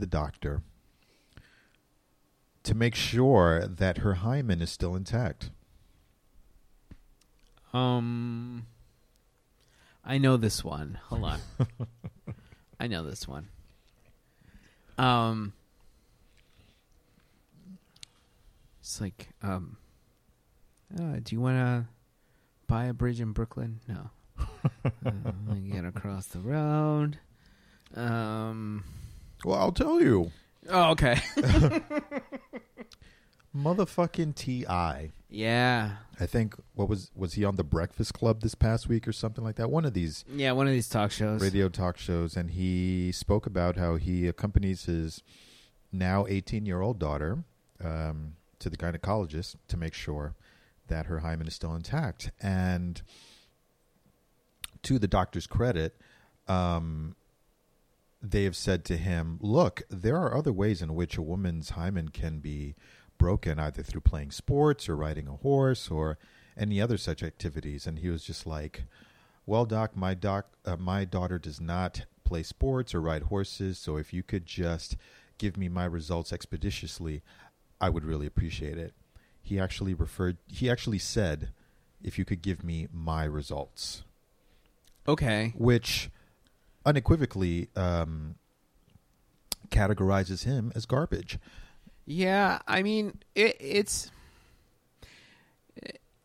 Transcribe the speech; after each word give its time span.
the 0.00 0.06
doctor 0.06 0.62
to 2.62 2.74
make 2.74 2.94
sure 2.94 3.66
that 3.66 3.98
her 3.98 4.14
hymen 4.14 4.60
is 4.60 4.70
still 4.70 4.94
intact. 4.94 5.50
Um, 7.72 8.66
I 10.04 10.18
know 10.18 10.36
this 10.36 10.64
one. 10.64 10.98
Hold 11.04 11.24
on. 11.24 11.40
I 12.80 12.86
know 12.86 13.04
this 13.04 13.28
one. 13.28 13.48
Um, 14.98 15.52
it's 18.80 19.00
like, 19.00 19.28
um, 19.42 19.76
uh, 20.98 21.16
do 21.22 21.34
you 21.34 21.40
want 21.40 21.56
to 21.56 21.86
buy 22.66 22.86
a 22.86 22.92
bridge 22.92 23.20
in 23.20 23.32
Brooklyn? 23.32 23.80
No. 23.88 24.10
uh, 24.84 25.54
get 25.70 25.84
across 25.84 26.26
the 26.26 26.40
road. 26.40 27.18
Um. 27.94 28.84
Well, 29.44 29.58
I'll 29.58 29.72
tell 29.72 30.00
you. 30.00 30.30
Oh, 30.68 30.90
okay. 30.90 31.20
Motherfucking 33.56 34.34
T.I. 34.36 35.10
yeah. 35.28 35.92
I 36.20 36.26
think 36.26 36.54
what 36.74 36.88
was 36.88 37.10
was 37.16 37.32
he 37.32 37.44
on 37.44 37.56
the 37.56 37.64
Breakfast 37.64 38.12
Club 38.14 38.42
this 38.42 38.54
past 38.54 38.88
week 38.88 39.08
or 39.08 39.12
something 39.12 39.42
like 39.42 39.56
that? 39.56 39.70
One 39.70 39.84
of 39.84 39.94
these 39.94 40.24
Yeah, 40.32 40.52
one 40.52 40.66
of 40.66 40.72
these 40.72 40.88
talk 40.88 41.10
shows. 41.10 41.40
radio 41.40 41.68
talk 41.68 41.96
shows, 41.96 42.36
and 42.36 42.50
he 42.50 43.10
spoke 43.10 43.46
about 43.46 43.76
how 43.76 43.96
he 43.96 44.28
accompanies 44.28 44.84
his 44.84 45.22
now 45.90 46.26
18 46.28 46.66
year 46.66 46.80
old 46.82 46.98
daughter 46.98 47.42
um, 47.82 48.34
to 48.60 48.68
the 48.70 48.76
gynecologist 48.76 49.56
to 49.68 49.76
make 49.78 49.94
sure 49.94 50.34
that 50.88 51.06
her 51.06 51.20
hymen 51.20 51.48
is 51.48 51.54
still 51.54 51.74
intact. 51.74 52.30
And 52.40 53.00
to 54.82 54.98
the 54.98 55.08
doctor's 55.08 55.46
credit, 55.46 55.96
um, 56.48 57.16
they 58.22 58.44
have 58.44 58.56
said 58.56 58.84
to 58.86 58.96
him, 58.96 59.38
"Look, 59.40 59.82
there 59.88 60.16
are 60.16 60.36
other 60.36 60.52
ways 60.52 60.82
in 60.82 60.94
which 60.94 61.16
a 61.16 61.22
woman's 61.22 61.70
hymen 61.70 62.08
can 62.10 62.40
be 62.40 62.74
broken, 63.18 63.58
either 63.58 63.82
through 63.82 64.02
playing 64.02 64.30
sports 64.30 64.88
or 64.88 64.96
riding 64.96 65.28
a 65.28 65.36
horse 65.36 65.90
or 65.90 66.18
any 66.56 66.80
other 66.80 66.98
such 66.98 67.22
activities." 67.22 67.86
And 67.86 67.98
he 67.98 68.08
was 68.08 68.24
just 68.24 68.46
like, 68.46 68.84
"Well, 69.46 69.64
doc, 69.64 69.96
my 69.96 70.14
doc, 70.14 70.56
uh, 70.64 70.76
my 70.76 71.04
daughter 71.04 71.38
does 71.38 71.60
not 71.60 72.06
play 72.24 72.42
sports 72.42 72.94
or 72.94 73.00
ride 73.00 73.24
horses, 73.24 73.78
so 73.78 73.96
if 73.96 74.12
you 74.12 74.22
could 74.22 74.46
just 74.46 74.96
give 75.38 75.56
me 75.56 75.68
my 75.68 75.84
results 75.84 76.32
expeditiously, 76.32 77.22
I 77.80 77.88
would 77.88 78.04
really 78.04 78.26
appreciate 78.26 78.78
it." 78.78 78.94
He 79.42 79.58
actually 79.58 79.94
referred. 79.94 80.36
He 80.46 80.68
actually 80.70 80.98
said, 80.98 81.52
"If 82.02 82.18
you 82.18 82.24
could 82.24 82.42
give 82.42 82.62
me 82.62 82.86
my 82.92 83.24
results." 83.24 84.04
Okay. 85.08 85.54
which 85.56 86.10
unequivocally 86.90 87.68
um, 87.76 88.34
categorizes 89.70 90.44
him 90.44 90.72
as 90.74 90.84
garbage. 90.86 91.38
Yeah, 92.04 92.58
I 92.66 92.82
mean, 92.82 93.18
it, 93.36 93.56
it's 93.60 94.10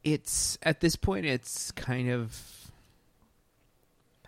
it's 0.04 0.58
at 0.64 0.82
this 0.82 0.96
point, 0.96 1.26
it's 1.26 1.72
kind 1.72 2.10
of. 2.10 2.40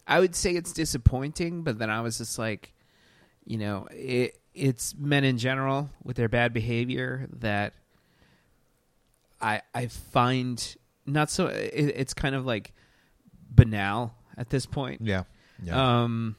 I 0.10 0.20
would 0.20 0.36
say 0.36 0.52
it's 0.52 0.72
disappointing, 0.72 1.64
but 1.64 1.80
then 1.80 1.90
I 1.90 2.00
was 2.00 2.18
just 2.20 2.40
like, 2.40 2.74
you 3.46 3.58
know, 3.58 3.88
it 3.92 4.40
it's 4.54 4.96
men 4.96 5.24
in 5.24 5.38
general 5.38 5.90
with 6.04 6.16
their 6.16 6.30
bad 6.30 6.54
behavior 6.54 7.28
that 7.40 7.74
I 9.42 9.62
I 9.74 9.88
find 9.88 10.76
not 11.08 11.32
so. 11.32 11.48
It, 11.48 11.94
it's 11.96 12.14
kind 12.14 12.36
of 12.36 12.46
like 12.46 12.74
banal 13.50 14.14
at 14.38 14.52
this 14.52 14.68
point. 14.68 15.02
Yeah, 15.04 15.24
yeah, 15.64 16.02
Um, 16.04 16.36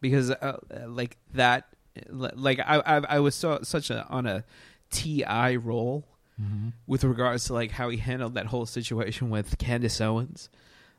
because 0.00 0.30
uh, 0.30 0.58
like 0.86 1.16
that, 1.34 1.68
like 2.10 2.58
I 2.60 2.76
I, 2.84 2.96
I 3.16 3.18
was 3.20 3.34
so 3.34 3.60
such 3.62 3.90
a 3.90 4.06
on 4.08 4.26
a 4.26 4.44
ti 4.90 5.24
roll 5.56 6.06
with 6.86 7.02
regards 7.02 7.44
to 7.46 7.54
like 7.54 7.70
how 7.70 7.88
he 7.88 7.96
handled 7.96 8.34
that 8.34 8.46
whole 8.46 8.66
situation 8.66 9.30
with 9.30 9.56
Candace 9.58 10.00
Owens. 10.00 10.48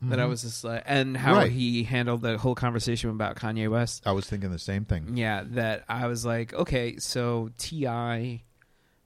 That 0.00 0.20
I 0.20 0.26
was 0.26 0.42
just 0.42 0.62
like, 0.62 0.84
and 0.86 1.16
how 1.16 1.34
Right. 1.34 1.50
he 1.50 1.82
handled 1.82 2.22
the 2.22 2.38
whole 2.38 2.54
conversation 2.54 3.10
about 3.10 3.34
Kanye 3.34 3.68
West. 3.68 4.04
I 4.06 4.12
was 4.12 4.26
thinking 4.26 4.52
the 4.52 4.58
same 4.60 4.84
thing. 4.84 5.16
Yeah, 5.16 5.42
that 5.48 5.84
I 5.88 6.06
was 6.06 6.24
like, 6.24 6.54
okay, 6.54 6.98
so 6.98 7.50
Ti, 7.58 8.44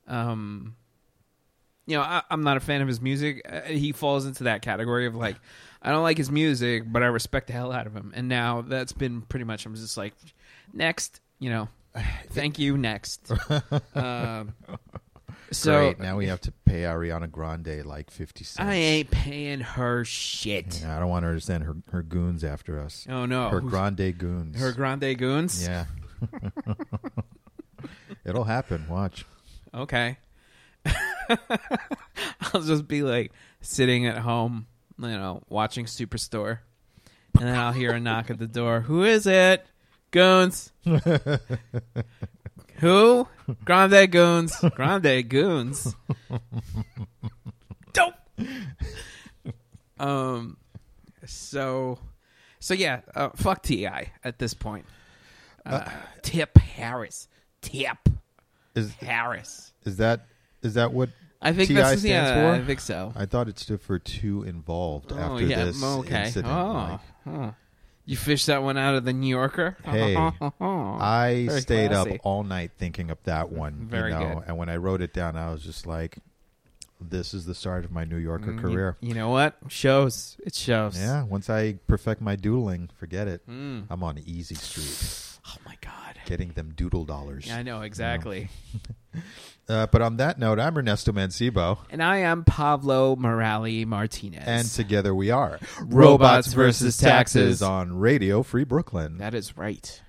um, 0.07 0.77
you 1.87 1.97
know, 1.97 2.03
I, 2.03 2.23
I'm 2.31 2.43
not 2.43 2.57
a 2.57 2.61
fan 2.61 2.83
of 2.83 2.89
his 2.89 3.01
music. 3.01 3.41
Uh, 3.51 3.63
he 3.63 3.93
falls 3.93 4.27
into 4.27 4.45
that 4.45 4.61
category 4.63 5.07
of 5.07 5.15
like, 5.15 5.37
I 5.83 5.91
don't 5.91 6.03
like 6.05 6.17
his 6.17 6.31
music, 6.31 6.85
but 6.87 7.03
I 7.03 7.07
respect 7.07 7.49
the 7.49 7.53
hell 7.53 7.73
out 7.73 7.87
of 7.87 7.95
him. 7.95 8.13
And 8.15 8.29
now 8.29 8.63
that's 8.63 8.93
been 8.93 9.23
pretty 9.23 9.45
much. 9.45 9.67
I'm 9.67 9.75
just 9.75 9.97
like, 9.97 10.15
next, 10.73 11.21
you 11.41 11.51
know, 11.51 11.69
thank 12.31 12.59
you, 12.59 12.79
next. 12.79 13.31
um, 13.95 14.55
so 15.51 15.79
Great. 15.79 15.99
Now 15.99 16.17
we 16.17 16.27
have 16.29 16.41
to 16.43 16.53
pay 16.65 16.83
Ariana 16.83 17.31
Grande 17.31 17.85
like 17.85 18.11
fifty 18.11 18.45
cents. 18.45 18.67
I 18.67 18.75
ain't 18.75 19.11
paying 19.11 19.61
her 19.61 20.05
shit. 20.05 20.81
Yeah, 20.83 20.97
I 20.97 21.01
don't 21.01 21.11
want 21.11 21.25
her 21.25 21.35
to 21.35 21.41
send 21.41 21.65
her 21.65 21.77
her 21.91 22.03
goons 22.03 22.45
after 22.45 22.81
us. 22.81 23.07
Oh 23.11 23.27
no, 23.27 23.49
her 23.51 23.61
Who's- 23.61 23.71
Grande 23.71 24.17
goons. 24.17 24.59
her 24.61 24.73
grande 24.73 25.19
goons. 25.19 25.67
Yeah. 25.67 25.87
It'll 28.25 28.45
happen. 28.45 28.87
Watch. 28.89 29.25
Okay. 29.75 30.17
I'll 32.55 32.63
just 32.63 32.87
be 32.89 33.03
like 33.03 33.33
sitting 33.61 34.07
at 34.07 34.19
home, 34.19 34.67
you 34.99 35.09
know, 35.09 35.43
watching 35.49 35.87
Superstore. 35.87 36.59
And 37.39 37.49
then 37.49 37.59
I'll 37.59 37.73
hear 37.73 37.93
a 37.93 38.01
knock 38.01 38.31
at 38.31 38.39
the 38.39 38.47
door. 38.47 38.81
Who 38.81 39.05
is 39.05 39.27
it? 39.27 39.65
Goons. 40.11 40.73
Who? 42.77 43.29
Grande 43.65 44.11
Goons. 44.11 44.57
Grande 44.75 45.29
Goons. 45.29 45.95
Dope. 47.93 48.15
Um 49.99 50.57
so 51.25 51.99
so 52.59 52.75
yeah, 52.75 53.01
uh, 53.15 53.31
fuck 53.35 53.63
TI 53.63 53.89
at 54.25 54.39
this 54.39 54.55
point. 54.55 54.87
Uh, 55.67 55.89
Tip 56.23 56.57
Harris. 56.59 57.29
Tip 57.61 57.99
Is 58.75 58.93
Harris. 58.95 59.73
is 59.85 59.97
that 59.99 60.27
is 60.63 60.75
that 60.75 60.93
what 60.93 61.11
I 61.43 61.53
think 61.53 61.69
TI 61.69 61.75
that's 61.75 62.01
stands 62.01 62.07
yeah, 62.31 62.35
for? 62.57 62.63
I 62.63 62.65
think 62.65 62.81
so. 62.81 63.13
I 63.17 63.27
thought 63.27 63.49
it 63.49 63.59
stood 63.59 63.81
for 63.81 63.99
two 63.99 64.43
involved 64.45 65.13
oh 65.13 65.19
after 65.19 65.45
yeah, 65.45 65.65
this 65.65 65.83
okay. 65.83 66.25
incident. 66.27 66.53
oh, 66.55 67.01
Like, 67.27 67.37
huh. 67.37 67.51
you 68.05 68.17
fished 68.17 68.47
that 68.47 68.63
one 68.63 68.77
out 68.79 68.95
of 68.95 69.05
the 69.05 69.13
New 69.13 69.29
Yorker. 69.29 69.77
Hey, 69.85 70.17
I 70.61 71.47
Very 71.49 71.61
stayed 71.61 71.91
classy. 71.91 72.13
up 72.15 72.21
all 72.25 72.45
night 72.45 72.71
thinking 72.79 73.11
up 73.11 73.23
that 73.25 73.51
one. 73.51 73.87
Very 73.91 74.13
you 74.13 74.19
know, 74.19 74.35
good. 74.37 74.45
And 74.49 74.57
when 74.59 74.69
I 74.69 74.77
wrote 74.77 75.03
it 75.03 75.13
down, 75.13 75.37
I 75.37 75.51
was 75.53 75.63
just 75.63 75.87
like, 75.87 76.19
"This 77.01 77.35
is 77.35 77.45
the 77.47 77.55
start 77.55 77.85
of 77.85 77.91
my 77.91 78.05
New 78.05 78.17
Yorker 78.19 78.53
Mm, 78.53 78.61
career." 78.61 78.97
You, 79.01 79.15
know 79.15 79.31
what? 79.31 79.57
Shows. 79.69 80.37
It 80.45 80.55
shows. 80.55 80.99
Yeah. 80.99 81.25
Once 81.25 81.51
I 81.51 81.75
perfect 81.87 82.21
my 82.21 82.37
doodling, 82.37 82.91
forget 82.97 83.27
it. 83.29 83.49
Mm. 83.49 83.87
I'm 83.91 84.03
on 84.05 84.19
easy 84.25 84.55
street, 84.55 85.39
Oh 85.49 85.57
my 85.67 85.77
god. 85.81 86.19
getting 86.27 86.53
them 86.53 86.73
doodle 86.77 87.05
dollars. 87.05 87.47
Yeah, 87.49 87.57
I 87.59 87.63
know 87.63 87.83
exactly. 87.83 88.49
Uh, 89.69 89.87
but 89.87 90.03
on 90.03 90.17
that 90.17 90.39
note, 90.39 90.59
I'm 90.59 90.77
Ernesto 90.77 91.13
Mancibo, 91.13 91.79
And 91.91 92.03
I 92.03 92.19
am 92.19 92.45
Pablo 92.45 93.15
Morale 93.17 93.85
Martinez. 93.87 94.43
and 94.45 94.69
together 94.69 95.15
we 95.15 95.31
are 95.31 95.59
Robots 95.81 96.53
versus 96.53 96.97
Taxes. 96.97 97.63
on 97.63 97.97
Radio 97.99 98.43
Free 98.43 98.65
Brooklyn. 98.65 99.19
that 99.19 99.35
is 99.35 99.57
right. 99.57 100.03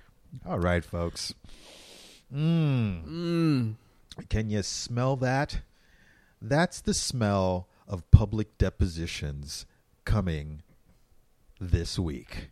All 0.44 0.58
right, 0.58 0.84
folks. 0.84 1.32
Mmm. 2.34 3.04
Mm. 3.06 3.74
Can 4.28 4.50
you 4.50 4.62
smell 4.64 5.16
that? 5.16 5.60
That's 6.42 6.80
the 6.80 6.94
smell 6.94 7.68
of 7.86 8.10
public 8.10 8.58
depositions 8.58 9.66
coming 10.04 10.62
this 11.60 11.98
week. 11.98 12.50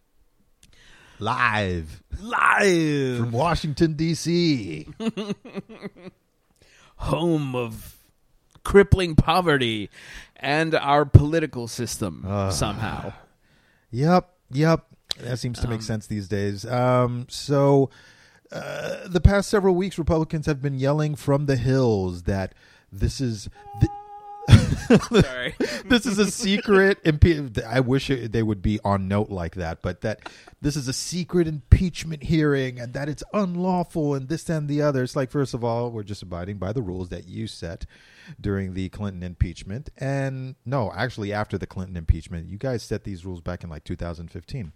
Live 1.19 2.03
Live. 2.21 3.19
from 3.19 3.33
Washington, 3.33 3.95
D.C. 3.95 4.87
home 7.03 7.55
of 7.55 7.97
crippling 8.65 9.15
poverty 9.17 9.91
and 10.37 10.75
our 10.75 11.05
political 11.05 11.67
system 11.69 12.25
Ugh. 12.27 12.53
somehow. 12.53 13.13
Yep, 13.91 14.31
yep. 14.51 14.87
That 15.21 15.39
seems 15.39 15.59
to 15.61 15.69
make 15.69 15.79
Um, 15.81 15.83
sense 15.83 16.07
these 16.07 16.27
days. 16.29 16.65
Um, 16.65 17.27
so, 17.29 17.91
uh, 18.51 19.07
the 19.09 19.21
past 19.21 19.49
several 19.51 19.75
weeks, 19.75 19.99
Republicans 19.99 20.47
have 20.47 20.63
been 20.63 20.79
yelling 20.79 21.15
from 21.17 21.47
the 21.47 21.57
hills 21.57 22.23
that 22.25 22.55
this 22.91 23.21
is. 23.21 23.49
The- 23.81 23.89
Sorry. 24.99 25.55
this 25.87 26.07
is 26.07 26.19
a 26.19 26.31
secret. 26.31 27.03
Impe- 27.05 27.65
I 27.65 27.81
wish 27.81 28.11
it, 28.11 28.33
they 28.33 28.43
would 28.43 28.63
be 28.63 28.79
on 28.85 29.09
note 29.09 29.31
like 29.31 29.55
that, 29.57 29.83
but 29.83 30.01
that 30.03 30.29
this 30.61 30.77
is 30.77 30.89
a 30.89 30.93
secret 30.93 31.47
impeachment 31.47 32.25
hearing 32.25 32.79
and 32.79 32.93
that 32.95 33.09
it's 33.09 33.23
unlawful 33.33 34.15
and 34.15 34.29
this 34.29 34.49
and 34.49 34.69
the 34.69 34.83
other. 34.83 35.03
It's 35.03 35.17
like, 35.17 35.31
first 35.31 35.55
of 35.55 35.65
all, 35.65 35.91
we're 35.91 36.03
just 36.03 36.23
abiding 36.23 36.59
by 36.59 36.73
the 36.73 36.83
rules 36.83 37.09
that 37.11 37.27
you 37.27 37.47
set 37.47 37.87
during 38.41 38.75
the 38.75 38.89
Clinton 38.89 39.23
impeachment. 39.23 39.91
And 39.99 40.57
no, 40.65 40.93
actually, 40.95 41.33
after 41.33 41.59
the 41.59 41.67
Clinton 41.67 41.97
impeachment, 41.97 42.49
you 42.49 42.59
guys 42.59 42.83
set 42.83 43.05
these 43.05 43.25
rules 43.25 43.41
back 43.41 43.65
in 43.65 43.71
like 43.71 43.85
2015. 43.85 44.73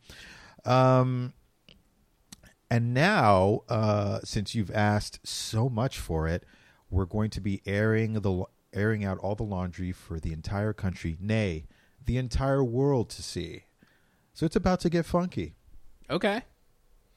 Um, 0.64 1.32
and 2.70 2.92
now, 2.92 3.62
uh, 3.68 4.20
since 4.24 4.54
you've 4.54 4.72
asked 4.72 5.20
so 5.26 5.68
much 5.68 5.98
for 5.98 6.26
it, 6.26 6.44
we're 6.90 7.06
going 7.06 7.30
to 7.30 7.40
be 7.40 7.62
airing 7.66 8.14
the 8.14 8.44
airing 8.76 9.04
out 9.04 9.18
all 9.18 9.34
the 9.34 9.42
laundry 9.42 9.90
for 9.92 10.20
the 10.20 10.32
entire 10.32 10.72
country, 10.72 11.16
nay, 11.20 11.64
the 12.04 12.18
entire 12.18 12.62
world 12.62 13.08
to 13.10 13.22
see. 13.22 13.64
So 14.34 14.44
it's 14.46 14.56
about 14.56 14.80
to 14.80 14.90
get 14.90 15.06
funky. 15.06 15.54
Okay. 16.10 16.42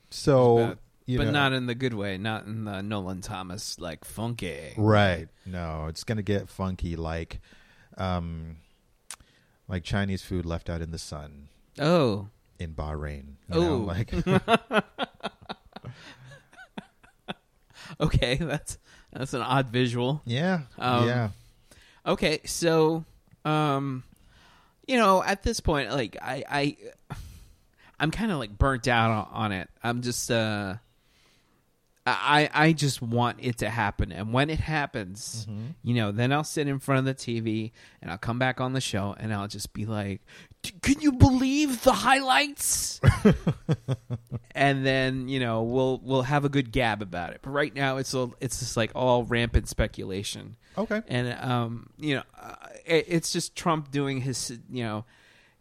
So, 0.09 0.69
But- 0.69 0.79
you 1.06 1.17
but 1.17 1.25
know- 1.25 1.31
not 1.31 1.53
in 1.53 1.65
the 1.65 1.75
good 1.75 1.94
way, 1.94 2.17
not 2.17 2.45
in 2.45 2.63
the 2.65 2.81
Nolan 2.81 3.21
Thomas 3.21 3.77
like 3.79 4.06
funky. 4.06 4.73
right. 4.77 5.27
No, 5.45 5.88
it's 5.88 6.03
going 6.03 6.17
to 6.17 6.23
get 6.23 6.47
funky 6.50 6.95
like 6.95 7.41
um 7.97 8.57
like 9.67 9.83
Chinese 9.83 10.21
food 10.23 10.45
left 10.45 10.69
out 10.69 10.81
in 10.81 10.91
the 10.91 10.97
sun 11.00 11.50
Oh. 11.79 12.29
in 12.59 12.73
Bahrain. 12.73 13.35
Know, 13.47 13.73
Oh. 13.73 13.77
like 13.79 14.13
Okay, 18.00 18.35
that's 18.35 18.77
that's 19.11 19.33
an 19.33 19.41
odd 19.41 19.69
visual. 19.69 20.21
yeah. 20.25 20.61
Um, 20.77 21.07
yeah. 21.07 21.29
Okay, 22.06 22.42
so 22.46 23.06
um 23.46 24.04
you 24.88 24.98
know, 24.98 25.24
at 25.24 25.44
this 25.44 25.60
point 25.60 25.92
like 25.92 26.18
I 26.22 26.44
I 26.50 26.78
I'm 28.00 28.12
kind 28.12 28.31
of 28.31 28.40
like 28.40 28.57
burnt 28.57 28.88
out 28.88 29.30
on, 29.31 29.51
it. 29.51 29.69
I'm 29.84 30.01
just 30.01 30.31
uh 30.31 30.75
I 32.19 32.50
I 32.53 32.73
just 32.73 33.01
want 33.01 33.38
it 33.41 33.57
to 33.59 33.69
happen 33.69 34.11
and 34.11 34.33
when 34.33 34.50
it 34.50 34.59
happens, 34.59 35.47
you 35.83 35.94
know, 35.94 36.11
then 36.11 36.31
I'll 36.31 36.44
sit 36.44 36.67
in 36.67 36.79
front 36.79 37.00
of 37.00 37.06
the 37.06 37.15
TV 37.15 37.71
and 38.01 38.09
I'll 38.11 38.17
come 38.17 38.39
back 38.39 38.59
on 38.61 38.73
the 38.73 38.81
show 38.81 39.15
and 39.19 39.33
I'll 39.33 39.47
just 39.47 39.73
be 39.73 39.85
like, 39.85 40.21
"D- 40.63 40.71
"Can 40.81 41.01
you 41.01 41.11
believe 41.11 41.83
the 41.83 41.94
highlights?" 41.94 43.00
and 44.51 44.85
then, 44.85 45.27
you 45.29 45.39
know, 45.39 45.63
we'll 45.63 46.00
we'll 46.03 46.23
have 46.23 46.45
a 46.45 46.50
good 46.50 46.71
gab 46.71 47.01
about 47.01 47.31
it. 47.33 47.39
But 47.41 47.51
right 47.51 47.73
now 47.73 47.97
it's 47.97 48.13
a, 48.13 48.29
it's 48.39 48.59
just 48.59 48.77
like 48.77 48.91
all 48.95 49.23
rampant 49.23 49.67
speculation 49.67 50.56
Okay. 50.77 51.01
and 51.07 51.33
um, 51.41 51.89
you 51.97 52.15
know, 52.15 52.23
uh, 52.39 52.56
it, 52.85 53.06
it's 53.07 53.31
just 53.33 53.56
Trump 53.56 53.91
doing 53.91 54.21
his, 54.21 54.57
you 54.69 54.83
know, 54.83 55.06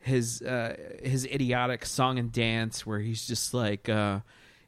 his 0.01 0.43
uh, 0.43 0.77
his 1.03 1.25
idiotic 1.27 1.85
song 1.85 2.19
and 2.19 2.31
dance 2.33 2.87
where 2.87 3.01
he's 3.01 3.27
just 3.27 3.53
like, 3.55 3.89
uh, 3.89 4.21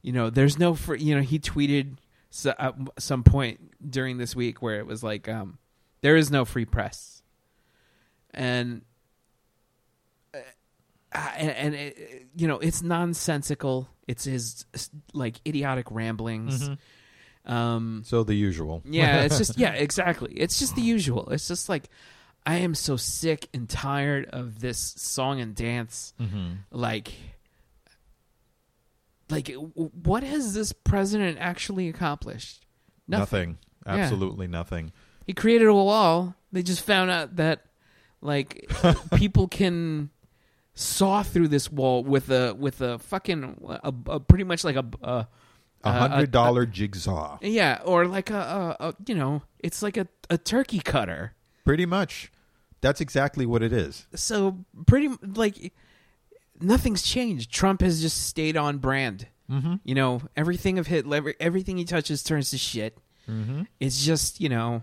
you 0.02 0.12
know, 0.12 0.31
there's 0.31 0.58
no 0.58 0.75
free, 0.75 1.00
you 1.00 1.14
know, 1.14 1.23
he 1.23 1.38
tweeted 1.38 1.97
so, 2.31 2.55
at 2.58 2.75
some 2.99 3.23
point 3.25 3.61
during 3.91 4.19
this 4.19 4.35
week 4.37 4.62
where 4.62 4.79
it 4.79 4.87
was 4.87 5.02
like, 5.02 5.29
um, 5.29 5.58
there 6.00 6.17
is 6.17 6.31
no 6.31 6.44
free 6.44 6.64
press, 6.64 7.23
and. 8.32 8.82
uh, 10.35 10.38
And, 11.12 11.50
and 11.50 11.75
it, 11.75 12.26
you 12.37 12.47
know 12.47 12.58
it's 12.58 12.82
nonsensical. 12.82 13.88
It's 14.06 14.25
his 14.25 14.64
like 15.12 15.41
idiotic 15.47 15.91
ramblings. 15.91 16.70
Um, 17.44 18.02
So 18.05 18.23
the 18.23 18.35
usual. 18.35 18.82
yeah, 18.85 19.23
it's 19.25 19.38
just 19.38 19.58
yeah, 19.58 19.73
exactly. 19.73 20.32
It's 20.35 20.58
just 20.61 20.76
the 20.76 20.82
usual. 20.82 21.29
It's 21.31 21.49
just 21.49 21.69
like 21.69 21.88
I 22.47 22.58
am 22.58 22.75
so 22.75 22.97
sick 22.97 23.49
and 23.52 23.69
tired 23.69 24.26
of 24.26 24.61
this 24.61 24.79
song 24.79 25.41
and 25.41 25.55
dance. 25.55 26.14
Like, 26.70 27.12
like 29.30 29.48
what 29.74 30.22
has 30.22 30.54
this 30.54 30.72
president 30.72 31.38
actually 31.40 31.88
accomplished? 31.88 32.64
Nothing. 33.08 33.58
Yeah. 33.86 33.94
Absolutely 33.96 34.46
nothing. 34.46 34.92
He 35.26 35.32
created 35.32 35.66
a 35.68 35.74
wall. 35.74 36.34
They 36.52 36.62
just 36.62 36.84
found 36.84 37.10
out 37.10 37.36
that 37.36 37.64
like 38.20 38.70
people 39.14 39.48
can 39.48 40.10
saw 40.74 41.22
through 41.22 41.48
this 41.48 41.70
wall 41.70 42.02
with 42.04 42.30
a 42.30 42.54
with 42.54 42.80
a 42.80 42.98
fucking 42.98 43.62
a, 43.82 43.92
a 44.06 44.20
pretty 44.20 44.44
much 44.44 44.64
like 44.64 44.76
a, 44.76 44.86
a 45.02 45.26
A 45.84 45.92
hundred 45.92 46.30
dollar 46.30 46.66
jigsaw. 46.66 47.38
yeah, 47.42 47.80
or 47.84 48.06
like 48.06 48.30
a, 48.30 48.76
a, 48.80 48.88
a 48.88 48.94
you 49.06 49.14
know, 49.14 49.42
it's 49.58 49.82
like 49.82 49.96
a, 49.96 50.06
a 50.28 50.38
turkey 50.38 50.80
cutter. 50.80 51.34
Pretty 51.64 51.86
much. 51.86 52.30
That's 52.80 53.00
exactly 53.00 53.44
what 53.46 53.62
it 53.62 53.72
is. 53.72 54.06
So 54.14 54.64
pretty 54.86 55.10
like 55.22 55.72
nothing's 56.60 57.02
changed. 57.02 57.52
Trump 57.52 57.80
has 57.80 58.00
just 58.00 58.26
stayed 58.26 58.56
on 58.56 58.78
brand. 58.78 59.26
Mm-hmm. 59.50 59.74
You 59.84 59.94
know, 59.94 60.22
everything 60.36 60.78
of 60.78 60.86
Hitler, 60.86 61.34
everything 61.40 61.76
he 61.76 61.84
touches 61.84 62.22
turns 62.22 62.50
to 62.50 62.58
shit. 62.58 62.96
Mm-hmm. 63.28 63.62
It's 63.80 64.04
just 64.04 64.40
you 64.40 64.48
know, 64.48 64.82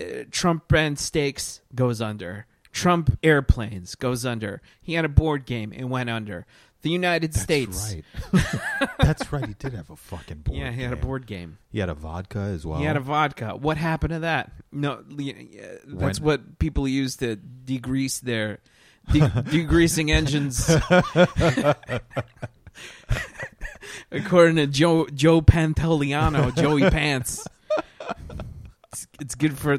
uh, 0.00 0.24
Trump 0.30 0.68
brand 0.68 0.98
steaks 0.98 1.60
goes 1.74 2.00
under. 2.00 2.46
Trump 2.72 3.18
airplanes 3.22 3.94
goes 3.94 4.26
under. 4.26 4.60
He 4.82 4.94
had 4.94 5.04
a 5.04 5.08
board 5.08 5.46
game 5.46 5.72
and 5.74 5.88
went 5.90 6.10
under. 6.10 6.46
The 6.82 6.90
United 6.90 7.32
That's 7.32 7.42
States. 7.42 7.96
right. 8.32 8.60
That's 9.00 9.32
right. 9.32 9.46
He 9.46 9.54
did 9.54 9.72
have 9.72 9.90
a 9.90 9.96
fucking 9.96 10.40
board. 10.40 10.58
Yeah, 10.58 10.70
he 10.70 10.82
had 10.82 10.92
a 10.92 10.96
board 10.96 11.26
game. 11.26 11.58
He 11.72 11.78
had 11.80 11.88
a 11.88 11.94
vodka 11.94 12.38
as 12.38 12.64
well. 12.66 12.78
He 12.78 12.84
had 12.84 12.96
a 12.96 13.00
vodka. 13.00 13.56
What 13.56 13.76
happened 13.78 14.12
to 14.12 14.18
that? 14.20 14.52
No, 14.70 15.02
that's 15.08 16.20
When- 16.20 16.40
what 16.40 16.58
people 16.58 16.86
use 16.86 17.16
to 17.16 17.36
degrease 17.36 18.20
their 18.20 18.60
de- 19.12 19.20
degreasing 19.20 20.10
engines. 20.10 20.68
According 24.12 24.56
to 24.56 24.66
Joe 24.66 25.06
Joe 25.06 25.40
Pantoliano, 25.40 26.54
Joey 26.56 26.88
Pants, 26.90 27.46
it's, 28.92 29.06
it's 29.20 29.34
good 29.34 29.56
for 29.58 29.78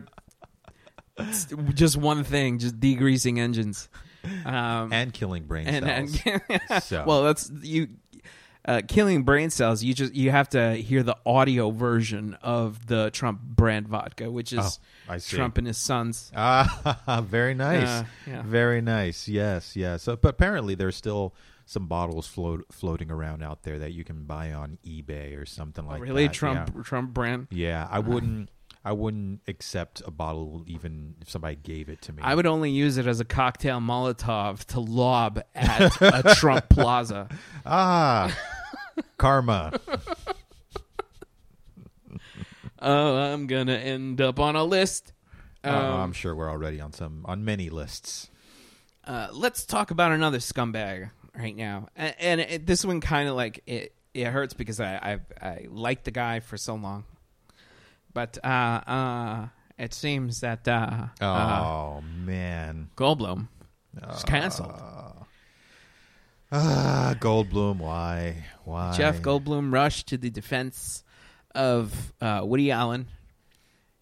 it's 1.18 1.48
just 1.74 1.98
one 1.98 2.24
thing, 2.24 2.60
just 2.60 2.80
degreasing 2.80 3.40
engines. 3.40 3.90
Um, 4.46 4.92
and 4.92 5.14
killing 5.14 5.44
brain 5.46 5.68
and, 5.68 6.10
cells. 6.10 6.42
and 6.50 6.84
So- 6.84 7.04
well, 7.08 7.24
that's 7.24 7.50
you 7.62 7.88
uh, 8.68 8.82
killing 8.88 9.24
brain 9.24 9.50
cells. 9.50 9.84
You 9.84 9.94
just 9.94 10.14
you 10.14 10.30
have 10.32 10.50
to 10.50 10.74
hear 10.76 11.02
the 11.04 11.16
audio 11.26 11.72
version 11.72 12.36
of 12.42 12.86
the 12.88 13.10
Trump 13.12 13.42
brand 13.42 13.88
vodka, 13.88 14.30
which 14.30 14.52
is 14.54 14.80
Oh. 15.10 15.18
Trump 15.20 15.58
and 15.58 15.66
his 15.68 15.78
sons. 15.78 16.32
Ah, 16.36 17.22
very 17.26 17.54
nice. 17.54 17.88
Uh, 17.88 18.04
yeah. 18.28 18.42
Very 18.44 18.82
nice. 18.82 19.28
Yes, 19.28 19.76
yes. 19.76 20.04
So, 20.04 20.16
but 20.18 20.30
apparently, 20.30 20.76
there's 20.76 20.96
still 20.98 21.34
some 21.66 21.88
bottles 21.88 22.28
float, 22.28 22.66
floating 22.72 23.10
around 23.12 23.42
out 23.44 23.64
there 23.64 23.80
that 23.80 23.92
you 23.94 24.04
can 24.04 24.24
buy 24.24 24.54
on 24.54 24.78
eBay 24.86 25.38
or 25.42 25.46
something 25.46 25.86
like 25.86 26.02
really, 26.02 26.08
that. 26.08 26.14
Really, 26.14 26.30
Trump 26.30 26.72
Yeah. 26.76 26.84
Trump 26.84 27.14
brand. 27.14 27.48
Yeah, 27.52 27.88
I 27.90 28.00
wouldn't. 28.00 28.50
I 28.86 28.94
wouldn't 28.94 29.42
accept 29.50 30.02
a 30.06 30.12
bottle 30.12 30.64
even 30.66 31.16
if 31.20 31.30
somebody 31.30 31.58
gave 31.58 31.90
it 31.90 32.02
to 32.04 32.14
me. 32.14 32.22
I 32.24 32.36
would 32.36 32.46
only 32.46 32.72
use 32.72 32.96
it 32.98 33.06
as 33.06 33.20
a 33.20 33.26
cocktail 33.26 33.80
Molotov 33.82 34.64
to 34.66 34.80
lob 34.80 35.42
at 35.54 36.02
a 36.02 36.34
Trump 36.36 36.70
Plaza. 36.70 37.28
Ah, 37.66 38.34
karma. 39.18 39.80
Oh, 42.80 43.16
I'm 43.18 43.48
gonna 43.48 43.74
end 43.74 44.22
up 44.22 44.40
on 44.40 44.56
a 44.56 44.64
list. 44.64 45.12
Oh, 45.64 45.70
Um, 45.72 46.00
I'm 46.00 46.14
sure 46.14 46.36
we're 46.36 46.50
already 46.50 46.80
on 46.80 46.94
some 46.94 47.26
on 47.26 47.44
many 47.44 47.72
lists. 47.72 48.30
Uh, 49.04 49.30
let's 49.32 49.66
talk 49.66 49.90
about 49.90 50.12
another 50.12 50.38
scumbag 50.38 51.10
right 51.36 51.56
now, 51.56 51.88
and, 51.96 52.16
and 52.20 52.42
it, 52.42 52.68
this 52.68 52.86
one 52.86 53.02
kind 53.02 53.28
of 53.30 53.36
like 53.36 53.64
it. 53.66 53.94
It 54.14 54.26
hurts 54.28 54.54
because 54.54 54.80
I 54.80 55.20
I 55.42 55.48
I 55.48 55.66
liked 55.70 56.06
the 56.06 56.12
guy 56.12 56.40
for 56.40 56.56
so 56.56 56.76
long, 56.76 57.06
but 58.14 58.38
uh 58.44 58.48
uh 58.48 59.48
it 59.80 59.94
seems 59.96 60.42
that 60.42 60.68
uh, 60.68 61.08
Oh 61.20 61.28
uh 61.28 62.02
man. 62.02 62.90
Goldblum 62.96 63.48
is 64.14 64.24
canceled. 64.24 64.80
Ah, 66.52 67.16
Goldblum. 67.20 67.78
Why? 67.80 68.46
Why? 68.64 68.94
Jeff 68.96 69.22
Goldblum 69.22 69.72
rushed 69.74 70.08
to 70.08 70.18
the 70.18 70.30
defense 70.30 71.04
of 71.54 72.14
uh, 72.22 72.42
Woody 72.44 72.72
Allen. 72.72 73.08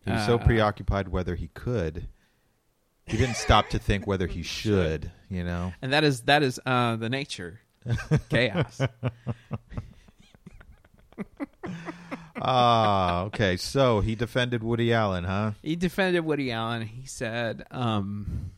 He 0.05 0.11
was 0.11 0.25
so 0.25 0.35
uh, 0.35 0.45
preoccupied 0.45 1.07
whether 1.07 1.33
he 1.35 1.47
could. 1.55 2.07
He 3.07 3.17
didn't 3.17 3.37
stop 3.37 3.69
to 3.69 3.79
think 3.79 4.05
whether 4.05 4.27
he 4.27 4.43
should. 4.57 5.11
You 5.29 5.43
know. 5.43 5.73
and 5.81 5.91
that 5.93 6.03
is 6.03 6.21
that 6.21 6.43
is 6.43 6.59
uh, 6.65 6.95
the 6.97 7.09
nature 7.09 7.59
chaos. 8.29 8.81
Ah, 12.37 13.23
okay. 13.23 13.55
So 13.57 14.01
he 14.01 14.13
defended 14.15 14.61
Woody 14.61 14.91
Allen, 14.93 15.23
huh? 15.23 15.51
he 15.63 15.75
defended 15.75 16.25
Woody 16.25 16.51
Allen. 16.51 16.81
He 16.83 17.07
said, 17.07 17.65
um, 17.71 18.51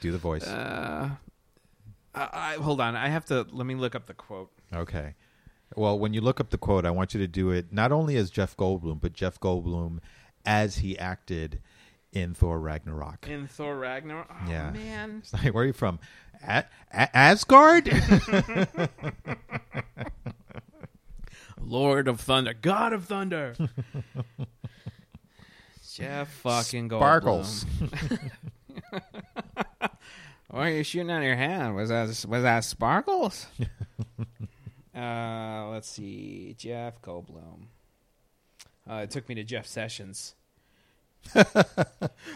Do 0.00 0.10
the 0.10 0.18
voice. 0.18 0.44
uh, 0.46 1.10
I, 2.14 2.28
I, 2.32 2.54
"Hold 2.62 2.80
on, 2.80 2.94
I 2.96 3.08
have 3.08 3.24
to 3.26 3.46
let 3.50 3.66
me 3.66 3.74
look 3.74 3.94
up 3.94 4.06
the 4.06 4.14
quote." 4.14 4.50
Okay. 4.74 5.14
Well, 5.74 5.98
when 5.98 6.12
you 6.12 6.20
look 6.20 6.38
up 6.40 6.50
the 6.50 6.58
quote, 6.58 6.84
I 6.84 6.90
want 6.90 7.14
you 7.14 7.20
to 7.20 7.26
do 7.26 7.50
it 7.50 7.72
not 7.72 7.92
only 7.92 8.16
as 8.16 8.30
Jeff 8.30 8.56
Goldblum, 8.56 9.00
but 9.00 9.14
Jeff 9.14 9.40
Goldblum 9.40 10.00
as 10.44 10.78
he 10.78 10.98
acted 10.98 11.60
in 12.12 12.34
Thor 12.34 12.60
Ragnarok. 12.60 13.26
in 13.26 13.46
Thor 13.46 13.78
Ragnarok. 13.78 14.26
Oh, 14.30 14.50
Yeah. 14.50 14.70
man. 14.70 15.18
It's 15.22 15.32
like, 15.32 15.54
where 15.54 15.64
are 15.64 15.66
you 15.66 15.72
from? 15.72 15.98
A- 16.46 16.64
A- 16.92 17.16
Asgard? 17.16 17.88
Lord 21.60 22.08
of 22.08 22.20
Thunder, 22.20 22.52
God 22.54 22.92
of 22.92 23.04
Thunder. 23.06 23.54
Jeff 25.94 26.28
fucking 26.42 26.88
Goldblum. 26.90 27.64
Why 30.52 30.68
are 30.68 30.72
you 30.74 30.84
shooting 30.84 31.10
out 31.10 31.18
of 31.18 31.24
your 31.24 31.34
hand? 31.36 31.74
Was 31.74 31.88
that 31.88 32.08
was 32.28 32.42
that 32.42 32.62
sparkles? 32.64 33.46
uh, 34.94 35.68
let's 35.70 35.88
see, 35.88 36.54
Jeff 36.58 37.00
Goldblum. 37.00 37.64
Uh, 38.88 38.94
it 38.96 39.10
took 39.10 39.28
me 39.28 39.34
to 39.36 39.44
Jeff 39.44 39.66
Sessions. 39.66 40.34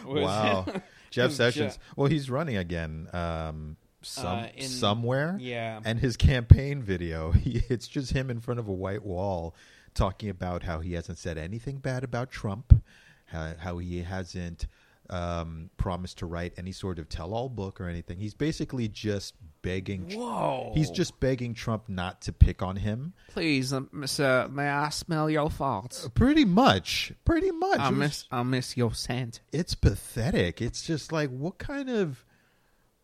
Wow. 0.07 0.65
Jeff 1.11 1.31
Je- 1.31 1.37
Sessions. 1.37 1.79
Well, 1.97 2.09
he's 2.09 2.31
running 2.31 2.57
again 2.57 3.09
um, 3.13 3.77
some, 4.03 4.27
Uh, 4.39 4.47
in- 4.57 4.69
somewhere. 4.69 5.37
yeah. 5.41 5.81
And 5.85 5.99
his 5.99 6.17
campaign 6.17 6.83
video, 6.83 7.33
he, 7.33 7.63
it's 7.69 7.89
just 7.89 8.13
him 8.13 8.31
in 8.31 8.41
front 8.41 8.61
of 8.61 8.69
a 8.69 8.73
white 8.73 9.05
wall 9.05 9.55
talking 9.95 10.29
about 10.29 10.63
how 10.63 10.81
he 10.81 10.93
hasn't 10.95 11.19
said 11.19 11.37
anything 11.39 11.79
bad 11.79 12.05
about 12.05 12.31
Trump, 12.31 12.83
how, 13.27 13.55
how 13.59 13.79
he 13.79 14.03
hasn't 14.03 14.67
um, 15.11 15.71
promised 15.77 16.19
to 16.19 16.27
write 16.27 16.55
any 16.57 16.73
sort 16.73 16.99
of 16.99 17.09
tell 17.09 17.33
all 17.35 17.49
book 17.49 17.81
or 17.81 17.89
anything. 17.89 18.19
He's 18.19 18.35
basically 18.35 18.89
just 18.89 19.35
begging. 19.63 20.11
Whoa. 20.17 20.73
He's 20.75 20.91
just 20.91 21.19
begging 21.21 21.55
Trump 21.55 21.89
not 21.89 22.23
to 22.23 22.33
pick 22.33 22.63
on 22.63 22.77
him. 22.77 23.15
Please, 23.29 23.73
uh, 23.73 23.83
Mister, 23.93 24.49
may 24.51 24.69
I 24.69 24.89
smell 24.91 25.29
your 25.31 25.49
farts? 25.49 26.13
Pretty 26.15 26.45
much. 26.45 27.13
Pretty 27.25 27.51
much. 27.51 27.79
I 27.81 27.89
It 27.89 27.93
miss, 27.93 28.25
I 28.31 28.43
miss 28.43 28.77
your 28.77 28.95
scent. 28.95 29.41
it's 29.53 29.75
pathetic. 29.75 30.61
It's 30.63 30.83
just 30.83 31.13
like 31.13 31.31
what 31.31 31.59
kind 31.59 31.89
of 31.91 32.25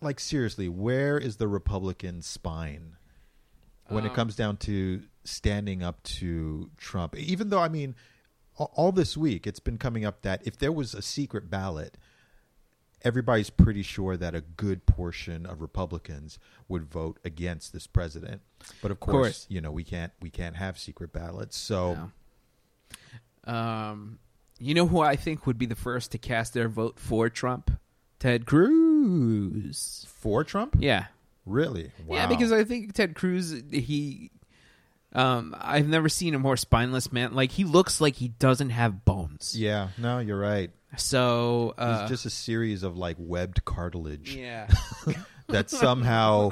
like 0.00 0.18
seriously, 0.20 0.68
where 0.68 1.16
is 1.18 1.36
the 1.36 1.46
Republican 1.48 2.22
spine 2.22 2.96
when 3.88 4.04
it 4.04 4.10
Um, 4.10 4.14
comes 4.16 4.34
down 4.36 4.56
to 4.58 5.02
standing 5.24 5.82
up 5.82 6.02
to 6.02 6.70
Trump? 6.76 7.16
Even 7.16 7.50
though 7.50 7.60
I 7.60 7.68
mean 7.68 7.94
all 8.56 8.92
this 8.92 9.16
week 9.16 9.46
it's 9.46 9.60
been 9.60 9.78
coming 9.78 10.04
up 10.04 10.22
that 10.22 10.40
if 10.46 10.56
there 10.58 10.72
was 10.72 10.94
a 10.94 11.02
secret 11.02 11.50
ballot 11.50 11.96
everybody's 13.04 13.50
pretty 13.50 13.82
sure 13.82 14.16
that 14.16 14.34
a 14.34 14.40
good 14.40 14.86
portion 14.86 15.46
of 15.46 15.60
Republicans 15.60 16.38
would 16.68 16.84
vote 16.84 17.18
against 17.24 17.72
this 17.72 17.86
president. 17.86 18.40
But 18.80 18.90
of 18.90 19.00
course, 19.00 19.14
course. 19.14 19.46
you 19.48 19.60
know, 19.60 19.70
we 19.70 19.84
can't 19.84 20.12
we 20.20 20.30
can't 20.30 20.56
have 20.56 20.78
secret 20.78 21.12
ballots. 21.12 21.56
So 21.56 22.10
No. 23.46 23.52
Um, 23.52 24.18
you 24.58 24.74
know 24.74 24.86
who 24.86 25.00
I 25.00 25.16
think 25.16 25.46
would 25.46 25.58
be 25.58 25.66
the 25.66 25.74
first 25.74 26.12
to 26.12 26.18
cast 26.18 26.54
their 26.54 26.68
vote 26.68 26.98
for 26.98 27.28
Trump? 27.28 27.72
Ted 28.20 28.46
Cruz. 28.46 30.06
for 30.08 30.44
Trump? 30.44 30.76
Yeah. 30.78 31.06
Really? 31.44 31.90
Wow. 32.06 32.16
Yeah, 32.18 32.26
because 32.28 32.52
I 32.52 32.62
think 32.62 32.92
Ted 32.92 33.16
Cruz, 33.16 33.60
he, 33.72 34.30
um, 35.14 35.54
I've 35.58 35.88
never 35.88 36.08
seen 36.08 36.34
a 36.34 36.38
more 36.38 36.56
spineless 36.56 37.12
man. 37.12 37.34
Like 37.34 37.52
he 37.52 37.64
looks 37.64 38.00
like 38.00 38.16
he 38.16 38.28
doesn't 38.28 38.70
have 38.70 39.04
bones. 39.04 39.54
Yeah, 39.56 39.88
no, 39.98 40.18
you're 40.18 40.38
right. 40.38 40.70
So, 40.96 41.74
uh, 41.78 42.00
It's 42.02 42.10
just 42.10 42.26
a 42.26 42.30
series 42.30 42.82
of 42.82 42.96
like 42.98 43.16
webbed 43.18 43.64
cartilage 43.64 44.34
yeah, 44.36 44.68
that 45.48 45.70
somehow 45.70 46.50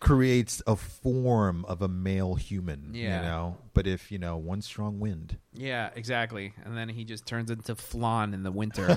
creates 0.00 0.62
a 0.66 0.76
form 0.76 1.64
of 1.66 1.82
a 1.82 1.88
male 1.88 2.36
human. 2.36 2.92
Yeah. 2.94 3.16
You 3.16 3.22
know, 3.22 3.56
but 3.74 3.86
if 3.86 4.10
you 4.10 4.18
know 4.18 4.36
one 4.38 4.62
strong 4.62 4.98
wind, 4.98 5.36
yeah, 5.52 5.90
exactly. 5.94 6.54
And 6.64 6.76
then 6.76 6.88
he 6.88 7.04
just 7.04 7.26
turns 7.26 7.50
into 7.50 7.74
flan 7.74 8.32
in 8.32 8.42
the 8.42 8.50
winter. 8.52 8.96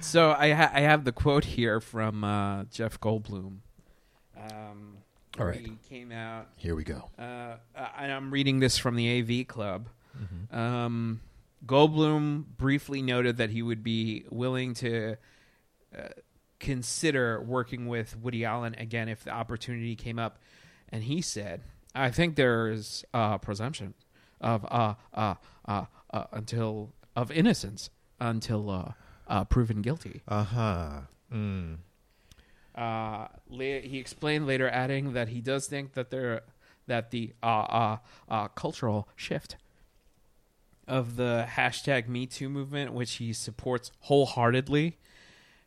so 0.00 0.32
I 0.32 0.52
ha- 0.52 0.70
I 0.74 0.80
have 0.80 1.04
the 1.04 1.12
quote 1.12 1.44
here 1.44 1.80
from 1.80 2.24
uh, 2.24 2.64
Jeff 2.64 3.00
Goldblum. 3.00 3.58
Um, 4.50 4.96
All 5.38 5.46
right. 5.46 5.60
he 5.60 5.76
came 5.88 6.12
out. 6.12 6.48
here 6.56 6.74
we 6.74 6.84
go. 6.84 7.08
uh, 7.18 7.56
and 7.98 8.12
I'm 8.12 8.30
reading 8.30 8.60
this 8.60 8.78
from 8.78 8.96
the 8.96 9.20
AV 9.42 9.46
Club. 9.46 9.88
Um, 10.50 11.20
Goldblum 11.66 12.44
briefly 12.56 13.00
noted 13.02 13.36
that 13.38 13.50
he 13.50 13.62
would 13.62 13.82
be 13.82 14.24
willing 14.30 14.74
to 14.74 15.16
uh, 15.96 16.08
consider 16.58 17.40
working 17.40 17.86
with 17.86 18.16
Woody 18.18 18.44
Allen 18.44 18.74
again 18.78 19.08
if 19.08 19.24
the 19.24 19.30
opportunity 19.30 19.94
came 19.96 20.18
up. 20.18 20.38
And 20.90 21.04
he 21.04 21.20
said, 21.22 21.62
"I 21.94 22.10
think 22.10 22.34
there's 22.36 23.04
a 23.14 23.38
presumption 23.38 23.94
of 24.40 24.64
uh, 24.70 24.94
uh, 25.14 25.34
uh, 25.64 25.84
uh, 26.12 26.24
until 26.32 26.92
of 27.14 27.30
innocence 27.30 27.90
until 28.18 28.68
uh, 28.70 28.92
uh, 29.28 29.44
proven 29.44 29.82
guilty." 29.82 30.22
Uh 30.26 30.44
huh. 30.44 31.00
Mm. 31.32 31.76
Uh, 32.74 33.28
la- 33.48 33.80
he 33.80 33.98
explained 33.98 34.46
later, 34.46 34.68
adding 34.68 35.12
that 35.12 35.28
he 35.28 35.40
does 35.40 35.66
think 35.66 35.94
that 35.94 36.10
there 36.10 36.42
that 36.86 37.10
the 37.10 37.32
uh, 37.42 37.46
uh, 37.46 37.96
uh, 38.28 38.48
cultural 38.48 39.08
shift 39.16 39.56
of 40.88 41.16
the 41.16 41.46
hashtag 41.48 42.08
Me 42.08 42.26
Too 42.26 42.48
movement, 42.48 42.92
which 42.92 43.14
he 43.14 43.32
supports 43.32 43.92
wholeheartedly, 44.00 44.98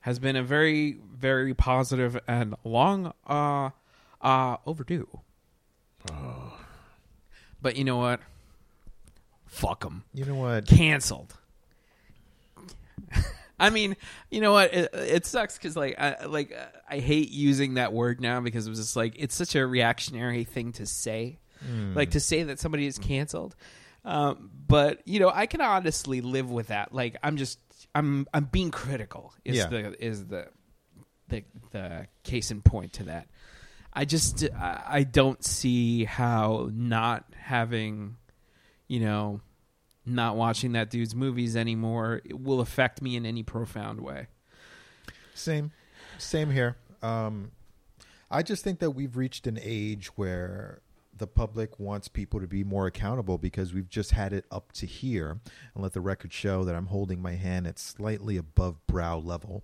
has 0.01 0.19
been 0.19 0.35
a 0.35 0.43
very, 0.43 0.99
very 1.15 1.53
positive 1.53 2.19
and 2.27 2.55
long 2.65 3.13
uh, 3.25 3.69
uh, 4.21 4.57
overdue. 4.65 5.07
But 7.61 7.77
you 7.77 7.85
know 7.85 7.97
what? 7.97 8.19
Fuck 9.45 9.85
him. 9.85 10.03
You 10.13 10.25
know 10.25 10.35
what? 10.35 10.67
Canceled. 10.67 11.35
I 13.59 13.69
mean, 13.69 13.95
you 14.29 14.41
know 14.41 14.51
what? 14.51 14.73
It, 14.73 14.89
it 14.93 15.25
sucks 15.25 15.57
because 15.57 15.77
like, 15.77 15.97
I, 15.97 16.25
like 16.25 16.51
uh, 16.51 16.65
I 16.93 16.99
hate 16.99 17.29
using 17.31 17.73
that 17.75 17.91
word 17.93 18.21
now 18.21 18.39
because 18.41 18.67
it 18.67 18.69
was 18.69 18.79
just 18.79 18.95
like 18.95 19.15
it's 19.17 19.35
such 19.35 19.55
a 19.55 19.65
reactionary 19.65 20.43
thing 20.43 20.73
to 20.73 20.85
say, 20.85 21.39
Hmm. 21.65 21.93
like 21.93 22.11
to 22.11 22.19
say 22.19 22.43
that 22.43 22.59
somebody 22.59 22.85
is 22.85 22.97
canceled. 22.97 23.55
Um, 24.05 24.49
but 24.67 25.01
you 25.07 25.19
know, 25.19 25.31
I 25.33 25.45
can 25.45 25.61
honestly 25.61 26.21
live 26.21 26.51
with 26.51 26.67
that. 26.67 26.93
Like, 26.93 27.15
I'm 27.23 27.37
just, 27.37 27.57
I'm, 27.95 28.27
I'm 28.33 28.45
being 28.45 28.69
critical. 28.69 29.33
Is 29.45 29.57
Yeah. 29.57 29.67
the 29.67 30.05
is 30.05 30.25
the 30.27 30.47
the 31.29 31.43
the 31.71 32.07
case 32.23 32.51
in 32.51 32.61
point 32.61 32.93
to 32.93 33.03
that. 33.05 33.27
I 33.93 34.05
just, 34.05 34.43
I 34.53 35.03
don't 35.03 35.43
see 35.45 36.03
how 36.03 36.69
not 36.73 37.25
having, 37.37 38.17
you 38.87 38.99
know, 38.99 39.39
not 40.05 40.35
watching 40.35 40.71
that 40.73 40.89
dude's 40.89 41.15
movies 41.15 41.55
anymore 41.55 42.21
will 42.31 42.59
affect 42.59 43.01
me 43.01 43.15
in 43.15 43.25
any 43.25 43.43
profound 43.43 44.01
way. 44.01 44.27
Same, 45.35 45.71
same 46.17 46.49
here. 46.51 46.75
Um, 47.03 47.51
I 48.31 48.41
just 48.41 48.63
think 48.63 48.79
that 48.79 48.91
we've 48.91 49.15
reached 49.15 49.45
an 49.45 49.59
age 49.61 50.07
where 50.15 50.81
the 51.15 51.27
public 51.27 51.79
wants 51.79 52.07
people 52.07 52.39
to 52.39 52.47
be 52.47 52.63
more 52.63 52.87
accountable 52.87 53.37
because 53.37 53.73
we've 53.73 53.89
just 53.89 54.11
had 54.11 54.33
it 54.33 54.45
up 54.49 54.71
to 54.73 54.87
here, 54.87 55.39
and 55.73 55.83
let 55.83 55.93
the 55.93 56.01
record 56.01 56.33
show 56.33 56.63
that 56.63 56.73
I'm 56.73 56.87
holding 56.87 57.21
my 57.21 57.33
hand 57.33 57.67
at 57.67 57.77
slightly 57.77 58.37
above 58.37 58.85
brow 58.87 59.17
level. 59.19 59.63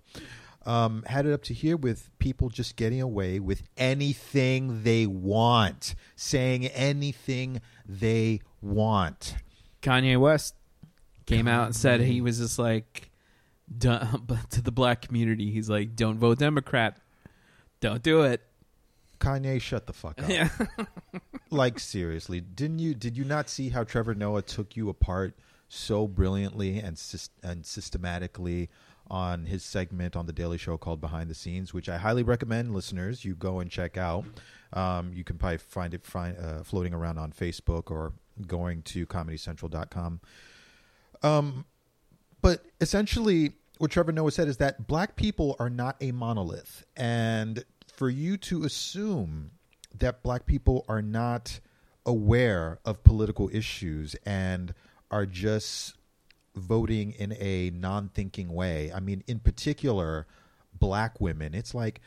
Um, 0.66 1.02
had 1.06 1.24
it 1.26 1.32
up 1.32 1.42
to 1.44 1.54
here 1.54 1.76
with 1.76 2.10
people 2.18 2.50
just 2.50 2.76
getting 2.76 3.00
away 3.00 3.40
with 3.40 3.62
anything 3.78 4.82
they 4.84 5.06
want, 5.06 5.94
saying 6.16 6.66
anything 6.66 7.62
they 7.86 8.40
want. 8.60 9.36
Kanye 9.82 10.20
West 10.20 10.54
came 11.24 11.48
out 11.48 11.66
and 11.66 11.74
said 11.74 12.02
he 12.02 12.20
was 12.20 12.38
just 12.38 12.58
like 12.58 13.10
to 13.80 14.62
the 14.62 14.72
black 14.72 15.00
community. 15.02 15.50
He's 15.50 15.70
like, 15.70 15.96
"Don't 15.96 16.18
vote 16.18 16.38
Democrat. 16.38 16.98
Don't 17.80 18.02
do 18.02 18.22
it." 18.22 18.42
Kanye, 19.18 19.60
shut 19.60 19.86
the 19.86 19.92
fuck 19.92 20.22
up. 20.22 20.30
Yeah. 20.30 20.48
like 21.50 21.78
seriously, 21.78 22.40
didn't 22.40 22.78
you? 22.78 22.94
Did 22.94 23.16
you 23.16 23.24
not 23.24 23.48
see 23.48 23.68
how 23.68 23.84
Trevor 23.84 24.14
Noah 24.14 24.42
took 24.42 24.76
you 24.76 24.88
apart 24.88 25.38
so 25.68 26.08
brilliantly 26.08 26.78
and 26.78 27.00
and 27.42 27.64
systematically 27.64 28.70
on 29.10 29.46
his 29.46 29.64
segment 29.64 30.14
on 30.14 30.26
the 30.26 30.32
Daily 30.32 30.56
Show 30.56 30.78
called 30.78 31.00
Behind 31.00 31.28
the 31.28 31.34
Scenes, 31.34 31.74
which 31.74 31.88
I 31.88 31.98
highly 31.98 32.22
recommend 32.22 32.72
listeners 32.72 33.24
you 33.24 33.34
go 33.34 33.58
and 33.58 33.70
check 33.70 33.96
out. 33.96 34.24
Um, 34.72 35.12
you 35.12 35.24
can 35.24 35.36
probably 35.36 35.58
find 35.58 35.92
it 35.94 36.06
find, 36.06 36.36
uh, 36.38 36.62
floating 36.62 36.94
around 36.94 37.18
on 37.18 37.32
Facebook 37.32 37.90
or 37.90 38.12
going 38.46 38.82
to 38.82 39.06
ComedyCentral.com. 39.06 40.20
Um, 41.22 41.64
but 42.40 42.64
essentially, 42.80 43.52
what 43.80 43.90
Trevor 43.90 44.12
Noah 44.12 44.30
said 44.30 44.46
is 44.46 44.58
that 44.58 44.86
black 44.86 45.16
people 45.16 45.56
are 45.58 45.70
not 45.70 45.96
a 46.02 46.12
monolith, 46.12 46.84
and 46.98 47.64
for 47.90 48.10
you 48.10 48.36
to 48.36 48.64
assume 48.64 49.52
that 49.98 50.22
black 50.22 50.44
people 50.44 50.84
are 50.86 51.00
not 51.00 51.60
aware 52.04 52.78
of 52.84 53.02
political 53.04 53.48
issues 53.50 54.14
and 54.26 54.74
are 55.10 55.24
just 55.24 55.94
voting 56.54 57.12
in 57.12 57.32
a 57.40 57.70
non-thinking 57.70 58.52
way. 58.52 58.92
I 58.94 59.00
mean, 59.00 59.24
in 59.26 59.38
particular, 59.38 60.26
black 60.78 61.18
women. 61.18 61.54
It's 61.54 61.74
like 61.74 62.02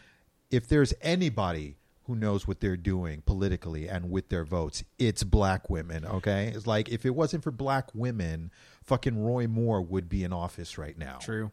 if 0.51 0.67
there's 0.67 0.93
anybody 1.01 1.77
who 2.05 2.15
knows 2.15 2.47
what 2.47 2.59
they're 2.59 2.77
doing 2.77 3.23
politically 3.25 3.87
and 3.87 4.11
with 4.11 4.29
their 4.29 4.43
votes. 4.43 4.83
It's 4.99 5.23
black 5.23 5.69
women, 5.71 6.05
okay? 6.05 6.51
It's 6.53 6.67
like 6.67 6.89
if 6.89 7.05
it 7.05 7.15
wasn't 7.15 7.43
for 7.43 7.51
black 7.51 7.89
women, 7.95 8.51
fucking 8.83 9.23
Roy 9.23 9.47
Moore 9.47 9.81
would 9.81 10.09
be 10.09 10.23
in 10.23 10.33
office 10.33 10.77
right 10.77 10.97
now. 10.97 11.17
True. 11.19 11.51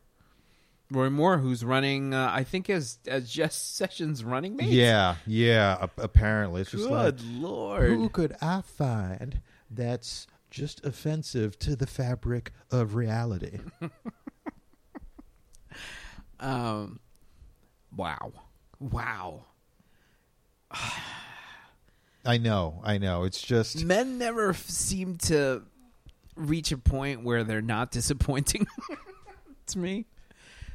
Roy 0.90 1.08
Moore, 1.10 1.38
who's 1.38 1.64
running, 1.64 2.12
uh, 2.14 2.30
I 2.32 2.42
think, 2.44 2.68
as 2.68 2.98
as 3.06 3.30
Jeff 3.30 3.52
Sessions 3.52 4.24
running 4.24 4.56
mate. 4.56 4.68
Yeah, 4.70 5.16
yeah, 5.26 5.76
a- 5.96 6.02
apparently. 6.02 6.62
It's 6.62 6.70
just 6.72 6.84
like 6.88 7.16
Good 7.16 7.22
lord. 7.24 7.88
who 7.90 8.08
could 8.08 8.34
I 8.42 8.60
find 8.62 9.40
that's 9.70 10.26
just 10.50 10.84
offensive 10.84 11.58
to 11.60 11.76
the 11.76 11.86
fabric 11.86 12.52
of 12.70 12.94
reality? 12.94 13.58
Um. 16.38 17.00
Wow. 17.94 18.32
Wow. 18.78 19.44
I 22.24 22.38
know, 22.38 22.80
I 22.84 22.96
know. 22.98 23.24
It's 23.24 23.42
just 23.42 23.84
Men 23.84 24.16
never 24.18 24.50
f- 24.50 24.68
seem 24.68 25.16
to 25.18 25.62
reach 26.36 26.72
a 26.72 26.78
point 26.78 27.24
where 27.24 27.44
they're 27.44 27.60
not 27.60 27.90
disappointing 27.90 28.66
to 29.66 29.78
me. 29.78 30.06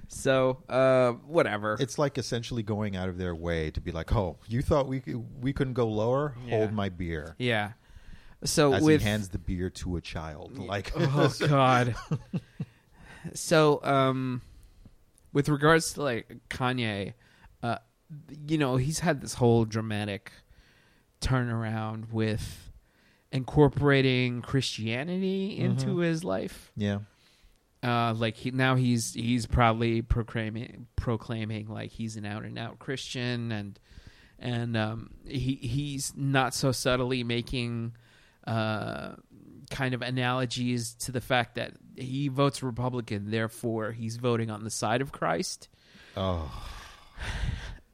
So, 0.07 0.63
uh, 0.69 1.13
whatever. 1.27 1.77
it's 1.79 1.97
like 1.97 2.17
essentially 2.17 2.63
going 2.63 2.95
out 2.95 3.09
of 3.09 3.17
their 3.17 3.35
way 3.35 3.71
to 3.71 3.81
be 3.81 3.91
like, 3.91 4.15
"Oh, 4.15 4.37
you 4.47 4.61
thought 4.61 4.87
we 4.87 5.01
we 5.41 5.53
couldn't 5.53 5.73
go 5.73 5.87
lower? 5.87 6.35
Yeah. 6.45 6.57
Hold 6.57 6.73
my 6.73 6.89
beer." 6.89 7.35
yeah. 7.37 7.71
So 8.43 8.73
As 8.73 8.83
with 8.83 9.01
he 9.01 9.07
hands 9.07 9.29
the 9.29 9.39
beer 9.39 9.69
to 9.71 9.95
a 9.95 10.01
child, 10.01 10.57
like, 10.59 10.91
oh 10.95 11.33
god. 11.47 11.95
so 13.33 13.79
um, 13.83 14.41
with 15.33 15.49
regards 15.49 15.93
to 15.93 16.03
like 16.03 16.37
Kanye, 16.49 17.13
uh, 17.63 17.77
you 18.47 18.57
know 18.57 18.75
he's 18.75 18.99
had 18.99 19.21
this 19.21 19.35
whole 19.35 19.65
dramatic 19.65 20.31
turnaround 21.21 22.11
with 22.11 22.71
incorporating 23.31 24.41
Christianity 24.41 25.57
into 25.57 25.97
his 25.97 26.23
life. 26.23 26.71
yeah, 26.75 26.99
Uh, 27.85 28.15
like 28.15 28.35
he, 28.35 28.49
now 28.49 28.75
he's 28.75 29.13
he's 29.13 29.45
probably 29.45 30.01
proclaiming 30.01 30.87
proclaiming 30.95 31.67
like 31.67 31.91
he's 31.91 32.15
an 32.15 32.25
out 32.25 32.43
and 32.43 32.57
out 32.57 32.79
Christian 32.79 33.51
and 33.51 33.79
and 34.39 34.75
um, 34.75 35.11
he 35.23 35.55
he's 35.55 36.11
not 36.15 36.55
so 36.55 36.71
subtly 36.71 37.23
making 37.23 37.93
uh, 38.47 39.13
kind 39.69 39.93
of 39.93 40.01
analogies 40.01 40.95
to 40.95 41.11
the 41.11 41.21
fact 41.21 41.55
that 41.55 41.73
he 41.95 42.27
votes 42.27 42.63
Republican, 42.63 43.29
therefore 43.29 43.91
he's 43.91 44.17
voting 44.17 44.49
on 44.49 44.63
the 44.63 44.71
side 44.71 45.01
of 45.01 45.11
Christ. 45.11 45.69
oh, 46.17 46.51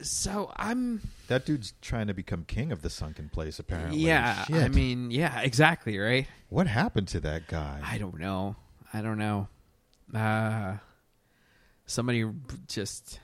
So 0.02 0.52
I'm 0.56 1.02
that 1.28 1.46
dude's 1.46 1.74
trying 1.82 2.08
to 2.08 2.14
become 2.14 2.46
king 2.46 2.72
of 2.72 2.82
the 2.82 2.90
sunken 2.90 3.30
place. 3.30 3.60
Apparently, 3.60 4.00
yeah, 4.00 4.46
I 4.50 4.70
mean 4.70 5.12
yeah, 5.12 5.42
exactly 5.42 6.00
right. 6.00 6.28
what 6.50 6.68
happened 6.68 7.10
to 7.10 7.20
that 7.20 7.48
guy? 7.48 7.82
I 7.84 7.98
don't 7.98 8.20
know. 8.20 8.56
I 8.94 9.02
don't 9.02 9.18
know. 9.18 9.48
Uh 10.14 10.78
somebody 11.86 12.26
just 12.68 13.20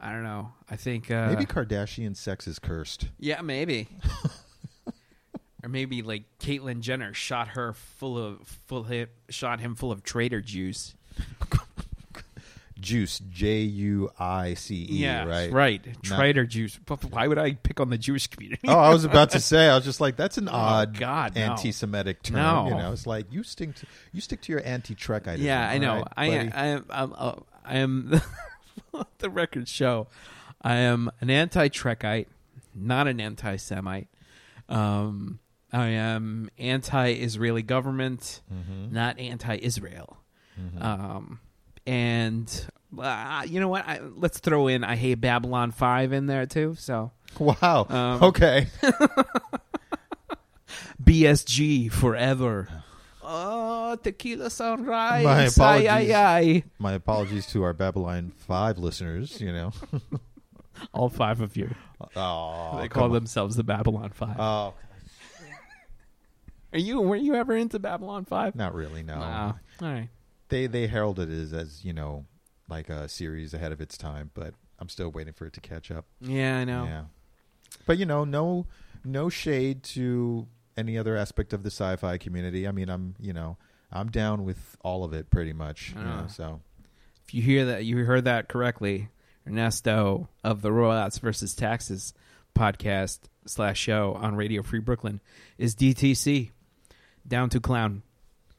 I 0.00 0.12
don't 0.12 0.24
know. 0.24 0.52
I 0.70 0.76
think 0.76 1.10
uh 1.10 1.28
Maybe 1.28 1.46
Kardashian 1.46 2.16
sex 2.16 2.46
is 2.46 2.58
cursed. 2.58 3.08
Yeah, 3.18 3.40
maybe. 3.40 3.88
or 5.62 5.68
maybe 5.68 6.02
like 6.02 6.24
Caitlyn 6.38 6.80
Jenner 6.80 7.12
shot 7.14 7.48
her 7.48 7.72
full 7.72 8.18
of 8.18 8.46
full 8.46 8.84
hit 8.84 9.10
shot 9.30 9.60
him 9.60 9.74
full 9.74 9.92
of 9.92 10.02
traitor 10.02 10.40
juice. 10.40 10.94
Juice, 12.78 13.20
J 13.30 13.60
U 13.60 14.10
I 14.18 14.54
C 14.54 14.74
E. 14.74 14.86
yeah, 14.98 15.24
right, 15.24 15.50
right. 15.50 15.86
Not- 15.86 16.04
Traitor 16.04 16.44
juice. 16.44 16.78
Why 17.10 17.26
would 17.26 17.38
I 17.38 17.54
pick 17.54 17.80
on 17.80 17.88
the 17.90 17.96
Jewish 17.98 18.26
community? 18.26 18.68
Oh, 18.68 18.78
I 18.78 18.90
was 18.92 19.04
about 19.10 19.30
to 19.30 19.40
say. 19.40 19.68
I 19.68 19.74
was 19.74 19.84
just 19.84 20.00
like, 20.00 20.16
that's 20.16 20.36
an 20.38 20.48
odd 20.48 20.96
Oh, 20.96 21.00
God, 21.00 21.34
no. 21.36 21.40
anti-Semitic 21.42 22.22
term. 22.22 22.36
No. 22.36 22.68
You 22.68 22.74
know, 22.74 22.92
it's 22.92 23.06
like 23.06 23.32
you 23.32 23.42
stick 23.42 23.74
to 23.76 23.86
you 24.12 24.20
stick 24.20 24.42
to 24.42 24.52
your 24.52 24.62
anti-Trek 24.64 25.24
yeah, 25.38 25.66
I 25.68 25.78
know. 25.78 26.04
I 26.16 26.26
Am, 26.26 26.52
I 26.54 26.66
am 26.66 26.84
I'm, 26.90 27.14
uh, 27.16 27.32
I 27.64 27.76
am 27.78 28.20
the 29.18 29.30
records 29.30 29.70
show. 29.70 30.06
I 30.62 30.74
am 30.76 31.10
an 31.20 31.30
anti-Trekite, 31.30 32.26
not 32.74 33.06
an 33.08 33.20
anti-Semite. 33.20 34.08
Um, 34.68 35.38
I 35.72 35.86
am 35.88 36.50
anti-Israeli 36.58 37.62
government, 37.62 38.40
Mm-hmm. 38.52 38.92
not 38.94 39.18
anti-Israel. 39.18 40.18
Um, 40.80 41.40
and 41.86 42.66
uh, 42.98 43.44
you 43.46 43.60
know 43.60 43.68
what? 43.68 43.86
I, 43.86 44.00
let's 44.16 44.38
throw 44.38 44.68
in 44.68 44.84
I 44.84 44.96
hate 44.96 45.16
Babylon 45.16 45.70
Five 45.70 46.12
in 46.12 46.26
there 46.26 46.46
too. 46.46 46.74
So 46.78 47.12
Wow. 47.38 47.86
Um, 47.88 48.22
okay. 48.24 48.68
BSG 51.02 51.90
forever. 51.92 52.68
Oh, 53.22 53.96
tequila 53.96 54.50
sunrise. 54.50 55.24
My 55.24 55.42
Ay, 55.42 55.44
apologies. 55.46 55.88
ay, 55.88 56.14
ay. 56.14 56.64
My 56.78 56.92
apologies 56.92 57.46
to 57.48 57.62
our 57.64 57.72
Babylon 57.72 58.32
Five 58.36 58.78
listeners. 58.78 59.40
You 59.40 59.52
know. 59.52 59.72
All 60.92 61.08
five 61.08 61.40
of 61.40 61.56
you. 61.56 61.74
Oh, 62.14 62.78
they 62.78 62.88
call 62.88 63.08
themselves 63.08 63.56
the 63.56 63.64
Babylon 63.64 64.10
Five. 64.10 64.36
Oh, 64.38 64.74
Are 66.72 66.78
you? 66.78 67.00
Were 67.00 67.16
you 67.16 67.34
ever 67.34 67.56
into 67.56 67.78
Babylon 67.78 68.24
Five? 68.26 68.54
not 68.54 68.74
really. 68.74 69.02
No. 69.02 69.18
Wow. 69.18 69.56
All 69.82 69.88
right. 69.88 70.08
They 70.48 70.66
they 70.66 70.86
heralded 70.86 71.30
it 71.30 71.40
as, 71.40 71.52
as 71.52 71.84
you 71.84 71.92
know, 71.92 72.26
like 72.68 72.88
a 72.88 73.08
series 73.08 73.52
ahead 73.54 73.72
of 73.72 73.80
its 73.80 73.96
time, 73.96 74.30
but 74.34 74.54
I'm 74.78 74.88
still 74.88 75.10
waiting 75.10 75.32
for 75.32 75.46
it 75.46 75.52
to 75.54 75.60
catch 75.60 75.90
up. 75.90 76.04
Yeah, 76.20 76.58
I 76.58 76.64
know. 76.64 76.84
Yeah. 76.84 77.04
But 77.86 77.98
you 77.98 78.06
know, 78.06 78.24
no 78.24 78.66
no 79.04 79.28
shade 79.28 79.82
to 79.84 80.46
any 80.76 80.98
other 80.98 81.16
aspect 81.16 81.52
of 81.52 81.62
the 81.62 81.70
sci-fi 81.70 82.18
community. 82.18 82.66
I 82.68 82.72
mean, 82.72 82.88
I'm 82.88 83.14
you 83.20 83.32
know 83.32 83.56
I'm 83.92 84.10
down 84.10 84.44
with 84.44 84.76
all 84.82 85.04
of 85.04 85.12
it 85.12 85.30
pretty 85.30 85.52
much. 85.52 85.94
You 85.96 86.02
know, 86.04 86.22
Ah. 86.24 86.26
so 86.28 86.60
If 87.26 87.34
you 87.34 87.42
hear 87.42 87.64
that, 87.66 87.84
you 87.84 88.04
heard 88.04 88.24
that 88.24 88.48
correctly. 88.48 89.08
Ernesto 89.48 90.28
of 90.42 90.60
the 90.62 90.72
Robots 90.72 91.18
versus 91.18 91.54
Taxes 91.54 92.12
podcast 92.54 93.20
slash 93.46 93.78
show 93.78 94.14
on 94.14 94.34
Radio 94.34 94.62
Free 94.62 94.80
Brooklyn 94.80 95.20
is 95.56 95.74
DTC 95.76 96.50
down 97.26 97.48
to 97.50 97.60
clown 97.60 98.02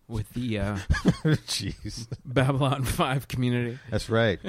with 0.08 0.30
the 0.34 0.60
uh, 0.60 0.76
jeez, 1.48 2.08
Babylon 2.26 2.84
Five 2.84 3.28
community. 3.28 3.80
that's 3.89 4.10
right. 4.10 4.39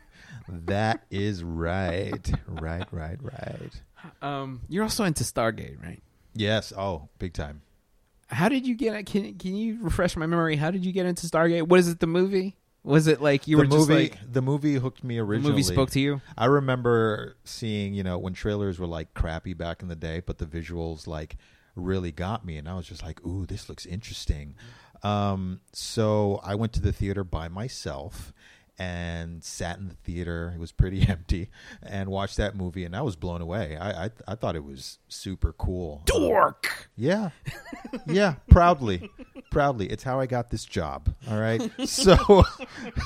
that 0.48 1.04
is 1.10 1.42
right, 1.42 2.30
right, 2.46 2.86
right, 2.90 3.18
right. 3.22 3.82
Um, 4.20 4.62
you're 4.68 4.82
also 4.82 5.04
into 5.04 5.24
Stargate, 5.24 5.82
right? 5.82 6.02
Yes. 6.34 6.72
Oh, 6.76 7.08
big 7.18 7.32
time. 7.34 7.62
How 8.28 8.48
did 8.48 8.66
you 8.66 8.74
get? 8.74 9.04
Can 9.06 9.34
Can 9.34 9.54
you 9.54 9.78
refresh 9.82 10.16
my 10.16 10.26
memory? 10.26 10.56
How 10.56 10.70
did 10.70 10.84
you 10.84 10.92
get 10.92 11.06
into 11.06 11.26
Stargate? 11.26 11.68
What 11.68 11.80
is 11.80 11.88
it? 11.88 12.00
The 12.00 12.06
movie? 12.06 12.56
Was 12.84 13.06
it 13.06 13.20
like 13.20 13.46
you 13.46 13.56
the 13.58 13.62
were 13.62 13.68
movie, 13.68 14.08
just 14.08 14.14
like 14.14 14.32
the 14.32 14.42
movie 14.42 14.74
hooked 14.74 15.04
me 15.04 15.16
the 15.16 15.22
originally. 15.22 15.52
movie 15.52 15.62
spoke 15.62 15.90
to 15.90 16.00
you? 16.00 16.20
I 16.36 16.46
remember 16.46 17.36
seeing, 17.44 17.94
you 17.94 18.02
know, 18.02 18.18
when 18.18 18.32
trailers 18.32 18.80
were 18.80 18.88
like 18.88 19.14
crappy 19.14 19.54
back 19.54 19.82
in 19.82 19.88
the 19.88 19.94
day, 19.94 20.20
but 20.24 20.38
the 20.38 20.46
visuals 20.46 21.06
like 21.06 21.36
really 21.76 22.10
got 22.10 22.44
me, 22.44 22.56
and 22.56 22.68
I 22.68 22.74
was 22.74 22.86
just 22.86 23.02
like, 23.04 23.24
"Ooh, 23.24 23.46
this 23.46 23.68
looks 23.68 23.86
interesting." 23.86 24.54
Um, 25.02 25.60
so 25.72 26.40
I 26.44 26.54
went 26.54 26.72
to 26.74 26.80
the 26.80 26.92
theater 26.92 27.24
by 27.24 27.48
myself 27.48 28.32
and 28.78 29.44
sat 29.44 29.78
in 29.78 29.88
the 29.88 29.94
theater. 29.94 30.52
It 30.54 30.60
was 30.60 30.72
pretty 30.72 31.06
empty, 31.08 31.50
and 31.82 32.08
watched 32.08 32.36
that 32.38 32.56
movie, 32.56 32.84
and 32.84 32.96
I 32.96 33.02
was 33.02 33.16
blown 33.16 33.40
away. 33.42 33.76
I 33.76 34.04
I, 34.06 34.10
I 34.28 34.34
thought 34.34 34.56
it 34.56 34.64
was 34.64 34.98
super 35.08 35.52
cool. 35.52 36.02
Dork. 36.06 36.88
Yeah. 36.96 37.30
Yeah, 38.06 38.36
proudly. 38.48 39.10
proudly. 39.50 39.86
It's 39.86 40.02
how 40.02 40.18
I 40.20 40.26
got 40.26 40.50
this 40.50 40.64
job. 40.64 41.14
All 41.28 41.38
right. 41.38 41.62
So 41.86 42.44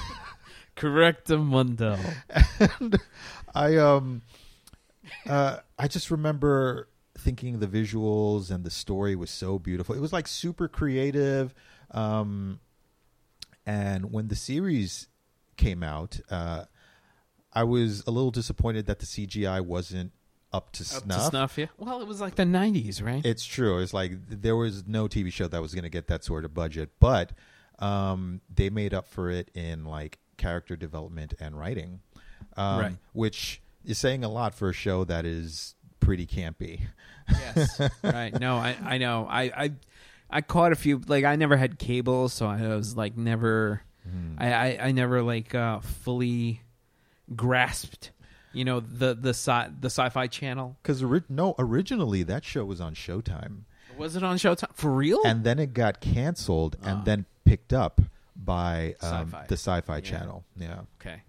Correct 0.76 1.30
mundo. 1.30 1.98
and 2.60 2.98
I 3.54 3.76
um 3.76 4.22
uh 5.26 5.58
I 5.78 5.88
just 5.88 6.10
remember 6.10 6.88
thinking 7.18 7.58
the 7.58 7.66
visuals 7.66 8.50
and 8.50 8.62
the 8.64 8.70
story 8.70 9.16
was 9.16 9.30
so 9.30 9.58
beautiful. 9.58 9.94
It 9.94 10.00
was 10.00 10.12
like 10.12 10.28
super 10.28 10.68
creative. 10.68 11.54
Um 11.96 12.60
and 13.64 14.12
when 14.12 14.28
the 14.28 14.36
series 14.36 15.08
came 15.56 15.82
out, 15.82 16.20
uh 16.30 16.64
I 17.52 17.64
was 17.64 18.04
a 18.06 18.10
little 18.10 18.30
disappointed 18.30 18.86
that 18.86 18.98
the 18.98 19.06
CGI 19.06 19.62
wasn't 19.62 20.12
up 20.52 20.72
to 20.72 20.82
Up 20.82 21.02
snuff. 21.02 21.18
to 21.18 21.24
snuff, 21.30 21.58
yeah. 21.58 21.66
Well, 21.78 22.00
it 22.02 22.06
was 22.06 22.20
like 22.20 22.34
the 22.36 22.44
'90s, 22.44 23.02
right? 23.02 23.24
It's 23.24 23.44
true. 23.44 23.78
It's 23.80 23.94
like 23.94 24.12
there 24.28 24.56
was 24.56 24.86
no 24.86 25.08
TV 25.08 25.32
show 25.32 25.48
that 25.48 25.60
was 25.62 25.72
going 25.74 25.84
to 25.84 25.90
get 25.90 26.06
that 26.08 26.22
sort 26.22 26.44
of 26.44 26.52
budget, 26.54 26.90
but 27.00 27.32
um, 27.78 28.40
they 28.54 28.70
made 28.70 28.94
up 28.94 29.08
for 29.08 29.30
it 29.30 29.50
in 29.54 29.84
like 29.84 30.18
character 30.36 30.76
development 30.76 31.34
and 31.40 31.58
writing, 31.58 32.00
um, 32.56 32.78
Right. 32.80 32.96
which 33.12 33.60
is 33.84 33.98
saying 33.98 34.22
a 34.24 34.28
lot 34.28 34.54
for 34.54 34.68
a 34.68 34.72
show 34.72 35.04
that 35.04 35.24
is 35.26 35.74
pretty 36.00 36.26
campy. 36.26 36.80
yes, 37.28 37.80
right. 38.02 38.38
No, 38.38 38.56
I 38.56 38.76
I 38.82 38.98
know. 38.98 39.26
I 39.28 39.42
I 39.64 39.72
I 40.30 40.40
caught 40.40 40.72
a 40.72 40.76
few. 40.76 41.00
Like 41.06 41.24
I 41.24 41.36
never 41.36 41.56
had 41.56 41.78
cable, 41.78 42.28
so 42.28 42.46
I 42.46 42.66
was 42.68 42.96
like 42.96 43.16
never. 43.16 43.82
Hmm. 44.02 44.34
I 44.38 44.52
I, 44.52 44.78
I 44.88 44.92
never 44.92 45.22
like 45.22 45.54
uh, 45.54 45.80
fully 45.80 46.62
grasped. 47.34 48.10
You 48.52 48.64
know 48.64 48.80
the 48.80 49.14
the 49.14 49.30
sci 49.30 49.68
the 49.80 49.86
Sci-Fi 49.90 50.26
Channel. 50.28 50.76
Because 50.82 51.02
ori- 51.02 51.22
no, 51.28 51.54
originally 51.58 52.22
that 52.22 52.44
show 52.44 52.64
was 52.64 52.80
on 52.80 52.94
Showtime, 52.94 53.62
Was 53.98 54.16
it 54.16 54.22
on 54.22 54.36
Showtime 54.38 54.74
for 54.74 54.90
real? 54.90 55.20
and 55.24 55.44
then 55.44 55.58
it 55.58 55.74
got 55.74 56.00
canceled 56.00 56.76
and 56.82 56.98
Ah. 57.00 57.02
then 57.04 57.26
picked 57.44 57.72
up 57.74 58.00
by 58.34 58.94
um, 59.02 59.28
Sci-Fi. 59.28 59.46
the 59.48 59.54
Sci-Fi 59.56 59.94
Yeah. 59.96 60.00
Channel. 60.00 60.44
Yeah, 60.56 60.80
okay, 61.00 61.22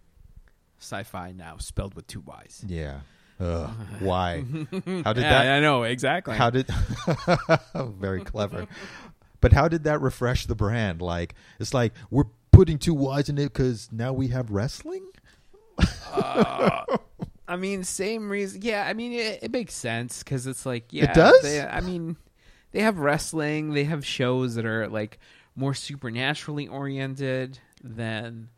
Sci-Fi 0.80 1.34
now 1.34 1.58
spelled 1.58 1.96
with 1.96 2.08
two 2.08 2.22
Y's. 2.22 2.64
yeah. 2.68 3.00
Ugh, 3.40 3.70
why? 4.00 4.44
How 5.04 5.14
did 5.14 5.24
that? 5.24 5.48
I 5.48 5.60
know 5.60 5.84
exactly. 5.84 6.36
How 6.36 6.50
did? 6.50 6.68
very 7.76 8.24
clever. 8.24 8.68
But 9.42 9.54
how 9.54 9.68
did 9.68 9.84
that 9.84 10.02
refresh 10.02 10.46
the 10.46 10.56
brand? 10.56 11.02
Like 11.02 11.36
it's 11.60 11.74
like 11.74 11.94
we're 12.10 12.26
putting 12.52 12.80
two 12.80 12.94
Y's 12.94 13.30
in 13.30 13.38
it 13.38 13.54
because 13.54 13.90
now 13.92 14.14
we 14.14 14.30
have 14.30 14.50
wrestling. 14.50 15.06
Uh, 16.12 16.84
I 17.48 17.56
mean, 17.56 17.84
same 17.84 18.30
reason. 18.30 18.62
Yeah, 18.64 18.86
I 18.88 18.94
mean, 18.94 19.14
it, 19.14 19.40
it 19.44 19.52
makes 19.52 19.74
sense 19.76 20.24
because 20.24 20.48
it's 20.48 20.66
like, 20.66 20.92
yeah, 20.92 21.06
it 21.06 21.14
does? 21.14 21.42
They, 21.44 21.62
I 21.62 21.82
mean, 21.82 22.18
they 22.72 22.82
have 22.82 22.98
wrestling. 22.98 23.74
They 23.74 23.84
have 23.86 24.06
shows 24.06 24.56
that 24.56 24.66
are 24.66 24.88
like 24.88 25.20
more 25.56 25.74
supernaturally 25.74 26.68
oriented 26.68 27.60
than 27.84 28.50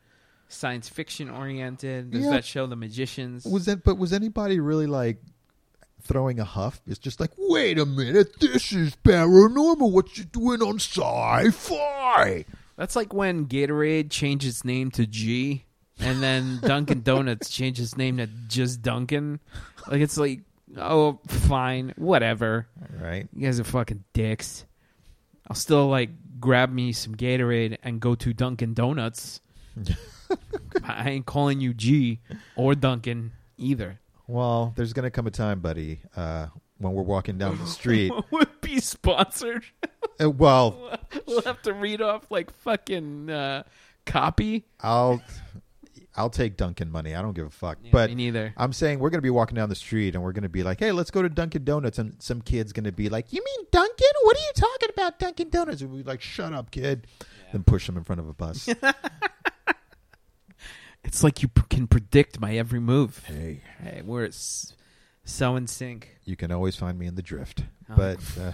science 0.50 0.90
fiction 0.90 1.30
oriented. 1.30 2.12
There's 2.12 2.26
Yeah. 2.26 2.32
that 2.32 2.44
show, 2.46 2.68
The 2.68 2.76
Magicians. 2.76 3.46
Was 3.46 3.66
that? 3.66 3.84
But 3.84 3.98
was 3.98 4.12
anybody 4.12 4.60
really 4.60 4.88
like 4.88 5.22
throwing 6.02 6.40
a 6.40 6.44
huff? 6.46 6.82
It's 6.88 7.00
just 7.00 7.20
like, 7.20 7.32
wait 7.38 7.78
a 7.80 7.86
minute, 7.86 8.40
this 8.40 8.72
is 8.74 8.96
paranormal. 9.04 9.92
What 9.92 10.18
you 10.18 10.26
doing 10.26 10.62
on 10.62 10.80
sci-fi? 10.80 12.46
That's 12.78 12.96
like 12.96 13.14
when 13.14 13.46
Gatorade 13.48 14.10
changed 14.10 14.46
its 14.48 14.64
name 14.66 14.90
to 14.92 15.06
G, 15.06 15.66
and 16.00 16.22
then 16.24 16.60
Dunkin' 16.62 17.02
Donuts 17.02 17.50
changed 17.56 17.80
its 17.82 17.98
name 17.98 18.18
to 18.18 18.28
just 18.48 18.82
Dunkin'. 18.82 19.40
Like 19.88 20.02
it's 20.02 20.18
like, 20.18 20.42
oh, 20.78 21.20
fine, 21.28 21.94
whatever. 21.98 22.68
Right. 23.02 23.28
You 23.36 23.42
guys 23.48 23.60
are 23.60 23.66
fucking 23.66 24.04
dicks. 24.14 24.66
I'll 25.48 25.56
still 25.56 25.88
like 25.88 26.10
grab 26.40 26.72
me 26.72 26.94
some 26.94 27.16
Gatorade 27.16 27.78
and 27.84 28.00
go 28.00 28.16
to 28.16 28.34
Dunkin' 28.34 28.74
Donuts. 28.74 29.42
I 30.84 31.10
ain't 31.10 31.26
calling 31.26 31.60
you 31.60 31.74
G 31.74 32.20
or 32.56 32.76
Dunkin' 32.76 33.32
either. 33.58 34.00
Well, 34.28 34.74
there's 34.76 34.94
gonna 34.94 35.10
come 35.12 35.28
a 35.28 35.32
time, 35.32 35.60
buddy, 35.60 36.02
uh, 36.16 36.48
when 36.78 36.94
we're 36.94 37.04
walking 37.04 37.38
down 37.38 37.58
the 37.58 37.66
street. 37.66 38.12
Would 38.32 38.62
be 38.62 38.80
sponsored. 38.80 39.66
uh, 40.22 40.30
well, 40.30 41.00
we'll 41.28 41.42
have 41.42 41.62
to 41.64 41.74
read 41.74 42.02
off 42.02 42.30
like 42.30 42.52
fucking 42.52 43.30
uh, 43.30 43.64
copy. 44.06 44.66
I'll 44.82 45.22
I'll 46.16 46.30
take 46.30 46.58
Dunkin' 46.58 46.92
money. 46.92 47.16
I 47.16 47.22
don't 47.22 47.34
give 47.34 47.48
a 47.48 47.50
fuck. 47.50 47.78
Yeah, 47.82 47.92
but 47.92 48.10
me 48.10 48.16
neither. 48.16 48.54
I'm 48.58 48.74
saying 48.74 49.00
we're 49.00 49.10
gonna 49.10 49.22
be 49.22 49.30
walking 49.30 49.56
down 49.56 49.70
the 49.70 49.76
street 49.76 50.16
and 50.16 50.24
we're 50.24 50.32
gonna 50.34 50.50
be 50.50 50.64
like, 50.64 50.80
"Hey, 50.80 50.92
let's 50.92 51.12
go 51.12 51.22
to 51.22 51.30
Dunkin' 51.30 51.64
Donuts," 51.64 51.98
and 51.98 52.22
some 52.22 52.42
kid's 52.42 52.72
gonna 52.74 52.92
be 52.92 53.10
like, 53.10 53.32
"You 53.34 53.44
mean 53.44 53.68
Dunkin'? 53.72 54.08
What 54.24 54.38
are 54.38 54.42
you 54.42 54.52
talking 54.56 54.90
about, 54.94 55.20
Dunkin' 55.20 55.50
Donuts?" 55.50 55.82
And 55.82 55.92
we're 55.92 56.04
like, 56.04 56.22
"Shut 56.22 56.54
up, 56.54 56.72
kid!" 56.72 57.08
Then 57.52 57.64
push 57.64 57.90
him 57.90 57.98
in 57.98 58.04
front 58.04 58.20
of 58.20 58.28
a 58.30 58.34
bus. 58.34 58.70
It's 61.10 61.24
like 61.24 61.42
you 61.42 61.48
p- 61.48 61.64
can 61.72 61.88
predict 61.88 62.40
my 62.40 62.56
every 62.56 62.80
move. 62.80 63.24
hey, 63.26 63.62
Hey, 63.82 64.04
we're 64.06 64.26
s- 64.28 64.76
so 65.26 65.56
in 65.56 65.66
sync. 65.66 66.20
you 66.24 66.36
can 66.36 66.52
always 66.52 66.76
find 66.76 67.00
me 67.00 67.08
in 67.08 67.16
the 67.16 67.24
drift, 67.24 67.64
Oh. 67.90 67.96
but 67.96 68.20
uh, 68.40 68.52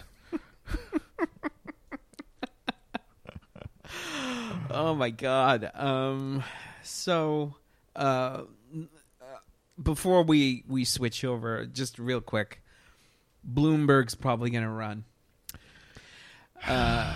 Oh 4.69 4.95
my 4.95 5.09
god. 5.09 5.69
Um 5.73 6.43
so 6.81 7.55
uh 7.93 8.43
n- 8.73 8.87
uh, 9.21 9.37
before 9.83 10.23
we 10.23 10.63
we 10.65 10.85
switch 10.85 11.25
over 11.25 11.65
just 11.65 11.99
real 11.99 12.21
quick. 12.21 12.61
Bloomberg's 13.45 14.15
probably 14.15 14.49
going 14.49 14.63
to 14.63 14.69
run. 14.69 15.03
Uh 16.65 17.13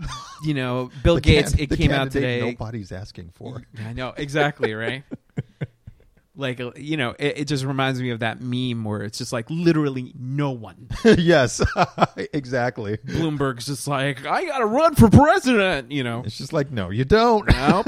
you 0.44 0.54
know, 0.54 0.90
Bill 1.02 1.18
Gates 1.18 1.54
can- 1.54 1.64
it 1.64 1.70
came 1.76 1.90
out 1.90 2.10
today. 2.10 2.40
Nobody's 2.40 2.92
asking 2.92 3.30
for. 3.34 3.62
I 3.86 3.92
know, 3.92 4.12
exactly, 4.16 4.74
right? 4.74 5.04
like 6.34 6.60
you 6.76 6.96
know, 6.96 7.10
it, 7.18 7.38
it 7.40 7.44
just 7.48 7.64
reminds 7.64 8.00
me 8.00 8.08
of 8.10 8.20
that 8.20 8.40
meme 8.40 8.84
where 8.84 9.02
it's 9.02 9.18
just 9.18 9.32
like 9.32 9.50
literally 9.50 10.14
no 10.18 10.50
one. 10.50 10.88
yes, 11.04 11.60
exactly. 12.32 12.96
Bloomberg's 12.98 13.66
just 13.66 13.86
like, 13.86 14.24
I 14.24 14.46
got 14.46 14.58
to 14.58 14.66
run 14.66 14.94
for 14.94 15.10
president, 15.10 15.92
you 15.92 16.02
know. 16.02 16.22
It's 16.24 16.38
just 16.38 16.52
like, 16.54 16.70
no, 16.70 16.88
you 16.90 17.04
don't. 17.04 17.46
Nope. 17.48 17.86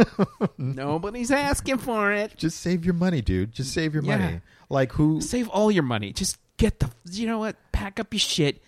Nobody's 0.59 1.31
asking 1.31 1.79
for 1.79 2.13
it. 2.13 2.37
Just 2.37 2.61
save 2.61 2.85
your 2.85 2.95
money, 2.95 3.23
dude. 3.23 3.53
Just 3.53 3.73
save 3.73 3.95
your 3.95 4.03
Yeah. 4.05 4.19
money. 4.19 4.41
Like 4.69 4.93
who? 4.93 5.21
Save 5.23 5.49
all 5.49 5.71
your 5.71 5.83
money. 5.83 6.13
Just 6.13 6.39
get 6.59 6.81
the. 6.81 6.91
You 7.11 7.27
know 7.27 7.39
what? 7.39 7.57
Pack 7.73 7.99
up 7.99 8.13
your 8.13 8.21
shit. 8.21 8.63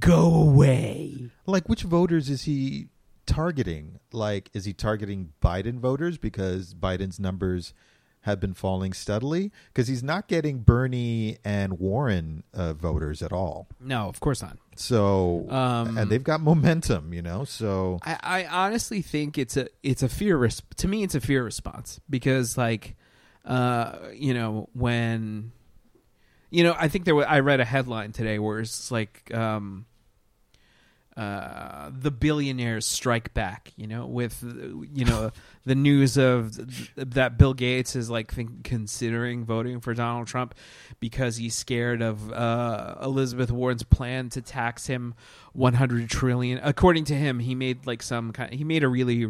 Go 0.00 0.34
away. 0.34 1.30
Like 1.46 1.68
which 1.68 1.82
voters 1.82 2.28
is 2.30 2.42
he 2.44 2.88
targeting? 3.26 3.98
Like, 4.12 4.50
is 4.54 4.64
he 4.64 4.72
targeting 4.72 5.32
Biden 5.42 5.78
voters 5.78 6.16
because 6.18 6.74
Biden's 6.74 7.20
numbers 7.20 7.74
have 8.22 8.40
been 8.40 8.54
falling 8.54 8.92
steadily? 8.92 9.52
Because 9.68 9.88
he's 9.88 10.02
not 10.02 10.28
getting 10.28 10.60
Bernie 10.60 11.38
and 11.44 11.78
Warren 11.78 12.42
uh, 12.54 12.72
voters 12.72 13.22
at 13.22 13.32
all. 13.32 13.68
No, 13.78 14.08
of 14.08 14.18
course 14.20 14.42
not. 14.42 14.58
So, 14.76 15.46
Um, 15.50 15.98
and 15.98 16.10
they've 16.10 16.24
got 16.24 16.40
momentum, 16.40 17.12
you 17.12 17.22
know. 17.22 17.44
So, 17.44 17.98
I, 18.02 18.18
I 18.22 18.46
honestly 18.46 19.02
think 19.02 19.36
it's 19.38 19.56
a 19.56 19.68
it's 19.82 20.02
a 20.02 20.08
fear 20.08 20.36
res- 20.36 20.62
to 20.76 20.88
me 20.88 21.02
it's 21.02 21.14
a 21.14 21.20
fear 21.20 21.44
response 21.44 22.00
because 22.10 22.56
like 22.58 22.96
uh 23.44 23.98
you 24.12 24.34
know 24.34 24.68
when 24.72 25.52
you 26.50 26.62
know 26.64 26.74
I 26.78 26.88
think 26.88 27.04
there 27.04 27.14
was, 27.14 27.26
I 27.28 27.40
read 27.40 27.60
a 27.60 27.64
headline 27.64 28.12
today 28.12 28.38
where 28.38 28.60
it's 28.60 28.90
like 28.90 29.32
um 29.34 29.86
uh 31.16 31.90
the 31.98 32.10
billionaires 32.10 32.84
strike 32.86 33.32
back 33.32 33.72
you 33.76 33.86
know 33.86 34.04
with 34.04 34.42
you 34.92 35.06
know 35.06 35.30
the 35.64 35.74
news 35.74 36.18
of 36.18 36.56
th- 36.56 36.90
that 36.96 37.38
Bill 37.38 37.54
Gates 37.54 37.96
is 37.96 38.10
like 38.10 38.32
think, 38.32 38.64
considering 38.64 39.44
voting 39.44 39.80
for 39.80 39.94
Donald 39.94 40.26
Trump 40.26 40.54
because 41.00 41.36
he's 41.36 41.54
scared 41.54 42.02
of 42.02 42.30
uh 42.32 42.96
Elizabeth 43.02 43.50
Warren's 43.50 43.82
plan 43.82 44.28
to 44.30 44.42
tax 44.42 44.86
him 44.86 45.14
100 45.54 46.10
trillion. 46.10 46.60
According 46.62 47.04
to 47.06 47.14
him 47.14 47.38
he 47.38 47.54
made 47.54 47.86
like 47.86 48.02
some 48.02 48.32
kind 48.32 48.52
he 48.52 48.64
made 48.64 48.84
a 48.84 48.88
really 48.88 49.26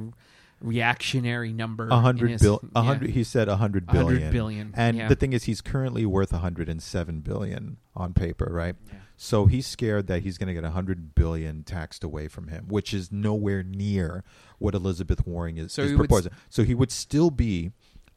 reactionary 0.60 1.52
number 1.52 1.88
a 1.88 2.00
hundred 2.00 2.40
bill, 2.40 2.60
a 2.74 2.82
yeah. 2.82 2.98
He 3.08 3.24
said 3.24 3.48
a 3.48 3.56
hundred 3.56 3.86
100 3.86 4.08
billion. 4.16 4.32
billion, 4.32 4.74
And 4.76 4.96
yeah. 4.96 5.08
the 5.08 5.14
thing 5.16 5.32
is, 5.32 5.44
he's 5.44 5.60
currently 5.60 6.06
worth 6.06 6.32
a 6.32 6.38
hundred 6.38 6.68
and 6.68 6.82
seven 6.82 7.20
billion 7.20 7.76
on 7.94 8.14
paper, 8.14 8.48
right? 8.50 8.74
Yeah. 8.88 8.94
So 9.18 9.46
he's 9.46 9.66
scared 9.66 10.08
that 10.08 10.22
he's 10.22 10.36
going 10.38 10.48
to 10.48 10.54
get 10.54 10.64
a 10.64 10.70
hundred 10.70 11.14
billion 11.14 11.62
taxed 11.62 12.04
away 12.04 12.28
from 12.28 12.48
him, 12.48 12.66
which 12.68 12.92
is 12.92 13.10
nowhere 13.10 13.62
near 13.62 14.24
what 14.58 14.74
Elizabeth 14.74 15.26
Warren 15.26 15.56
is, 15.56 15.72
So 15.72 15.82
is 15.82 15.92
proposing. 15.94 16.32
so 16.50 16.64
he 16.64 16.74
would 16.74 16.90
still 16.90 17.30
be 17.30 17.72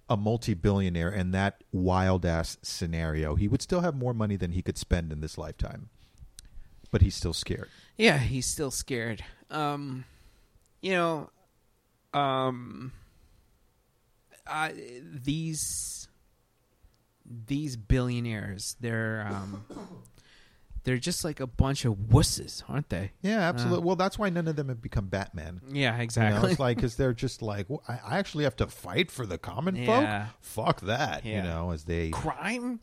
a 0.10 0.18
multi-billionaire 0.18 1.10
in 1.12 1.32
that 1.32 1.64
wild 1.72 2.26
ass 2.26 2.58
scenario. 2.64 3.36
He 3.36 3.48
would 3.48 3.62
still 3.62 3.82
have 3.82 3.96
more 3.96 4.14
money 4.14 4.36
than 4.36 4.52
he 4.52 4.62
could 4.62 4.78
spend 4.78 5.12
in 5.14 5.22
this 5.22 5.38
lifetime, 5.38 5.90
but 6.92 7.02
he's 7.02 7.16
still 7.16 7.34
scared. 7.34 7.70
Yeah, 7.98 8.18
he's 8.18 8.46
still 8.48 8.72
scared. 8.72 9.24
Um, 9.52 10.06
you 10.82 10.92
know, 10.94 11.30
um, 12.14 12.92
I, 14.48 14.74
these 15.04 16.08
these 17.26 17.78
billionaires, 17.78 18.76
they're 18.80 19.26
um, 19.30 19.66
they're 20.84 20.98
just 20.98 21.24
like 21.24 21.40
a 21.40 21.46
bunch 21.48 21.86
of 21.86 21.94
wusses, 21.96 22.64
aren't 22.68 22.90
they? 22.90 23.12
Yeah, 23.22 23.40
absolutely. 23.42 23.86
well, 23.86 23.96
that's 23.96 24.18
why 24.18 24.30
none 24.30 24.48
of 24.48 24.56
them 24.56 24.70
have 24.70 24.82
become 24.82 25.08
Batman. 25.08 25.62
Yeah, 25.70 25.92
You 25.92 25.98
know, 25.98 26.04
exactly. 26.04 26.52
it's 26.52 26.60
like 26.60 26.78
because 26.78 26.96
they're 26.96 27.14
just 27.26 27.42
like 27.42 27.70
"Well, 27.70 27.84
I, 27.88 28.00
I 28.16 28.18
actually 28.18 28.46
have 28.46 28.56
to 28.58 28.68
fight 28.68 29.12
for 29.12 29.26
the 29.26 29.38
common 29.38 29.76
Yeah. 29.76 30.26
folk. 30.28 30.36
Fuck 30.42 30.82
that, 30.82 31.26
you 31.26 31.42
know. 31.44 31.72
As 31.72 31.84
they 31.86 32.10
Crime. 32.10 32.80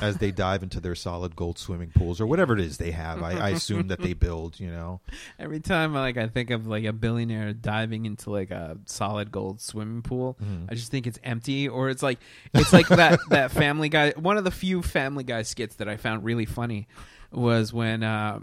As 0.00 0.18
they 0.18 0.30
dive 0.30 0.62
into 0.62 0.80
their 0.80 0.94
solid 0.94 1.36
gold 1.36 1.58
swimming 1.58 1.90
pools 1.94 2.20
or 2.20 2.26
whatever 2.26 2.54
it 2.54 2.60
is 2.60 2.78
they 2.78 2.90
have, 2.90 3.22
I, 3.22 3.32
I 3.32 3.48
assume 3.50 3.88
that 3.88 4.00
they 4.00 4.12
build. 4.12 4.58
You 4.60 4.70
know, 4.70 5.00
Every 5.38 5.60
time, 5.60 5.94
like 5.94 6.16
I 6.16 6.28
think 6.28 6.50
of 6.50 6.66
like 6.66 6.84
a 6.84 6.92
billionaire 6.92 7.52
diving 7.52 8.06
into 8.06 8.30
like 8.30 8.50
a 8.50 8.78
solid 8.86 9.30
gold 9.30 9.60
swimming 9.60 10.02
pool, 10.02 10.36
Mm-hmm. 10.42 10.66
I 10.70 10.74
just 10.74 10.90
think 10.90 11.06
it's 11.06 11.18
empty, 11.24 11.68
or 11.68 11.88
it's 11.90 12.02
like 12.02 12.18
it's 12.54 12.72
like 12.72 12.88
that 12.88 13.18
that 13.30 13.50
Family 13.50 13.88
Guy. 13.88 14.10
One 14.12 14.36
of 14.36 14.44
the 14.44 14.50
few 14.50 14.82
Family 14.82 15.24
Guy 15.24 15.42
skits 15.42 15.76
that 15.76 15.88
I 15.88 15.96
found 15.96 16.24
really 16.24 16.46
funny 16.46 16.88
was 17.32 17.72
when 17.72 18.02
uh, 18.02 18.40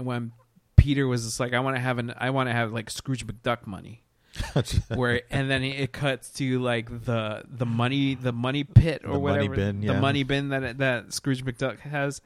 when 0.00 0.32
Peter 0.76 1.06
was 1.06 1.24
just 1.24 1.40
like, 1.40 1.52
"I 1.52 1.60
want 1.60 1.76
to 1.76 1.80
have 1.80 1.98
an 1.98 2.14
I 2.16 2.30
want 2.30 2.48
to 2.48 2.52
have 2.52 2.72
like 2.72 2.90
Scrooge 2.90 3.26
McDuck 3.26 3.66
money." 3.66 4.02
where 4.94 5.22
and 5.30 5.50
then 5.50 5.62
it 5.64 5.92
cuts 5.92 6.30
to 6.30 6.60
like 6.60 7.04
the 7.04 7.42
the 7.48 7.66
money 7.66 8.14
the 8.14 8.32
money 8.32 8.64
pit 8.64 9.02
or 9.04 9.14
The 9.14 9.18
money 9.18 9.48
whatever 9.48 9.56
bin, 9.56 9.80
the 9.80 9.94
money 9.94 10.22
bin 10.22 10.50
that 10.50 10.78
that 10.78 11.12
Scrooge 11.12 11.44
McDuck 11.44 11.80
has 11.80 12.20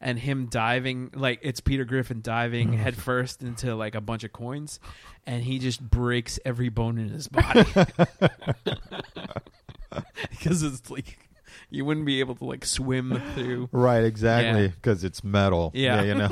and 0.00 0.18
him 0.18 0.46
diving 0.46 1.10
like 1.14 1.38
it's 1.42 1.60
Peter 1.60 1.84
Griffin 1.84 2.20
diving 2.22 2.68
mm-hmm. 2.70 2.82
headfirst 2.82 3.42
into 3.42 3.74
like 3.74 3.94
a 3.94 4.00
bunch 4.00 4.24
of 4.24 4.32
coins 4.32 4.80
and 5.26 5.44
he 5.44 5.58
just 5.58 5.80
breaks 5.80 6.38
every 6.44 6.68
bone 6.68 6.98
in 6.98 7.08
his 7.08 7.28
body 7.28 7.64
because 10.30 10.62
it's 10.62 10.90
like 10.90 11.18
you 11.70 11.84
wouldn't 11.84 12.06
be 12.06 12.20
able 12.20 12.34
to 12.36 12.44
like 12.44 12.64
swim 12.64 13.20
through. 13.34 13.68
Right, 13.72 14.04
exactly, 14.04 14.62
Yeah. 14.62 14.68
because 14.68 15.04
it's 15.04 15.24
metal. 15.24 15.70
Yeah. 15.74 16.02
you 16.02 16.14
know. 16.14 16.30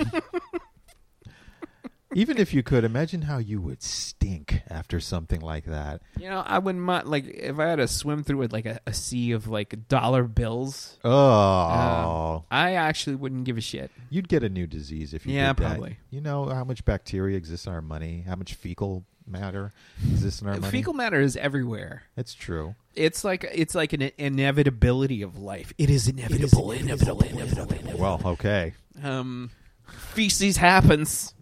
Even 2.14 2.38
if 2.38 2.53
you 2.55 2.62
could 2.62 2.85
imagine 2.85 3.22
how 3.22 3.38
you 3.38 3.61
would 3.61 3.83
stink 3.83 4.62
after 4.68 5.01
something 5.01 5.40
like 5.40 5.64
that. 5.64 6.03
You 6.18 6.29
know, 6.29 6.42
I 6.44 6.59
wouldn't 6.59 6.83
mind 6.85 7.09
like 7.09 7.27
if 7.27 7.59
I 7.59 7.66
had 7.68 7.77
to 7.77 7.88
swim 7.88 8.22
through 8.25 8.38
with 8.38 8.53
like 8.53 8.66
a, 8.66 8.81
a 8.87 8.92
sea 8.92 9.33
of 9.33 9.48
like 9.48 9.88
dollar 9.88 10.25
bills. 10.25 10.98
Oh, 11.05 12.44
I 12.51 12.75
actually 12.75 13.16
wouldn't 13.16 13.44
give 13.44 13.57
a 13.59 13.61
shit. 13.61 13.90
you'd 14.11 14.29
get 14.29 14.42
a 14.42 14.48
new 14.48 14.66
disease 14.66 15.14
if 15.14 15.27
you 15.27 15.35
Yeah, 15.35 15.48
did 15.53 15.57
that. 15.64 15.68
probably. 15.70 15.98
You 16.11 16.20
know 16.20 16.46
how 16.46 16.64
much 16.64 16.85
bacteria 16.85 17.37
exists 17.37 17.66
in 17.66 17.72
our 17.72 17.83
money, 17.83 18.25
how 18.27 18.37
much 18.37 18.55
fecal 18.55 19.05
matter 19.27 19.72
exists 20.12 20.42
in 20.42 20.48
our 20.48 20.59
money. 20.59 20.70
Fecal 20.70 20.94
matter 20.94 21.20
is 21.20 21.37
everywhere. 21.37 22.03
It's 22.16 22.35
true. 22.35 22.75
It's 22.94 23.25
like 23.25 23.44
it's 23.55 23.75
like 23.75 23.92
an 23.94 24.11
inevitability 24.18 25.22
of 25.22 25.38
life. 25.38 25.72
It 25.79 25.88
is 25.90 26.09
inevitable. 26.09 26.72
inevitable. 26.72 27.22
Inevitable. 27.22 27.98
Well, 27.98 28.20
okay. 28.25 28.75
Um, 29.03 29.51
feces 29.87 30.57
happens, 30.59 31.33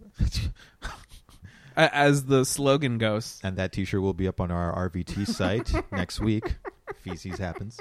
as 1.75 2.25
the 2.25 2.43
slogan 2.45 2.97
goes. 2.97 3.39
And 3.43 3.57
that 3.57 3.71
T-shirt 3.71 4.01
will 4.01 4.13
be 4.13 4.27
up 4.27 4.39
on 4.41 4.51
our 4.51 4.89
RVT 4.89 5.27
site 5.27 5.71
next 5.91 6.19
week. 6.19 6.55
Feces 7.03 7.37
happens. 7.39 7.79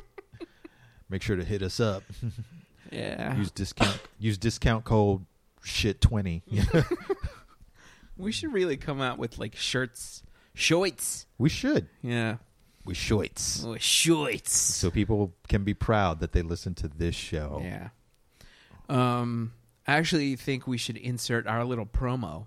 Make 1.09 1.23
sure 1.23 1.37
to 1.37 1.45
hit 1.45 1.63
us 1.63 1.81
up. 1.81 2.03
Yeah, 2.93 3.37
Use 3.37 3.51
discount. 3.51 4.01
use 4.19 4.39
discount 4.39 4.85
code 4.85 5.25
shit 5.63 6.01
twenty. 6.01 6.43
we 8.17 8.33
should 8.33 8.53
really 8.53 8.77
come 8.77 9.01
out 9.01 9.19
with 9.19 9.39
like 9.39 9.55
shirts, 9.57 10.23
shorts. 10.55 11.27
we 11.39 11.49
should. 11.49 11.89
Yeah, 12.03 12.37
We 12.85 12.95
shorts. 12.95 13.65
oh, 13.67 13.77
shorts. 13.79 14.53
So 14.53 14.91
people 14.91 15.33
can 15.49 15.65
be 15.65 15.75
proud 15.75 16.21
that 16.21 16.33
they 16.33 16.43
listen 16.43 16.75
to 16.77 16.89
this 16.89 17.15
show. 17.15 17.61
Yeah. 17.63 17.89
Um, 18.89 19.53
I 19.87 19.95
actually 19.95 20.37
think 20.37 20.67
we 20.67 20.79
should 20.79 20.97
insert 20.97 21.47
our 21.47 21.65
little 21.65 21.87
promo 21.87 22.47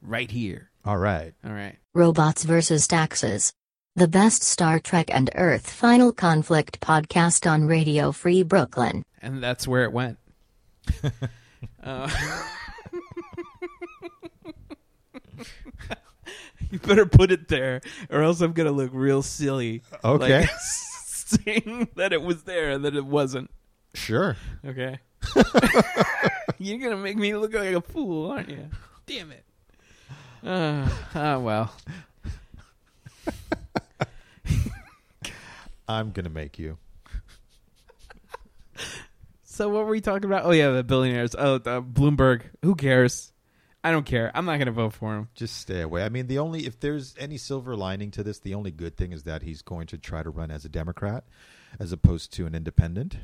right 0.00 0.30
here. 0.30 0.70
All 0.84 0.98
right. 0.98 1.34
All 1.44 1.52
right. 1.52 1.76
Robots 1.94 2.44
versus 2.44 2.88
Taxes. 2.88 3.52
The 3.94 4.08
best 4.08 4.42
Star 4.42 4.80
Trek 4.80 5.10
and 5.12 5.30
Earth 5.34 5.68
Final 5.68 6.12
Conflict 6.12 6.80
podcast 6.80 7.48
on 7.50 7.66
Radio 7.66 8.10
Free 8.10 8.42
Brooklyn. 8.42 9.02
And 9.20 9.42
that's 9.42 9.68
where 9.68 9.84
it 9.84 9.92
went. 9.92 10.18
uh, 11.82 12.10
you 16.70 16.78
better 16.78 17.04
put 17.06 17.30
it 17.30 17.48
there, 17.48 17.82
or 18.10 18.22
else 18.22 18.40
I'm 18.40 18.52
gonna 18.52 18.72
look 18.72 18.90
real 18.94 19.22
silly. 19.22 19.82
Okay. 20.02 20.40
like, 20.40 20.50
saying 20.58 21.88
that 21.96 22.12
it 22.12 22.22
was 22.22 22.44
there 22.44 22.70
and 22.70 22.84
that 22.84 22.96
it 22.96 23.04
wasn't. 23.04 23.50
Sure. 23.94 24.36
Okay. 24.64 24.98
You're 26.62 26.78
gonna 26.78 27.02
make 27.02 27.16
me 27.16 27.34
look 27.34 27.54
like 27.54 27.74
a 27.74 27.80
fool, 27.80 28.30
aren't 28.30 28.48
you? 28.48 28.68
Damn 29.06 29.32
it. 29.32 29.44
Uh, 30.44 30.88
ah, 31.14 31.38
well. 31.38 31.74
I'm 35.88 36.12
gonna 36.12 36.30
make 36.30 36.60
you. 36.60 36.78
So 39.42 39.68
what 39.68 39.84
were 39.84 39.90
we 39.90 40.00
talking 40.00 40.24
about? 40.24 40.44
Oh 40.44 40.52
yeah, 40.52 40.70
the 40.70 40.84
billionaires. 40.84 41.34
Oh, 41.36 41.58
the 41.58 41.82
Bloomberg. 41.82 42.42
Who 42.62 42.76
cares? 42.76 43.32
I 43.82 43.90
don't 43.90 44.06
care. 44.06 44.30
I'm 44.32 44.44
not 44.44 44.58
gonna 44.58 44.70
vote 44.70 44.92
for 44.92 45.16
him. 45.16 45.28
Just 45.34 45.56
stay 45.56 45.80
away. 45.80 46.04
I 46.04 46.08
mean, 46.10 46.28
the 46.28 46.38
only 46.38 46.64
if 46.64 46.78
there's 46.78 47.16
any 47.18 47.38
silver 47.38 47.74
lining 47.74 48.12
to 48.12 48.22
this, 48.22 48.38
the 48.38 48.54
only 48.54 48.70
good 48.70 48.96
thing 48.96 49.10
is 49.10 49.24
that 49.24 49.42
he's 49.42 49.62
going 49.62 49.88
to 49.88 49.98
try 49.98 50.22
to 50.22 50.30
run 50.30 50.52
as 50.52 50.64
a 50.64 50.68
Democrat, 50.68 51.24
as 51.80 51.90
opposed 51.90 52.32
to 52.34 52.46
an 52.46 52.54
independent. 52.54 53.16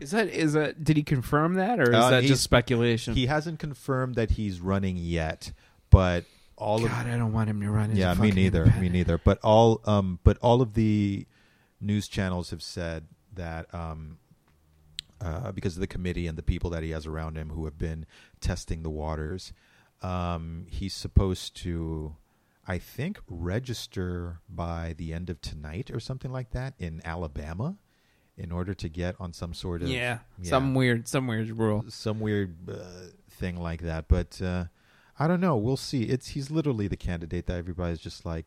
Is 0.00 0.10
that 0.12 0.28
is 0.28 0.52
that? 0.54 0.82
Did 0.84 0.96
he 0.96 1.02
confirm 1.02 1.54
that, 1.54 1.78
or 1.80 1.90
is 1.90 1.94
Uh, 1.96 2.10
that 2.10 2.22
he's- 2.22 2.30
just 2.32 2.42
speculation? 2.42 3.14
He 3.14 3.26
hasn't 3.26 3.58
confirmed 3.58 4.14
that 4.16 4.32
he's 4.32 4.60
running 4.60 4.96
yet, 4.96 5.52
but 5.90 6.24
all 6.56 6.84
of 6.84 6.90
God, 6.90 7.06
I 7.06 7.16
don't 7.16 7.32
want 7.32 7.48
him 7.50 7.60
to 7.60 7.70
run. 7.70 7.94
yeah, 7.94 8.10
me 8.14 8.16
fucking 8.30 8.34
neither. 8.34 8.60
Me 8.60 8.64
independent. 8.66 8.92
neither. 8.94 9.18
But 9.18 9.38
all 9.44 9.80
um, 9.84 10.18
but 10.24 10.38
all 10.38 10.60
of 10.62 10.74
the 10.74 11.26
news 11.80 12.08
channels 12.08 12.50
have 12.50 12.62
said 12.62 13.06
that 13.34 13.72
um, 13.74 14.18
uh, 15.20 15.52
because 15.52 15.76
of 15.76 15.80
the 15.80 15.86
committee 15.86 16.26
and 16.26 16.36
the 16.36 16.42
people 16.42 16.70
that 16.70 16.82
he 16.82 16.90
has 16.90 17.06
around 17.06 17.36
him 17.36 17.50
who 17.50 17.64
have 17.64 17.78
been 17.78 18.06
testing 18.40 18.82
the 18.82 18.90
waters, 18.90 19.52
um, 20.02 20.66
he's 20.68 20.94
supposed 20.94 21.56
to, 21.56 22.16
I 22.66 22.78
think, 22.78 23.18
register 23.28 24.38
by 24.48 24.94
the 24.96 25.12
end 25.12 25.30
of 25.30 25.40
tonight 25.40 25.90
or 25.92 26.00
something 26.00 26.30
like 26.32 26.50
that 26.50 26.74
in 26.78 27.00
Alabama, 27.04 27.76
in 28.38 28.52
order 28.52 28.72
to 28.72 28.88
get 28.88 29.16
on 29.20 29.32
some 29.32 29.52
sort 29.52 29.82
of 29.82 29.88
Yeah, 29.88 30.20
Yeah. 30.40 30.50
some 30.50 30.74
weird, 30.74 31.06
some 31.08 31.26
weird 31.26 31.50
rule. 31.50 31.84
some 31.88 32.20
weird 32.20 32.56
uh, 32.70 32.76
thing 33.30 33.56
like 33.60 33.82
that. 33.82 34.06
But 34.08 34.40
uh, 34.40 34.64
I 35.18 35.26
don't 35.26 35.40
know. 35.40 35.56
We'll 35.56 35.76
see. 35.76 36.04
It's 36.04 36.28
he's 36.28 36.50
literally 36.50 36.86
the 36.88 36.96
candidate 36.96 37.46
that 37.46 37.58
everybody's 37.58 37.98
just 38.00 38.24
like 38.24 38.46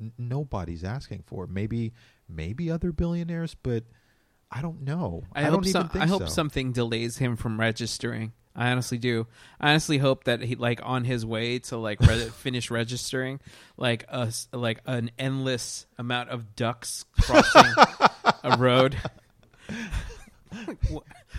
n- 0.00 0.12
nobody's 0.16 0.84
asking 0.84 1.24
for. 1.26 1.46
Maybe 1.46 1.92
maybe 2.28 2.70
other 2.70 2.92
billionaires, 2.92 3.54
but 3.60 3.84
I 4.50 4.62
don't 4.62 4.82
know. 4.82 5.24
I, 5.34 5.40
I, 5.40 5.44
hope 5.44 5.52
don't 5.64 5.66
even 5.68 5.90
some, 5.90 6.00
I 6.02 6.06
hope 6.06 6.22
so. 6.22 6.28
something 6.28 6.72
delays 6.72 7.18
him 7.18 7.36
from 7.36 7.58
registering. 7.58 8.32
I 8.54 8.70
honestly 8.70 8.98
do. 8.98 9.26
I 9.58 9.70
honestly 9.70 9.96
hope 9.96 10.24
that 10.24 10.42
he 10.42 10.56
like 10.56 10.80
on 10.84 11.04
his 11.04 11.24
way 11.24 11.58
to 11.60 11.78
like 11.78 12.00
re- 12.00 12.28
finish 12.36 12.70
registering, 12.70 13.40
like 13.78 14.04
a 14.10 14.26
s- 14.28 14.46
like 14.52 14.80
an 14.86 15.10
endless 15.18 15.86
amount 15.98 16.28
of 16.28 16.54
ducks 16.54 17.06
crossing 17.22 17.72
a 18.42 18.56
road. 18.56 18.96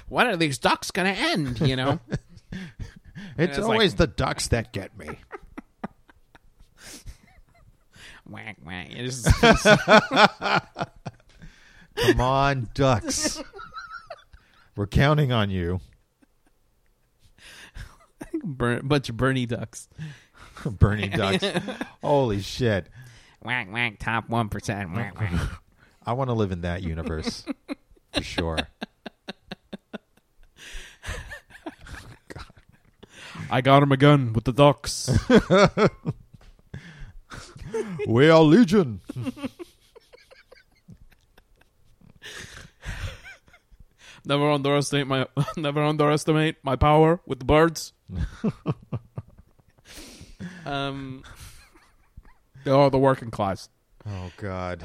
When 0.09 0.27
are 0.27 0.35
these 0.35 0.57
ducks 0.57 0.89
gonna 0.91 1.09
end? 1.09 1.61
You 1.61 1.75
know. 1.75 1.99
It's 3.37 3.57
it's 3.57 3.65
always 3.65 3.91
like- 3.93 3.97
the 3.97 4.07
ducks 4.07 4.47
that 4.49 4.73
get 4.73 4.95
me. 4.97 5.07
whack 8.29 8.57
whack. 8.63 8.87
It's 8.91 9.23
Come 11.95 12.21
on, 12.21 12.69
ducks. 12.73 13.41
We're 14.75 14.87
counting 14.87 15.31
on 15.31 15.49
you. 15.51 15.79
burn, 18.43 18.79
a 18.79 18.83
bunch 18.83 19.09
of 19.09 19.17
Bernie 19.17 19.45
ducks. 19.45 19.87
Bernie 20.65 21.09
ducks. 21.09 21.45
Holy 22.03 22.41
shit. 22.41 22.89
Whack 23.41 23.71
whack. 23.71 23.99
Top 23.99 24.29
one 24.29 24.49
percent. 24.49 24.93
Whack 24.93 25.19
whack. 25.19 25.31
I 26.05 26.13
want 26.13 26.29
to 26.29 26.33
live 26.33 26.51
in 26.51 26.61
that 26.61 26.83
universe. 26.83 27.45
for 28.13 28.23
sure. 28.23 28.57
I 33.49 33.61
got 33.61 33.83
him 33.83 33.91
a 33.91 33.97
gun 33.97 34.33
with 34.33 34.45
the 34.45 34.53
ducks. 34.53 35.09
We 38.07 38.29
are 38.29 38.41
Legion. 38.41 39.01
Never 44.25 44.49
underestimate 44.51 45.05
my 45.07 45.27
never 45.57 45.83
underestimate 45.83 46.55
my 46.63 46.77
power 46.77 47.19
with 47.25 47.39
the 47.39 47.45
birds. 47.45 47.91
um, 50.65 51.23
oh, 52.65 52.89
the 52.89 52.97
working 52.97 53.31
class. 53.31 53.67
Oh 54.07 54.31
God! 54.37 54.81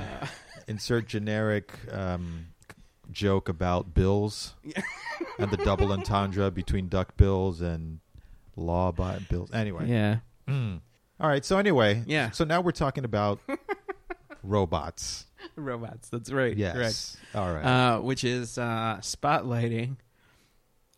Insert 0.69 1.07
generic 1.09 1.73
um, 1.91 2.49
joke 3.11 3.49
about 3.49 3.95
bills 3.95 4.55
and 5.39 5.51
the 5.51 5.57
double 5.57 5.93
entendre 5.93 6.51
between 6.51 6.89
duck 6.89 7.17
bills 7.17 7.61
and 7.61 8.01
law 8.55 8.93
by 8.93 9.19
bills. 9.31 9.51
Anyway, 9.53 9.89
Yeah, 9.89 10.19
Mm. 10.47 10.81
all 11.19 11.29
right. 11.29 11.45
So 11.45 11.59
anyway, 11.59 12.03
Yeah. 12.07 12.31
So 12.31 12.45
now 12.45 12.61
we're 12.61 12.73
talking 12.73 13.05
about 13.05 13.41
robots. 14.43 15.27
robots. 15.57 16.09
That's 16.09 16.31
right. 16.31 16.57
Yes. 16.57 16.75
correct. 16.75 17.17
All 17.35 17.53
right. 17.55 17.65
Uh, 17.65 18.01
which 18.01 18.25
is 18.25 18.59
uh, 18.59 18.99
spotlighting 19.01 19.97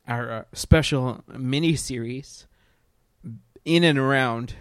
our 0.08 0.30
uh, 0.32 0.44
special 0.52 1.22
mini 1.28 1.76
series 1.76 2.46
in 3.64 3.84
and 3.84 3.98
around 3.98 4.54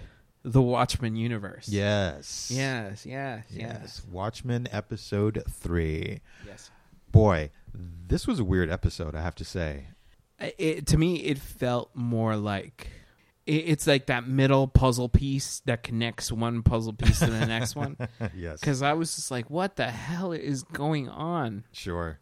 the 0.44 0.62
Watchmen 0.62 1.16
universe. 1.16 1.68
yes. 1.70 2.52
Yes. 2.54 3.06
Yes. 3.06 3.44
Yes. 3.50 3.70
Yes. 3.82 4.02
Watchmen 4.12 4.68
episode 4.72 5.44
three. 5.50 6.22
Yes. 6.48 6.72
Boy, 7.12 7.52
this 7.74 8.28
was 8.28 8.40
a 8.40 8.44
weird 8.44 8.70
episode. 8.70 9.16
I 9.16 9.22
have 9.22 9.36
to 9.36 9.46
say. 9.46 9.88
it, 10.40 10.88
to 10.88 10.98
me 10.98 11.16
it 11.18 11.38
felt 11.38 11.90
more 11.94 12.36
like 12.38 12.88
it's 13.46 13.88
like 13.88 14.06
that 14.06 14.28
middle 14.28 14.68
puzzle 14.68 15.10
piece 15.10 15.62
that 15.66 15.84
connects 15.84 16.32
one 16.32 16.62
puzzle 16.64 16.94
piece 16.94 17.20
to 17.20 17.26
the 17.26 17.46
next 17.46 17.76
one 17.76 17.98
yes. 18.36 18.60
because 18.60 18.82
i 18.84 18.94
was 18.94 19.16
just 19.16 19.32
like 19.32 19.50
what 19.50 19.76
the 19.76 19.88
hell 19.90 20.32
is 20.32 20.64
going 20.64 21.10
on 21.10 21.64
Sure. 21.74 22.20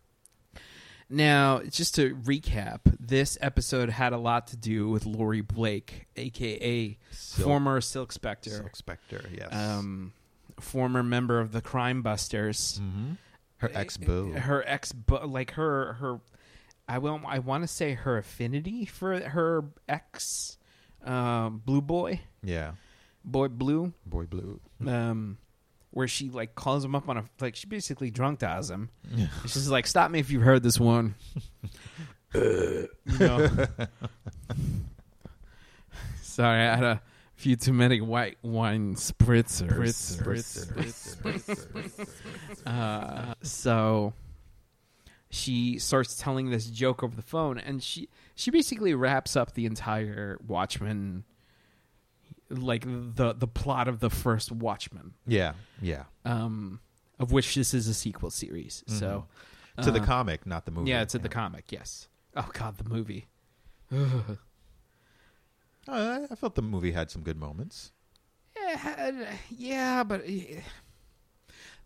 Now 1.10 1.62
just 1.70 1.96
to 1.96 2.16
recap 2.16 2.80
this 3.00 3.38
episode 3.42 3.90
had 3.90 4.14
a 4.14 4.18
lot 4.18 4.48
to 4.48 4.58
do 4.58 4.90
with 4.90 5.06
Laurie 5.06 5.42
blake 5.42 6.08
aka 6.16 6.98
Silk- 7.12 7.46
former 7.48 7.80
silk 7.82 8.12
spectre 8.12 8.50
Silk 8.52 8.76
Spectre. 8.76 9.24
Yes. 9.34 9.54
um, 9.54 10.12
former 10.60 11.04
member 11.04 11.40
of 11.40 11.52
the 11.52 11.62
crime 11.62 12.02
busters 12.02 12.78
hmm 12.82 13.14
Her 13.58 13.72
ex 13.74 13.98
boo. 13.98 14.34
her 14.34 14.64
ex 14.68 14.92
bu- 14.92 15.26
like 15.26 15.52
her 15.52 15.94
her 15.94 16.20
I 16.90 16.98
will 17.00 17.22
I 17.28 17.40
want 17.40 17.64
to 17.64 17.68
say 17.68 17.94
her 17.94 18.18
affinity 18.18 18.86
for 18.86 19.20
her 19.20 19.66
ex 19.88 20.58
um 21.06 21.62
blue 21.66 21.82
boy 21.82 22.22
Yeah. 22.44 22.72
boy 23.24 23.48
blue 23.50 23.94
Boy 24.06 24.26
Blue. 24.26 24.60
um 24.86 25.38
where 25.92 26.08
she 26.08 26.30
like 26.30 26.54
calls 26.56 26.84
him 26.86 26.94
up 26.96 27.08
on 27.10 27.18
a 27.18 27.24
like 27.40 27.56
she 27.56 27.66
basically 27.68 28.12
drunk 28.12 28.40
dials 28.40 28.70
him 28.70 28.90
she's 29.44 29.70
like 29.70 29.88
stop 29.88 30.12
me 30.12 30.20
if 30.20 30.30
you've 30.30 30.42
heard 30.44 30.64
this 30.64 30.80
one. 30.80 31.16
You 32.36 32.88
know? 33.20 33.48
Sorry 36.22 36.60
I 36.68 36.76
had 36.76 36.84
a 36.84 37.02
few 37.36 37.56
too 37.56 37.74
many 37.74 38.02
white 38.02 38.38
wine 38.44 38.96
spritzers, 38.96 40.04
Uh, 42.66 43.34
so 43.42 44.14
she 45.30 45.80
starts 45.80 46.18
telling 46.18 46.50
this 46.52 46.68
joke 46.68 47.02
over 47.04 47.16
the 47.16 47.22
phone, 47.22 47.58
and 47.58 47.82
she 47.82 48.10
she 48.36 48.52
basically 48.52 48.94
wraps 48.94 49.36
up 49.36 49.54
the 49.54 49.66
entire 49.66 50.38
Watchmen, 50.46 51.24
like 52.50 52.84
the 52.86 53.34
the 53.38 53.48
plot 53.48 53.88
of 53.88 54.00
the 54.00 54.10
first 54.10 54.52
Watchmen, 54.52 55.14
Yeah. 55.26 55.54
Yeah. 55.82 56.04
um, 56.26 56.80
of 57.20 57.32
which 57.32 57.56
this 57.56 57.74
is 57.74 57.88
a 57.88 57.94
sequel 57.94 58.30
series. 58.30 58.84
So 58.88 59.26
To 59.82 59.92
the 59.92 60.02
uh, 60.02 60.06
comic, 60.06 60.46
not 60.46 60.66
the 60.66 60.72
movie. 60.72 60.90
yeah, 60.92 61.02
it's 61.02 61.16
in 61.16 61.22
the 61.22 61.30
comic. 61.30 61.72
Yes. 61.72 62.08
Oh 62.36 62.50
God, 62.54 62.78
the 62.78 62.90
movie. 62.90 63.28
Uh, 65.88 66.28
I 66.30 66.36
felt 66.36 66.56
the 66.56 66.62
movie 66.62 66.92
had 66.92 67.10
some 67.10 67.22
good 67.22 67.38
moments. 67.40 67.92
Yeah, 68.58 69.26
yeah, 69.50 70.04
but 70.04 70.22
uh, 70.22 70.60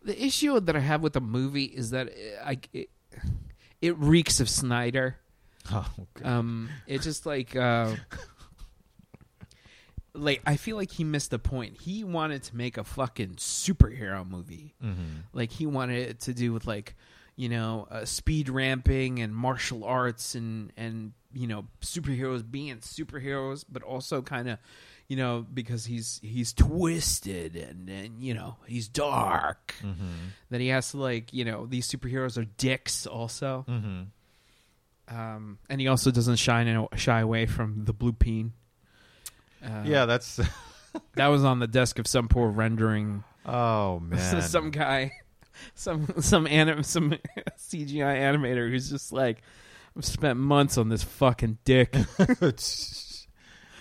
the 0.02 0.26
issue 0.26 0.60
that 0.60 0.76
I 0.76 0.80
have 0.80 1.02
with 1.04 1.14
the 1.14 1.22
movie 1.22 1.66
is 1.66 1.92
that 1.92 2.08
uh, 2.08 2.44
I 2.44 2.58
it, 2.74 2.90
it 3.80 3.96
reeks 4.00 4.40
of 4.40 4.50
Snyder. 4.50 5.18
Oh, 5.72 5.88
okay. 6.18 6.26
Um, 6.28 6.70
it 6.88 7.04
just 7.04 7.28
like 7.28 7.56
uh, 7.56 7.94
like 10.14 10.42
I 10.46 10.58
feel 10.58 10.76
like 10.76 10.92
he 10.92 11.04
missed 11.04 11.32
the 11.32 11.40
point. 11.40 11.82
He 11.82 12.04
wanted 12.04 12.44
to 12.44 12.56
make 12.56 12.78
a 12.78 12.84
fucking 12.84 13.36
superhero 13.36 14.28
movie. 14.30 14.74
Mhm. 14.84 15.24
Like 15.34 15.52
he 15.52 15.66
wanted 15.66 16.10
it 16.10 16.20
to 16.22 16.34
do 16.34 16.52
with 16.54 16.66
like 16.68 16.96
you 17.38 17.48
know 17.50 17.88
uh, 17.90 18.06
speed 18.06 18.50
ramping 18.50 19.20
and 19.20 19.34
martial 19.36 19.84
arts 19.86 20.36
and 20.36 20.72
and 20.76 21.14
you 21.34 21.48
know 21.48 21.66
superheroes 21.82 22.44
being 22.50 22.78
superheroes, 22.80 23.64
but 23.72 23.84
also 23.84 24.22
kind 24.22 24.50
of 24.50 24.60
you 25.08 25.16
know 25.16 25.46
because 25.54 25.86
he's 25.86 26.20
he's 26.22 26.52
twisted 26.54 27.56
and 27.56 27.90
and 27.90 28.22
you 28.22 28.34
know 28.34 28.58
he's 28.68 28.90
dark. 28.90 29.74
Mhm. 29.82 29.96
That 30.50 30.60
he 30.60 30.68
has 30.68 30.92
to 30.92 30.98
like 30.98 31.34
you 31.34 31.46
know 31.46 31.66
these 31.66 31.88
superheroes 31.90 32.38
are 32.38 32.46
dicks 32.58 33.08
also. 33.08 33.66
Mhm. 33.70 34.08
Um, 35.08 35.58
and 35.70 35.82
he 35.82 35.88
also 35.88 36.12
doesn't 36.12 36.38
shy 36.38 36.62
in, 36.62 36.88
shy 36.96 37.20
away 37.20 37.46
from 37.46 37.84
the 37.86 37.94
blue 37.94 38.14
peen. 38.14 38.54
Uh, 39.64 39.84
Yeah, 39.86 40.06
that's. 40.06 40.40
that 41.16 41.28
was 41.28 41.44
on 41.44 41.60
the 41.60 41.68
desk 41.68 42.00
of 42.00 42.08
some 42.08 42.28
poor 42.28 42.50
rendering 42.50 43.24
Oh 43.46 44.00
man. 44.04 44.42
some 44.42 44.72
guy, 44.72 45.12
some 45.74 46.08
some 46.20 46.48
anim, 46.48 46.84
some 46.84 47.12
CGI 47.58 48.18
animator 48.20 48.70
who's 48.70 48.90
just 48.90 49.12
like, 49.12 49.42
I've 49.98 50.06
spent 50.06 50.38
months 50.40 50.78
on 50.78 50.90
this 50.90 51.04
fucking 51.04 51.58
dick. 51.66 51.96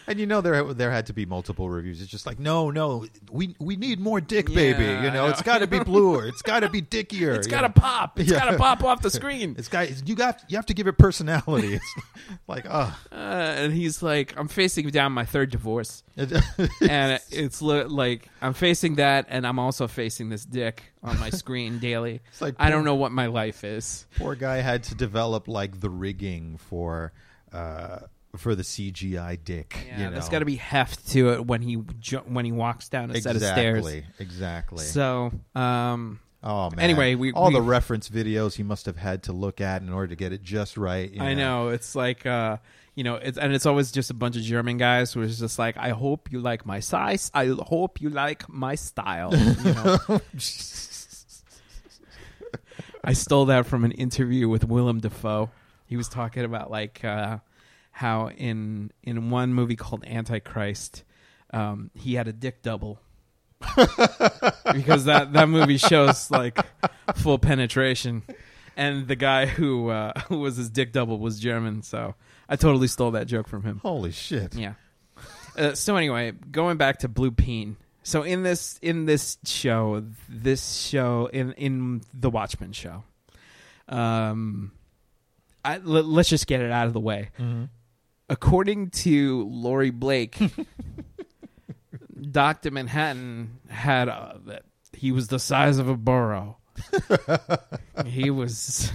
And 0.07 0.19
you 0.19 0.27
know 0.27 0.41
there 0.41 0.73
there 0.75 0.91
had 0.91 1.07
to 1.07 1.13
be 1.13 1.27
multiple 1.27 1.69
reviews. 1.71 2.01
It's 2.01 2.11
just 2.11 2.27
like 2.27 2.39
no, 2.39 2.71
no, 2.71 3.07
we 3.31 3.55
we 3.59 3.77
need 3.77 4.01
more 4.01 4.21
dick, 4.21 4.47
baby. 4.53 4.85
You 4.85 5.11
know, 5.11 5.11
know. 5.11 5.27
it's 5.29 5.43
got 5.43 5.59
to 5.59 5.67
be 5.67 5.79
bluer. 5.85 6.27
It's 6.27 6.43
got 6.43 6.61
to 6.61 6.69
be 6.69 6.83
dickier. 6.83 7.35
It's 7.37 7.47
gotta 7.47 7.71
pop. 7.71 8.19
It's 8.19 8.31
Yeah. 8.31 8.39
gotta 8.39 8.57
pop 8.59 8.83
off 8.85 9.03
the 9.03 9.11
screen. 9.11 9.55
It's 9.59 9.69
got 9.69 10.09
you 10.09 10.15
got 10.15 10.43
you 10.49 10.57
have 10.57 10.67
to 10.67 10.75
give 10.75 10.87
it 10.87 10.99
personality. 10.99 11.81
It's 12.31 12.49
like 12.49 12.67
oh, 12.69 12.97
Uh, 13.13 13.15
and 13.15 13.73
he's 13.73 14.03
like, 14.03 14.35
I'm 14.37 14.49
facing 14.49 14.89
down 14.91 15.13
my 15.13 15.25
third 15.25 15.51
divorce, 15.51 16.03
and 16.17 17.21
it's 17.31 17.63
like 17.63 18.29
I'm 18.43 18.55
facing 18.55 18.97
that, 18.97 19.27
and 19.29 19.47
I'm 19.47 19.59
also 19.59 19.89
facing 19.89 20.29
this 20.29 20.45
dick 20.45 20.83
on 21.03 21.19
my 21.19 21.31
screen 21.31 21.79
daily. 21.79 22.21
It's 22.31 22.41
like 22.41 22.55
I 22.59 22.71
don't 22.71 22.85
know 22.85 22.95
what 22.95 23.13
my 23.13 23.27
life 23.27 23.65
is. 23.65 24.07
poor 24.19 24.35
guy 24.35 24.57
had 24.59 24.85
to 24.85 24.95
develop 24.95 25.49
like 25.49 25.81
the 25.81 25.91
rigging 25.91 26.59
for 26.59 27.13
uh 27.53 28.01
for 28.37 28.55
the 28.55 28.63
CGI 28.63 29.39
dick. 29.43 29.77
Yeah, 29.87 29.99
you 29.99 30.05
know? 30.05 30.11
there's 30.13 30.29
got 30.29 30.41
to 30.41 30.45
be 30.45 30.57
heft 30.57 31.09
to 31.11 31.33
it 31.33 31.47
when 31.47 31.63
he 31.63 31.79
ju- 31.99 32.23
when 32.27 32.45
he 32.45 32.53
walks 32.53 32.89
down 32.89 33.11
a 33.11 33.21
set 33.21 33.37
of 33.37 33.43
stairs. 33.43 33.87
exactly 33.87 34.05
exactly. 34.19 34.85
So, 34.85 35.33
um, 35.55 36.21
oh 36.43 36.71
man. 36.71 36.81
anyway, 36.81 37.15
we- 37.15 37.33
all 37.33 37.49
we- 37.49 37.55
the 37.55 37.63
reference 37.63 38.09
videos 38.09 38.55
he 38.55 38.63
must 38.63 38.87
have 38.87 38.97
had 38.97 39.25
to 39.25 39.33
look 39.33 39.61
at 39.61 39.83
in 39.83 39.93
order 39.93 40.09
to 40.09 40.17
get 40.17 40.33
it 40.33 40.43
just 40.43 40.77
right. 40.77 41.11
you 41.11 41.21
I 41.23 41.35
know 41.35 41.69
it's 41.69 41.95
like 41.95 42.25
uh, 42.27 42.59
you 42.95 43.05
know, 43.05 43.15
it's 43.15 43.39
and 43.39 43.55
it's 43.55 43.67
always 43.67 43.91
just 43.93 44.11
a 44.11 44.15
bunch 44.15 44.37
of 44.37 44.43
German 44.43 44.77
guys 44.77 45.13
who 45.13 45.23
is 45.23 45.39
just 45.39 45.59
like, 45.59 45.77
I 45.77 45.91
hope 45.91 46.31
you 46.33 46.41
like 46.41 46.67
my 46.67 46.81
size. 46.81 47.31
I 47.33 47.47
hope 47.47 48.01
you 48.01 48.11
like 48.11 48.49
my 48.49 48.75
style. 48.75 49.35
You 49.35 49.75
know? 49.75 49.99
I 53.03 53.15
stole 53.15 53.47
that 53.47 53.67
from 53.67 53.85
an 53.85 53.93
interview 53.93 54.49
with 54.49 54.65
Willem 54.65 55.01
Dafoe. 55.01 55.51
He 55.87 55.97
was 55.97 56.09
talking 56.09 56.45
about 56.45 56.71
like 56.71 57.03
uh, 57.05 57.39
how 58.01 58.31
in 58.31 58.91
in 59.03 59.29
one 59.29 59.53
movie 59.53 59.77
called 59.77 60.03
Antichrist, 60.07 61.05
um, 61.53 61.91
he 61.93 62.15
had 62.15 62.29
a 62.29 62.33
dick 62.33 62.63
double. 62.63 62.99
because 64.73 65.05
that, 65.05 65.35
that 65.35 65.51
movie 65.51 65.77
shows 65.77 66.31
like 66.31 66.59
full 67.17 67.39
penetration, 67.39 68.23
and 68.75 69.07
the 69.07 69.17
guy 69.17 69.45
who 69.45 69.91
uh, 69.91 70.19
who 70.29 70.39
was 70.39 70.57
his 70.57 70.71
dick 70.71 70.93
double 70.93 71.19
was 71.19 71.39
German, 71.39 71.83
so 71.83 72.15
I 72.49 72.57
totally 72.57 72.87
stole 72.87 73.11
that 73.11 73.27
joke 73.27 73.47
from 73.47 73.65
him. 73.65 73.81
Holy 73.83 74.13
shit. 74.13 74.55
Yeah. 74.55 74.75
Uh, 75.55 75.75
so 75.75 75.97
anyway, 75.97 76.31
going 76.31 76.79
back 76.79 77.01
to 77.01 77.09
Blue 77.09 77.31
Peen. 77.31 77.77
So 78.03 78.23
in 78.23 78.43
this 78.43 78.79
in 78.81 79.05
this 79.05 79.37
show, 79.45 80.07
this 80.27 80.87
show 80.87 81.29
in 81.31 81.53
in 81.53 82.01
the 82.15 82.31
Watchmen 82.31 82.73
show, 82.73 83.05
um, 83.91 84.73
I, 85.63 85.77
let, 85.77 86.07
let's 86.07 86.31
just 86.31 86.47
get 86.47 86.63
it 86.63 86.71
out 86.71 86.87
of 86.87 86.95
the 86.95 87.01
way. 87.01 87.29
Mm-hmm. 87.39 87.65
According 88.31 88.91
to 88.91 89.43
Laurie 89.51 89.91
Blake, 89.91 90.39
Doctor 92.31 92.71
Manhattan 92.71 93.59
had 93.69 94.09
uh, 94.09 94.35
that 94.47 94.63
he 94.93 95.11
was 95.13 95.29
the 95.29 95.39
size 95.39 95.79
of 95.79 95.89
a 95.89 95.97
burrow. 95.97 96.59
he 98.07 98.31
was 98.31 98.93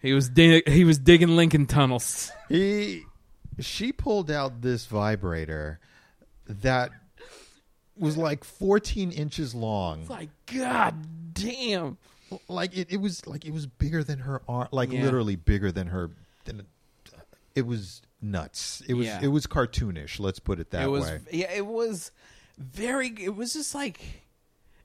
he 0.00 0.12
was 0.12 0.28
dig- 0.28 0.68
he 0.68 0.84
was 0.84 0.98
digging 0.98 1.34
Lincoln 1.36 1.66
tunnels. 1.66 2.30
He 2.48 3.02
she 3.58 3.92
pulled 3.92 4.30
out 4.30 4.62
this 4.62 4.86
vibrator 4.86 5.80
that 6.46 6.90
was 7.98 8.16
like 8.16 8.44
14 8.44 9.10
inches 9.10 9.54
long. 9.54 10.02
It's 10.02 10.10
like 10.10 10.30
God 10.46 11.34
damn. 11.34 11.98
Like 12.48 12.76
it, 12.76 12.92
it 12.92 12.98
was 12.98 13.26
like 13.26 13.44
it 13.44 13.52
was 13.52 13.66
bigger 13.66 14.04
than 14.04 14.20
her 14.20 14.40
arm, 14.48 14.68
like 14.70 14.92
Yeah. 14.92 15.02
literally 15.02 15.36
bigger 15.36 15.72
than 15.72 15.88
her. 15.88 16.10
Than, 16.44 16.64
it 17.54 17.66
was 17.66 18.00
nuts. 18.22 18.82
It 18.88 18.94
was 18.94 19.06
Yeah. 19.06 19.20
it 19.22 19.28
was 19.28 19.46
cartoonish. 19.46 20.20
Let's 20.20 20.38
put 20.38 20.60
it 20.60 20.70
that 20.70 20.84
it 20.84 20.88
was 20.88 21.04
way. 21.04 21.20
yeah 21.32 21.50
it 21.52 21.66
was 21.66 22.10
very 22.58 23.08
it 23.18 23.34
was 23.34 23.52
just 23.52 23.74
like 23.74 24.00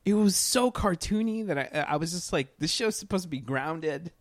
it 0.05 0.13
was 0.13 0.35
so 0.35 0.71
cartoony 0.71 1.45
that 1.47 1.57
i 1.57 1.79
i 1.89 1.95
was 1.97 2.11
just 2.13 2.31
like 2.31 2.47
this 2.59 2.71
show's 2.71 2.95
supposed 2.95 3.23
to 3.25 3.29
be 3.29 3.39
grounded 3.39 4.11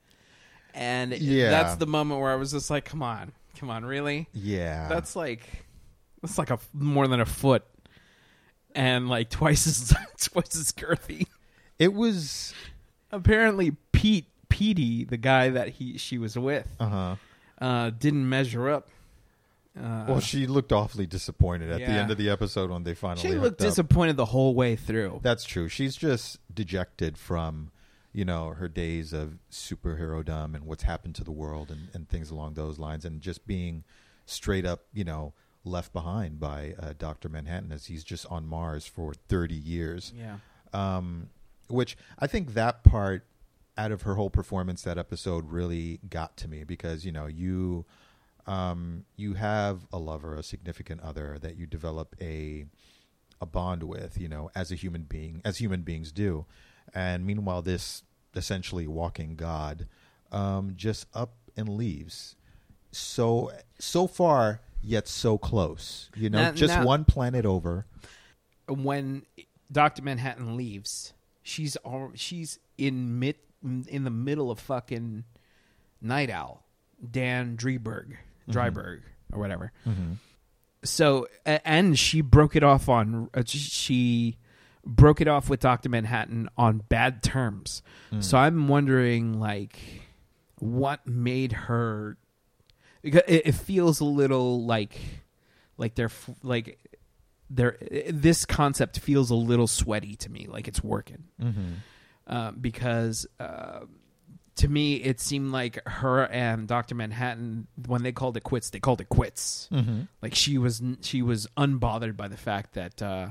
and 0.74 1.12
Yeah. 1.12 1.50
that's 1.50 1.76
the 1.76 1.86
moment 1.86 2.20
where 2.20 2.32
i 2.32 2.34
was 2.34 2.50
just 2.52 2.70
like 2.70 2.84
come 2.84 3.02
on 3.04 3.32
come 3.56 3.70
on 3.70 3.84
really 3.84 4.28
Yeah, 4.34 4.88
that's 4.88 5.14
like 5.16 5.64
that's 6.20 6.36
like 6.38 6.50
a 6.50 6.58
more 6.74 7.06
than 7.06 7.20
a 7.20 7.24
foot 7.24 7.64
and 8.74 9.08
like 9.08 9.30
twice 9.30 9.66
as 9.66 9.94
twice 10.32 10.56
as 10.56 10.72
girthy 10.72 11.26
it 11.78 11.94
was. 11.94 12.52
apparently 13.12 13.70
pete 13.92 14.26
petey 14.48 15.04
the 15.04 15.16
guy 15.16 15.50
that 15.50 15.68
he 15.68 15.96
she 15.98 16.18
was 16.18 16.36
with 16.36 16.66
Uh 16.80 16.88
huh. 16.88 17.16
uh 17.60 17.90
didn't 17.90 18.28
measure 18.28 18.68
up 18.68 18.88
uh, 19.78 20.04
Well, 20.08 20.20
she 20.20 20.46
looked 20.46 20.72
awfully 20.72 21.06
disappointed 21.06 21.70
at 21.70 21.78
the 21.78 21.84
end 21.92 22.10
of 22.10 22.16
the 22.18 22.28
episode 22.30 22.70
when 22.70 22.82
they 22.84 22.94
finally. 22.94 23.20
she 23.20 23.34
looked 23.34 23.60
up. 23.60 23.66
disappointed 23.66 24.16
the 24.16 24.26
whole 24.26 24.54
way 24.54 24.76
through 24.76 25.20
That's 25.22 25.44
true. 25.44 25.68
She's 25.68 25.96
just 25.96 26.38
dejected 26.52 27.18
from, 27.18 27.70
you 28.12 28.24
know, 28.24 28.50
her 28.50 28.68
days 28.68 29.12
of 29.12 29.38
superhero-dom 29.50 30.54
and 30.54 30.64
what's 30.64 30.84
happened 30.84 31.14
to 31.16 31.24
the 31.24 31.32
world 31.32 31.70
and, 31.70 31.88
and 31.92 32.08
things 32.08 32.30
along 32.30 32.54
those 32.54 32.78
lines, 32.78 33.04
and 33.04 33.20
just 33.20 33.46
being 33.46 33.84
straight 34.24 34.64
up, 34.66 34.84
you 34.92 35.04
know, 35.04 35.32
left 35.64 35.92
behind 35.92 36.38
by 36.40 36.74
uh, 36.80 36.92
Doctor 36.96 37.28
Manhattan 37.28 37.72
as 37.72 37.86
he's 37.86 38.04
just 38.04 38.24
on 38.30 38.46
Mars 38.46 38.86
for 38.86 39.12
thirty 39.14 39.54
years. 39.54 40.12
yeah 40.16 40.36
Um, 40.72 41.28
which 41.68 41.96
I 42.18 42.26
think 42.28 42.54
that 42.54 42.84
part 42.84 43.26
out 43.76 43.90
of 43.92 44.02
her 44.02 44.14
whole 44.14 44.30
performance 44.30 44.82
that 44.82 44.96
episode 44.96 45.50
really 45.50 45.98
got 46.08 46.36
to 46.38 46.48
me 46.48 46.62
because 46.64 47.04
you 47.04 47.12
know 47.12 47.26
you 47.26 47.84
um, 48.46 49.04
you 49.16 49.34
have 49.34 49.86
a 49.92 49.98
lover, 49.98 50.34
a 50.36 50.42
significant 50.42 51.00
other 51.00 51.38
that 51.40 51.56
you 51.56 51.66
develop 51.66 52.14
a 52.20 52.66
a 53.40 53.46
bond 53.46 53.82
with, 53.82 54.16
you 54.18 54.28
know, 54.28 54.50
as 54.54 54.72
a 54.72 54.74
human 54.74 55.02
being, 55.02 55.42
as 55.44 55.58
human 55.58 55.82
beings 55.82 56.10
do. 56.10 56.46
And 56.94 57.26
meanwhile, 57.26 57.60
this 57.60 58.02
essentially 58.34 58.86
walking 58.86 59.36
God, 59.36 59.86
um, 60.32 60.72
just 60.76 61.06
up 61.14 61.34
and 61.56 61.68
leaves. 61.68 62.36
So 62.92 63.52
so 63.78 64.06
far, 64.06 64.60
yet 64.80 65.06
so 65.08 65.36
close. 65.38 66.08
You 66.16 66.30
know, 66.30 66.38
Now- 66.38 66.52
just 66.52 66.74
now- 66.74 66.84
one 66.86 67.04
planet 67.04 67.44
over. 67.44 67.86
when 68.68 69.24
Doctor 69.70 70.02
Manhattan 70.02 70.56
leaves, 70.56 71.12
she's 71.42 71.76
all 71.76 72.12
she's 72.14 72.58
in 72.78 73.18
mid 73.18 73.36
in 73.62 74.04
the 74.04 74.10
middle 74.10 74.50
of 74.50 74.58
fucking 74.60 75.24
Night 76.00 76.30
Owl, 76.30 76.64
Dan 77.10 77.56
Dreiberg, 77.56 78.16
Dryberg 78.50 79.00
or 79.32 79.38
whatever. 79.38 79.72
So 80.84 81.26
and 81.44 81.98
she 81.98 82.20
broke 82.20 82.54
it 82.56 82.62
off 82.62 82.88
on 82.88 83.28
uh, 83.34 83.42
she 83.44 84.36
broke 84.84 85.20
it 85.20 85.26
off 85.26 85.50
with 85.50 85.60
Doctor 85.60 85.88
Manhattan 85.88 86.48
on 86.56 86.78
bad 86.88 87.22
terms. 87.22 87.82
So 88.20 88.38
I'm 88.38 88.68
wondering 88.68 89.40
like 89.40 89.78
what 90.58 91.06
made 91.06 91.52
her 91.52 92.16
because 93.02 93.22
it, 93.26 93.42
it 93.46 93.52
feels 93.52 94.00
a 94.00 94.04
little 94.04 94.64
like 94.64 94.98
like 95.76 95.94
they're 95.96 96.10
like 96.42 96.78
they're 97.50 97.76
this 98.10 98.44
concept 98.44 98.98
feels 99.00 99.30
a 99.30 99.34
little 99.34 99.66
sweaty 99.66 100.14
to 100.16 100.30
me 100.30 100.46
like 100.48 100.68
it's 100.68 100.82
working. 100.84 101.24
Uh, 102.28 102.50
because 102.52 103.26
uh, 103.38 103.80
to 104.56 104.68
me 104.68 104.96
it 104.96 105.20
seemed 105.20 105.52
like 105.52 105.78
her 105.86 106.26
and 106.26 106.66
Dr. 106.66 106.94
Manhattan 106.94 107.66
when 107.86 108.02
they 108.02 108.12
called 108.12 108.36
it 108.36 108.42
quits 108.42 108.70
they 108.70 108.80
called 108.80 109.00
it 109.00 109.08
quits 109.08 109.68
like 110.22 110.34
she 110.34 110.58
was 110.58 110.82
she 111.02 111.22
was 111.22 111.46
unbothered 111.56 112.16
by 112.16 112.28
the 112.28 112.36
fact 112.36 112.72
that 112.74 113.00
uh, 113.02 113.30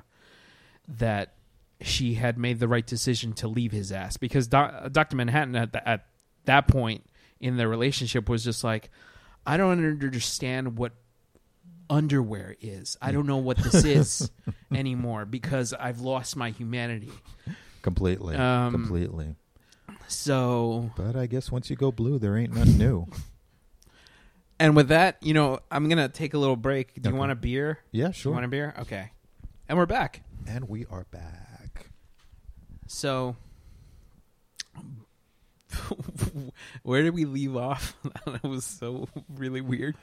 that 0.88 1.34
she 1.82 2.14
had 2.14 2.38
made 2.38 2.60
the 2.60 2.68
right 2.68 2.86
decision 2.88 3.34
to 3.34 3.48
leave 3.48 3.72
his 3.72 3.92
ass 3.92 4.18
because 4.18 4.48
Dr. 4.48 5.16
Manhattan 5.16 5.56
at, 5.56 5.74
the, 5.74 5.88
at 5.88 6.06
that 6.46 6.68
point 6.68 7.04
in 7.40 7.58
their 7.58 7.68
relationship 7.68 8.30
was 8.30 8.44
just 8.44 8.64
like 8.64 8.90
I 9.46 9.58
don't 9.58 9.84
understand 9.84 10.78
what 10.78 10.94
underwear 11.90 12.56
is. 12.62 12.98
I 13.02 13.12
don't 13.12 13.28
know 13.28 13.38
what 13.38 13.58
this 13.58 13.84
is 13.84 14.32
anymore 14.74 15.26
because 15.26 15.74
I've 15.74 16.02
lost 16.02 16.36
my 16.36 16.50
humanity. 16.50 17.12
Completely, 17.84 18.36
Um, 18.36 18.72
completely. 18.72 19.36
So, 20.08 20.91
But 20.95 21.16
I 21.16 21.26
guess 21.26 21.51
once 21.51 21.70
you 21.70 21.76
go 21.76 21.91
blue, 21.91 22.20
there 22.20 22.38
ain't 22.38 22.53
nothing 22.53 22.78
new. 22.78 23.08
and 24.60 24.76
with 24.76 24.89
that, 24.89 25.18
you 25.22 25.34
know, 25.34 25.60
I'm 25.72 25.88
going 25.89 25.97
to 25.97 26.10
take 26.10 26.34
a 26.34 26.38
little 26.38 26.56
break. 26.56 27.01
Do 27.01 27.10
you 27.10 27.16
want 27.16 27.32
a 27.32 27.36
beer? 27.36 27.80
Yeah, 27.91 28.06
Do 28.06 28.08
you 28.10 28.14
sure. 28.14 28.34
want 28.34 28.45
a 28.45 28.47
beer? 28.47 28.74
Okay. 28.80 29.12
And 29.68 29.78
we're 29.78 29.86
back. 29.86 30.22
And 30.47 30.70
we 30.70 30.86
are 30.91 31.06
back. 31.12 31.89
So, 32.88 33.36
where 36.84 37.01
did 37.01 37.14
we 37.14 37.26
leave 37.26 37.56
off? 37.56 37.95
that 38.26 38.43
was 38.43 38.64
so 38.64 39.08
really 39.28 39.62
weird. 39.62 39.95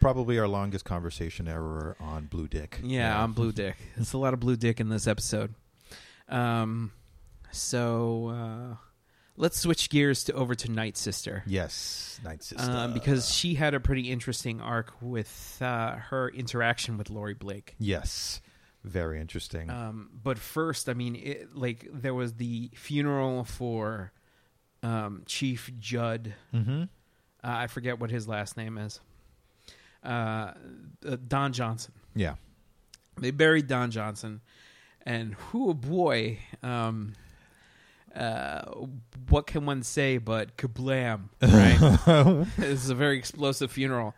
Probably 0.00 0.38
our 0.38 0.46
longest 0.46 0.84
conversation 0.84 1.48
ever 1.48 1.96
on 1.98 2.26
Blue 2.26 2.48
Dick. 2.48 2.80
Yeah, 2.82 3.22
I'm 3.22 3.32
blue 3.32 3.50
dick. 3.50 3.76
It's 3.96 4.12
a 4.12 4.18
lot 4.18 4.34
of 4.34 4.40
blue 4.40 4.56
dick 4.56 4.78
in 4.78 4.90
this 4.90 5.06
episode. 5.06 5.54
Um, 6.28 6.92
so 7.50 8.28
uh, 8.28 8.76
let's 9.36 9.58
switch 9.58 9.90
gears 9.90 10.24
to 10.24 10.32
over 10.32 10.54
to 10.54 10.70
Night 10.70 10.96
Sister. 10.96 11.42
Yes, 11.46 12.20
Night 12.24 12.42
Sister. 12.42 12.70
Um, 12.70 12.92
because 12.94 13.30
she 13.32 13.54
had 13.54 13.74
a 13.74 13.80
pretty 13.80 14.10
interesting 14.10 14.60
arc 14.60 14.92
with 15.00 15.58
uh, 15.60 15.96
her 15.96 16.28
interaction 16.28 16.96
with 16.98 17.10
Laurie 17.10 17.34
Blake. 17.34 17.74
yes, 17.78 18.40
very 18.84 19.20
interesting. 19.20 19.68
Um, 19.68 20.10
but 20.22 20.38
first, 20.38 20.88
I 20.88 20.94
mean, 20.94 21.16
it, 21.16 21.56
like 21.56 21.88
there 21.92 22.14
was 22.14 22.34
the 22.34 22.70
funeral 22.74 23.44
for 23.44 24.12
um, 24.82 25.22
Chief 25.26 25.70
Judd. 25.78 26.34
mm-hmm. 26.54 26.82
Uh, 26.82 26.84
I 27.42 27.66
forget 27.66 28.00
what 28.00 28.10
his 28.10 28.26
last 28.26 28.56
name 28.56 28.78
is. 28.78 29.00
Uh, 30.04 30.52
uh, 31.06 31.16
Don 31.26 31.52
Johnson. 31.52 31.92
Yeah, 32.14 32.36
They 33.20 33.30
buried 33.30 33.66
Don 33.66 33.90
Johnson, 33.90 34.40
and 35.04 35.34
who 35.34 35.74
boy, 35.74 36.38
um, 36.62 37.14
uh, 38.16 38.62
what 39.28 39.46
can 39.46 39.66
one 39.66 39.82
say 39.82 40.18
but 40.18 40.56
kablam? 40.56 41.28
Right? 41.42 42.46
this 42.56 42.84
is 42.84 42.90
a 42.90 42.94
very 42.94 43.18
explosive 43.18 43.70
funeral. 43.70 44.14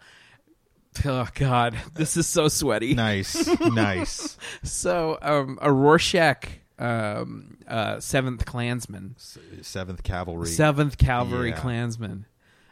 Oh 1.04 1.28
God, 1.34 1.76
this 1.94 2.16
is 2.16 2.26
so 2.26 2.48
sweaty. 2.48 2.94
nice, 2.94 3.46
nice. 3.60 4.36
So, 4.64 5.18
um, 5.22 5.58
a 5.62 5.70
Rorschach, 5.72 6.48
um, 6.78 7.58
uh, 7.68 8.00
Seventh 8.00 8.44
Klansman, 8.46 9.14
Seventh 9.62 10.02
Cavalry 10.02 10.48
Seventh 10.48 10.98
Cavalry 10.98 11.50
Yeah. 11.50 11.56
Klansman. 11.60 12.26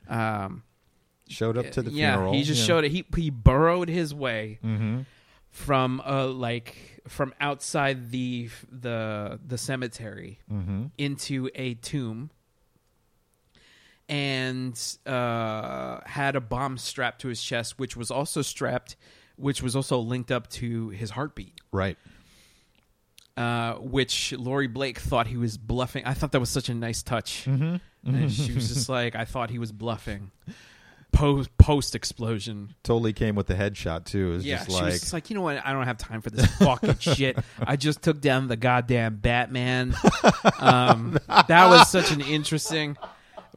Um, 0.09 0.63
showed 1.29 1.57
up 1.59 1.71
to 1.73 1.83
the 1.83 1.91
yeah, 1.91 2.13
funeral. 2.15 2.33
he 2.33 2.43
just 2.43 2.65
showed 2.65 2.85
it. 2.85 2.91
He 2.91 3.05
he 3.17 3.31
burrowed 3.31 3.89
his 3.89 4.15
way 4.15 4.59
Mm-hmm. 4.65 5.01
from 5.51 6.01
uh 6.05 6.27
like 6.29 6.96
from 7.09 7.33
outside 7.41 8.11
the 8.11 8.49
the 8.71 9.39
the 9.47 9.59
cemetery 9.59 10.39
Mm-hmm. 10.53 10.87
into 10.99 11.49
a 11.55 11.75
tomb 11.75 12.31
and 14.09 14.81
uh 15.05 16.01
had 16.07 16.37
a 16.37 16.41
bomb 16.41 16.79
strapped 16.79 17.21
to 17.23 17.29
his 17.29 17.43
chest 17.43 17.79
which 17.79 17.97
was 17.97 18.11
also 18.11 18.41
strapped 18.43 18.97
which 19.37 19.63
was 19.63 19.75
also 19.75 19.99
linked 19.99 20.31
up 20.31 20.49
to 20.49 20.91
his 20.91 21.11
heartbeat 21.11 21.61
Right. 21.73 21.99
uh 23.37 23.75
which 23.75 24.33
Laurie 24.33 24.69
Blake 24.69 24.99
thought 24.99 25.27
he 25.27 25.37
was 25.37 25.59
bluffing 25.59 26.05
I 26.05 26.15
thought 26.15 26.33
that 26.33 26.41
was 26.41 26.51
such 26.51 26.69
a 26.69 26.75
nice 26.75 27.03
touch 27.03 27.45
Mm-hmm. 27.47 27.77
and 28.15 28.33
she 28.33 28.53
was 28.53 28.69
just 28.69 28.89
like 28.89 29.17
I 29.17 29.25
thought 29.25 29.51
he 29.51 29.59
was 29.59 29.73
bluffing 29.73 30.31
post 31.17 31.57
post 31.59 31.95
explosion 31.95 32.75
Totally 32.83 33.13
came 33.13 33.35
with 33.35 33.47
the 33.47 33.55
headshot 33.55 34.05
too. 34.05 34.33
It 34.33 34.35
was 34.35 34.47
yeah, 34.47 34.57
just 34.59 34.69
she 34.69 34.75
like 34.75 34.85
was 34.85 35.01
just 35.01 35.13
like, 35.13 35.31
you 35.31 35.37
know 35.37 35.43
what? 35.43 35.65
I 35.65 35.73
don't 35.73 35.85
have 35.87 35.99
time 35.99 36.21
for 36.21 36.31
this 36.31 36.47
fucking 36.57 36.99
shit. 37.01 37.39
I 37.59 37.77
just 37.77 38.03
took 38.03 38.21
down 38.21 38.49
the 38.49 38.57
goddamn 38.57 39.17
Batman. 39.17 39.95
Um, 40.61 41.19
that 41.29 41.67
was 41.69 41.89
such 41.91 42.11
an 42.13 42.21
interesting 42.21 42.97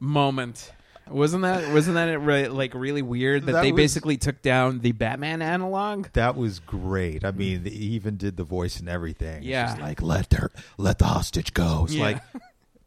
moment, 0.00 0.70
wasn't 1.08 1.42
that? 1.42 1.72
Wasn't 1.72 1.94
that 1.94 2.18
re- 2.20 2.48
like 2.48 2.74
really 2.74 3.02
weird 3.02 3.46
that, 3.46 3.52
That 3.52 3.62
they 3.62 3.72
was- 3.72 3.76
basically 3.80 4.16
took 4.16 4.42
down 4.42 4.80
the 4.80 4.92
Batman 4.92 5.40
analog? 5.42 6.08
that 6.12 6.36
was 6.36 6.58
great. 6.60 7.24
I 7.24 7.30
mean, 7.30 7.64
he 7.64 7.70
even 7.70 8.16
did 8.16 8.36
the 8.36 8.44
voice 8.44 8.80
and 8.80 8.88
everything. 8.88 9.42
Yeah. 9.42 9.66
just 9.66 9.80
like 9.80 10.02
let 10.02 10.32
her 10.34 10.50
let 10.78 10.98
the 10.98 11.06
hostage 11.06 11.54
go. 11.54 11.84
It's 11.84 11.94
Yeah. 11.94 12.02
like 12.04 12.22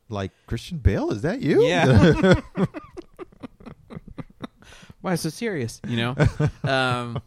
like 0.09 0.31
Christian 0.47 0.77
Bale. 0.77 1.11
Is 1.11 1.21
that 1.23 1.41
you? 1.41 1.63
Yeah. 1.65 2.39
Why 5.03 5.15
so 5.15 5.27
serious? 5.29 5.81
You 5.85 5.97
know. 5.97 6.15
Um, 6.63 7.21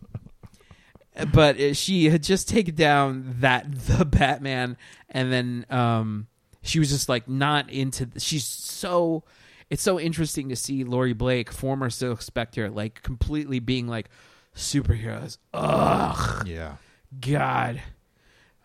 but 1.32 1.60
uh, 1.60 1.74
she 1.74 2.08
had 2.08 2.22
just 2.22 2.48
taken 2.48 2.74
down 2.74 3.36
that 3.40 3.70
the 3.86 4.06
Batman, 4.06 4.78
and 5.10 5.30
then 5.30 5.66
um, 5.68 6.26
she 6.62 6.78
was 6.78 6.88
just 6.88 7.08
like 7.08 7.28
not 7.28 7.70
into. 7.70 8.08
She's 8.18 8.44
so. 8.44 9.24
It's 9.68 9.82
so 9.82 9.98
interesting 9.98 10.48
to 10.50 10.56
see 10.56 10.84
Laurie 10.84 11.12
Blake, 11.12 11.52
former 11.52 11.90
Silk 11.90 12.22
Spectre, 12.22 12.70
like 12.70 13.02
completely 13.02 13.58
being 13.58 13.88
like 13.88 14.08
superheroes. 14.54 15.38
Ugh, 15.52 16.46
yeah. 16.46 16.76
God, 17.20 17.82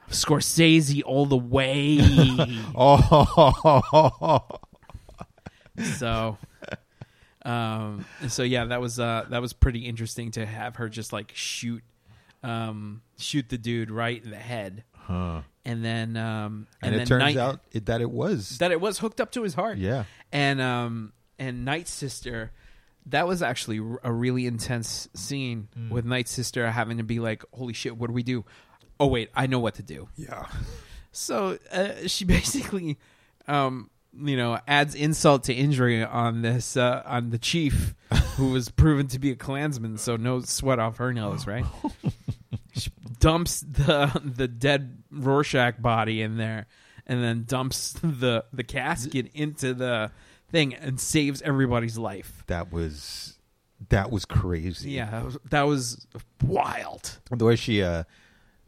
Scorsese 0.09 1.01
all 1.05 1.25
the 1.25 1.37
way. 1.37 1.97
Oh, 2.75 4.41
so 5.97 6.37
um 7.45 8.05
so 8.27 8.43
yeah 8.43 8.65
that 8.65 8.79
was 8.81 8.99
uh 8.99 9.25
that 9.29 9.41
was 9.41 9.53
pretty 9.53 9.79
interesting 9.87 10.31
to 10.31 10.45
have 10.45 10.75
her 10.75 10.87
just 10.89 11.11
like 11.11 11.31
shoot 11.33 11.81
um 12.43 13.01
shoot 13.17 13.49
the 13.49 13.57
dude 13.57 13.89
right 13.91 14.23
in 14.23 14.29
the 14.31 14.35
head 14.37 14.83
huh. 14.93 15.41
and 15.65 15.83
then 15.83 16.17
um 16.17 16.67
and, 16.81 16.93
And, 16.93 16.93
then 16.95 17.01
it 17.01 17.07
turns 17.07 17.37
out 17.37 17.59
it, 17.71 17.85
that 17.87 18.01
it 18.01 18.09
was. 18.09 18.57
that 18.59 18.71
it 18.71 18.81
was 18.81 18.99
hooked 18.99 19.21
up 19.21 19.31
to 19.33 19.43
his 19.43 19.53
heart 19.53 19.77
yeah. 19.77 20.03
and 20.31 20.59
um 20.61 21.13
and 21.39 21.65
Night 21.65 21.87
Sister 21.87 22.51
that 23.07 23.27
was 23.27 23.41
actually 23.41 23.77
a 24.03 24.11
really 24.11 24.45
intense 24.45 25.09
scene 25.15 25.67
Mm. 25.77 25.89
with 25.89 26.05
Night 26.05 26.27
Sister 26.27 26.69
having 26.69 26.97
to 26.97 27.03
be 27.03 27.19
like 27.19 27.43
holy 27.53 27.73
shit 27.73 27.97
what 27.97 28.07
do 28.07 28.13
we 28.13 28.23
do 28.23 28.45
oh 28.99 29.07
wait 29.07 29.29
I 29.35 29.47
know 29.47 29.59
what 29.59 29.75
to 29.75 29.83
do 29.83 30.09
Yeah. 30.15 30.45
So 31.13 31.57
uh, 31.73 32.07
she 32.07 32.23
basically, 32.37 32.97
um, 33.45 33.89
you 34.13 34.35
know, 34.35 34.59
adds 34.67 34.95
insult 34.95 35.45
to 35.45 35.53
injury 35.53 36.03
on 36.03 36.41
this 36.41 36.75
uh, 36.77 37.03
on 37.05 37.29
the 37.29 37.37
chief, 37.37 37.95
who 38.35 38.51
was 38.51 38.69
proven 38.69 39.07
to 39.07 39.19
be 39.19 39.31
a 39.31 39.35
Klansman. 39.35 39.97
So 39.97 40.17
no 40.17 40.41
sweat 40.41 40.79
off 40.79 40.97
her 40.97 41.13
nose, 41.13 41.47
right? 41.47 41.65
she 42.73 42.91
dumps 43.19 43.61
the 43.61 44.21
the 44.23 44.47
dead 44.47 45.03
Rorschach 45.11 45.81
body 45.81 46.21
in 46.21 46.37
there, 46.37 46.67
and 47.07 47.23
then 47.23 47.45
dumps 47.47 47.93
the 48.03 48.45
the 48.51 48.63
casket 48.63 49.29
into 49.33 49.73
the 49.73 50.11
thing 50.49 50.73
and 50.75 50.99
saves 50.99 51.41
everybody's 51.41 51.97
life. 51.97 52.43
That 52.47 52.71
was 52.71 53.37
that 53.89 54.11
was 54.11 54.25
crazy. 54.25 54.91
Yeah, 54.91 55.09
that 55.09 55.25
was, 55.25 55.37
that 55.49 55.61
was 55.63 56.07
wild. 56.43 57.19
the 57.29 57.45
way 57.45 57.55
she 57.55 57.81
uh, 57.81 58.03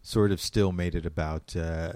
sort 0.01 0.31
of 0.31 0.39
still 0.39 0.71
made 0.71 0.95
it 0.95 1.05
about 1.05 1.55
uh, 1.55 1.93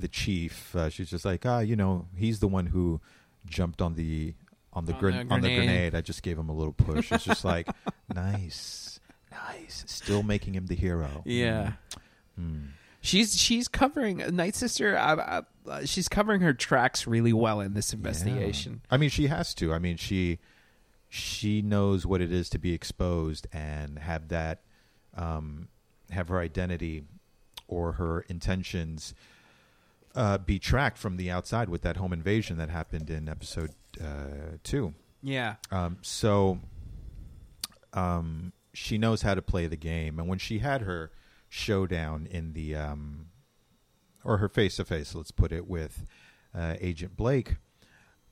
the 0.00 0.08
chief. 0.08 0.74
Uh, 0.74 0.88
she's 0.88 1.10
just 1.10 1.24
like, 1.24 1.44
ah, 1.46 1.60
you 1.60 1.76
know, 1.76 2.06
he's 2.16 2.40
the 2.40 2.48
one 2.48 2.66
who 2.66 3.00
jumped 3.46 3.80
on 3.80 3.94
the 3.94 4.34
on 4.72 4.84
the, 4.84 4.94
On 4.94 5.00
gren- 5.00 5.28
the 5.28 5.34
on 5.34 5.40
the 5.40 5.54
grenade. 5.54 5.94
I 5.94 6.00
just 6.00 6.22
gave 6.22 6.38
him 6.38 6.48
a 6.48 6.54
little 6.54 6.72
push. 6.72 7.10
It's 7.12 7.24
just 7.24 7.44
like 7.44 7.68
nice, 8.14 9.00
nice. 9.30 9.84
Still 9.86 10.22
making 10.22 10.54
him 10.54 10.66
the 10.66 10.74
hero. 10.74 11.22
Yeah. 11.24 11.72
Mm. 12.38 12.68
She's 13.00 13.36
she's 13.36 13.66
covering 13.66 14.18
Night 14.34 14.54
Sister. 14.54 14.96
I, 14.96 15.14
I, 15.14 15.42
uh, 15.66 15.84
she's 15.86 16.08
covering 16.08 16.42
her 16.42 16.52
tracks 16.52 17.06
really 17.06 17.32
well 17.32 17.60
in 17.60 17.74
this 17.74 17.92
investigation. 17.92 18.82
I 18.90 18.98
mean, 18.98 19.10
she 19.10 19.28
has 19.28 19.54
to. 19.54 19.72
I 19.72 19.78
mean, 19.78 19.96
she 19.96 20.38
she 21.08 21.62
knows 21.62 22.06
what 22.06 22.20
it 22.20 22.30
is 22.30 22.48
to 22.50 22.58
be 22.58 22.72
exposed 22.72 23.46
and 23.52 23.98
have 23.98 24.28
that 24.28 24.60
um, 25.16 25.68
have 26.10 26.28
her 26.28 26.38
identity 26.38 27.04
or 27.68 27.92
her 27.92 28.20
intentions 28.28 29.14
uh, 30.14 30.38
be 30.38 30.58
tracked 30.58 30.98
from 30.98 31.16
the 31.16 31.30
outside 31.30 31.68
with 31.68 31.82
that 31.82 31.96
home 31.96 32.12
invasion 32.12 32.56
that 32.58 32.68
happened 32.70 33.10
in 33.10 33.28
episode 33.28 33.70
uh, 34.02 34.56
two. 34.62 34.94
Yeah, 35.22 35.56
Um, 35.70 35.98
so 36.02 36.60
um, 37.92 38.52
she 38.72 38.98
knows 38.98 39.22
how 39.22 39.34
to 39.34 39.42
play 39.42 39.66
the 39.66 39.76
game, 39.76 40.18
and 40.18 40.28
when 40.28 40.38
she 40.38 40.60
had 40.60 40.82
her 40.82 41.10
showdown 41.48 42.26
in 42.30 42.52
the 42.54 42.74
um, 42.76 43.26
or 44.24 44.38
her 44.38 44.48
face 44.48 44.76
to 44.76 44.84
face, 44.84 45.14
let's 45.14 45.30
put 45.30 45.52
it, 45.52 45.68
with 45.68 46.04
uh, 46.54 46.76
Agent 46.80 47.16
Blake. 47.16 47.56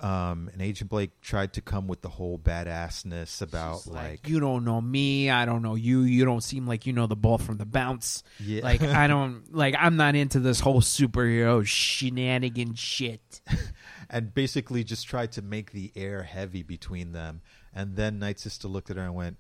Um, 0.01 0.49
and 0.53 0.62
Agent 0.62 0.90
Blake 0.90 1.20
tried 1.20 1.55
to 1.55 1.61
come 1.61 1.88
with 1.88 2.03
the 2.03 2.09
whole 2.09 2.38
badassness 2.38 3.42
about 3.42 3.78
She's 3.82 3.86
like, 3.88 4.28
you 4.28 4.38
don't 4.38 4.64
know 4.64 4.80
me, 4.80 5.28
I 5.28 5.44
don't 5.44 5.61
know 5.61 5.74
you. 5.74 6.03
You 6.03 6.24
don't 6.24 6.42
seem 6.42 6.68
like 6.68 6.86
you 6.86 6.92
know 6.92 7.09
the 7.09 7.16
ball 7.16 7.36
from 7.38 7.57
the 7.57 7.66
bounce. 7.66 8.22
yeah, 8.38 8.62
Like 8.62 8.80
I 8.80 9.07
don't 9.09 9.53
like. 9.53 9.74
I'm 9.76 9.96
not 9.96 10.14
into 10.14 10.38
this 10.38 10.61
whole 10.61 10.80
superhero 10.80 11.66
shenanigan 11.66 12.74
shit. 12.74 13.40
and 14.11 14.32
basically 14.32 14.84
just 14.84 15.09
tried 15.09 15.32
to 15.32 15.42
make 15.42 15.72
the 15.72 15.90
air 15.96 16.22
heavy 16.22 16.62
between 16.62 17.11
them. 17.12 17.40
And 17.74 17.96
then 17.96 18.20
Night 18.20 18.38
Sister 18.38 18.68
looked 18.68 18.90
at 18.90 18.96
her 18.96 19.03
and 19.03 19.14
went, 19.16 19.36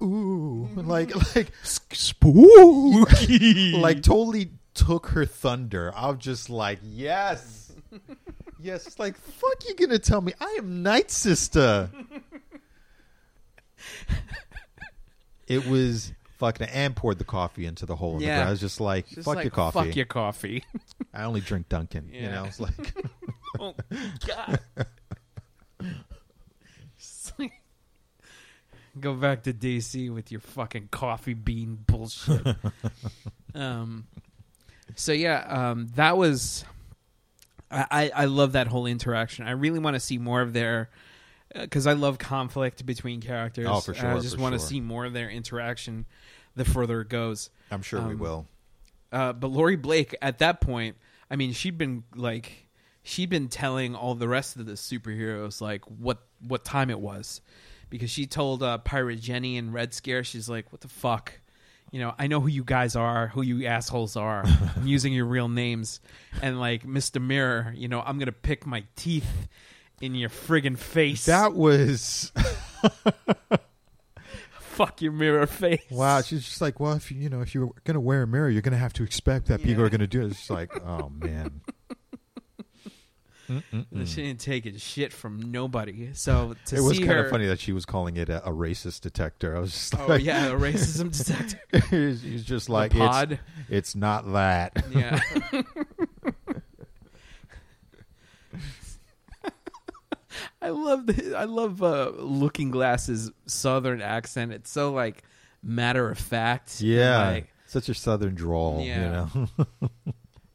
"Ooh," 0.00 0.68
like 0.76 1.12
like 1.34 1.50
Spooky. 1.64 3.72
like 3.76 4.02
totally 4.02 4.52
took 4.74 5.08
her 5.08 5.24
thunder. 5.26 5.92
I'm 5.96 6.18
just 6.18 6.48
like, 6.50 6.78
yes, 6.82 7.72
yes. 8.60 8.86
It's 8.86 8.98
like, 8.98 9.16
fuck, 9.16 9.66
you 9.68 9.74
gonna 9.74 9.98
tell 9.98 10.20
me 10.20 10.32
I 10.40 10.56
am 10.58 10.82
Night 10.82 11.10
Sister? 11.10 11.90
it 15.46 15.66
was 15.66 16.12
fucking 16.38 16.68
and 16.68 16.94
poured 16.94 17.18
the 17.18 17.24
coffee 17.24 17.66
into 17.66 17.86
the 17.86 17.96
hole. 17.96 18.14
in 18.14 18.18
the 18.20 18.24
Yeah. 18.26 18.36
ground. 18.36 18.48
I 18.48 18.50
was 18.52 18.60
just 18.60 18.80
like, 18.80 19.08
Just 19.08 19.24
fuck 19.24 19.36
like, 19.36 19.44
your 19.44 19.50
coffee. 19.50 19.78
Fuck 19.86 19.96
your 19.96 20.06
coffee. 20.06 20.64
I 21.12 21.24
only 21.24 21.40
drink 21.40 21.68
Dunkin'. 21.68 22.08
You 22.12 22.20
Yeah. 22.22 22.34
know, 22.34 22.44
it's 22.44 22.60
like, 22.60 22.94
oh 23.60 23.74
God. 24.26 24.60
It's 26.96 27.32
like- 27.38 27.52
Go 29.00 29.14
back 29.14 29.44
to 29.44 29.52
DC 29.52 30.12
with 30.12 30.32
your 30.32 30.40
fucking 30.40 30.88
coffee 30.90 31.34
bean 31.34 31.78
bullshit. 31.86 32.44
um, 33.54 34.06
so 34.96 35.12
yeah, 35.12 35.44
um, 35.70 35.86
that 35.94 36.16
was. 36.16 36.64
I, 37.70 38.10
I 38.14 38.24
love 38.26 38.52
that 38.52 38.66
whole 38.66 38.86
interaction. 38.86 39.46
I 39.46 39.50
really 39.50 39.78
want 39.78 39.94
to 39.94 40.00
see 40.00 40.18
more 40.18 40.40
of 40.40 40.52
their, 40.52 40.88
because 41.54 41.86
I 41.86 41.92
love 41.92 42.18
conflict 42.18 42.86
between 42.86 43.20
characters. 43.20 43.66
Oh, 43.68 43.80
for 43.80 43.94
sure, 43.94 44.16
I 44.16 44.18
just 44.20 44.38
want 44.38 44.54
to 44.54 44.58
sure. 44.58 44.68
see 44.68 44.80
more 44.80 45.04
of 45.04 45.12
their 45.12 45.28
interaction. 45.28 46.06
The 46.56 46.64
further 46.64 47.02
it 47.02 47.08
goes. 47.08 47.50
I'm 47.70 47.82
sure 47.82 48.00
we 48.00 48.14
Um, 48.14 48.18
will. 48.18 48.46
Uh, 49.12 49.32
but 49.32 49.48
Laurie 49.48 49.76
Blake, 49.76 50.14
at 50.20 50.38
that 50.38 50.60
point, 50.60 50.96
I 51.30 51.36
mean, 51.36 51.52
she'd 51.52 51.78
been 51.78 52.04
like, 52.14 52.68
she'd 53.02 53.30
been 53.30 53.48
telling 53.48 53.94
all 53.94 54.14
the 54.14 54.28
rest 54.28 54.56
of 54.56 54.66
the 54.66 54.72
superheroes 54.72 55.60
like 55.60 55.84
what 55.84 56.18
what 56.46 56.64
time 56.64 56.90
it 56.90 57.00
was, 57.00 57.40
because 57.90 58.10
she 58.10 58.26
told 58.26 58.62
uh, 58.62 58.78
Pirate 58.78 59.20
Jenny 59.20 59.56
and 59.56 59.72
Red 59.72 59.94
Scare, 59.94 60.24
she's 60.24 60.48
like, 60.48 60.72
"What 60.72 60.80
the 60.80 60.88
fuck." 60.88 61.40
You 61.90 62.00
know, 62.00 62.14
I 62.18 62.26
know 62.26 62.40
who 62.40 62.48
you 62.48 62.64
guys 62.64 62.96
are, 62.96 63.28
who 63.28 63.42
you 63.42 63.66
assholes 63.66 64.16
are. 64.16 64.44
I'm 64.76 64.86
using 64.96 65.12
your 65.12 65.26
real 65.26 65.48
names. 65.48 66.00
And 66.42 66.60
like 66.60 66.84
Mr. 66.84 67.20
Mirror, 67.20 67.74
you 67.76 67.88
know, 67.88 68.00
I'm 68.00 68.18
gonna 68.18 68.32
pick 68.32 68.66
my 68.66 68.84
teeth 68.96 69.48
in 70.00 70.14
your 70.14 70.28
friggin' 70.28 70.78
face. 70.78 71.26
That 71.26 71.54
was 71.54 72.30
fuck 74.60 75.02
your 75.02 75.12
mirror 75.12 75.46
face. 75.46 75.80
wow. 75.90 76.20
She's 76.22 76.44
just 76.44 76.60
like, 76.60 76.78
well, 76.78 76.92
if 76.92 77.10
you 77.10 77.18
you 77.18 77.28
know 77.28 77.40
if 77.40 77.54
you're 77.54 77.70
gonna 77.84 78.00
wear 78.00 78.22
a 78.22 78.26
mirror, 78.26 78.48
you're 78.50 78.62
gonna 78.62 78.76
have 78.76 78.92
to 78.94 79.02
expect 79.02 79.46
that 79.46 79.62
people 79.62 79.80
Yeah. 79.80 79.86
are 79.86 79.90
gonna 79.90 80.06
do 80.06 80.22
it. 80.22 80.26
It's 80.26 80.36
just 80.36 80.50
like, 80.50 80.70
oh 80.84 81.10
man. 81.10 81.60
Mm-mm-mm. 83.48 84.06
She 84.06 84.22
didn't 84.22 84.40
take 84.40 84.66
a 84.66 84.78
shit 84.78 85.12
from 85.12 85.50
nobody. 85.50 86.10
So 86.12 86.54
to 86.66 86.76
It 86.76 86.80
was 86.80 86.98
kind 86.98 87.10
her, 87.12 87.24
of 87.24 87.30
funny 87.30 87.46
that 87.46 87.60
she 87.60 87.72
was 87.72 87.86
calling 87.86 88.16
it 88.16 88.28
a, 88.28 88.46
a 88.46 88.52
racist 88.52 89.00
detector. 89.00 89.56
I 89.56 89.60
was 89.60 89.72
just 89.72 89.98
Oh 89.98 90.06
like, 90.06 90.22
yeah, 90.24 90.48
a 90.48 90.52
racism 90.58 91.16
detector. 91.16 91.58
he's, 91.96 92.22
he's 92.22 92.44
just 92.44 92.68
like, 92.68 92.90
it's, 92.92 92.98
pod. 92.98 93.40
it's 93.68 93.94
not 93.94 94.30
that. 94.32 94.84
Yeah. 94.94 95.20
I 100.60 100.70
love 100.70 101.06
the 101.06 101.34
I 101.36 101.44
love 101.44 101.82
uh, 101.82 102.10
Looking 102.16 102.70
Glass's 102.70 103.30
southern 103.46 104.02
accent. 104.02 104.52
It's 104.52 104.70
so 104.70 104.92
like 104.92 105.22
matter 105.62 106.10
of 106.10 106.18
fact. 106.18 106.80
Yeah, 106.80 107.28
Like, 107.28 107.48
such 107.66 107.88
a 107.88 107.94
southern 107.94 108.34
drawl. 108.34 108.82
Yeah. 108.84 109.28
You 109.34 109.48
know. 109.80 109.88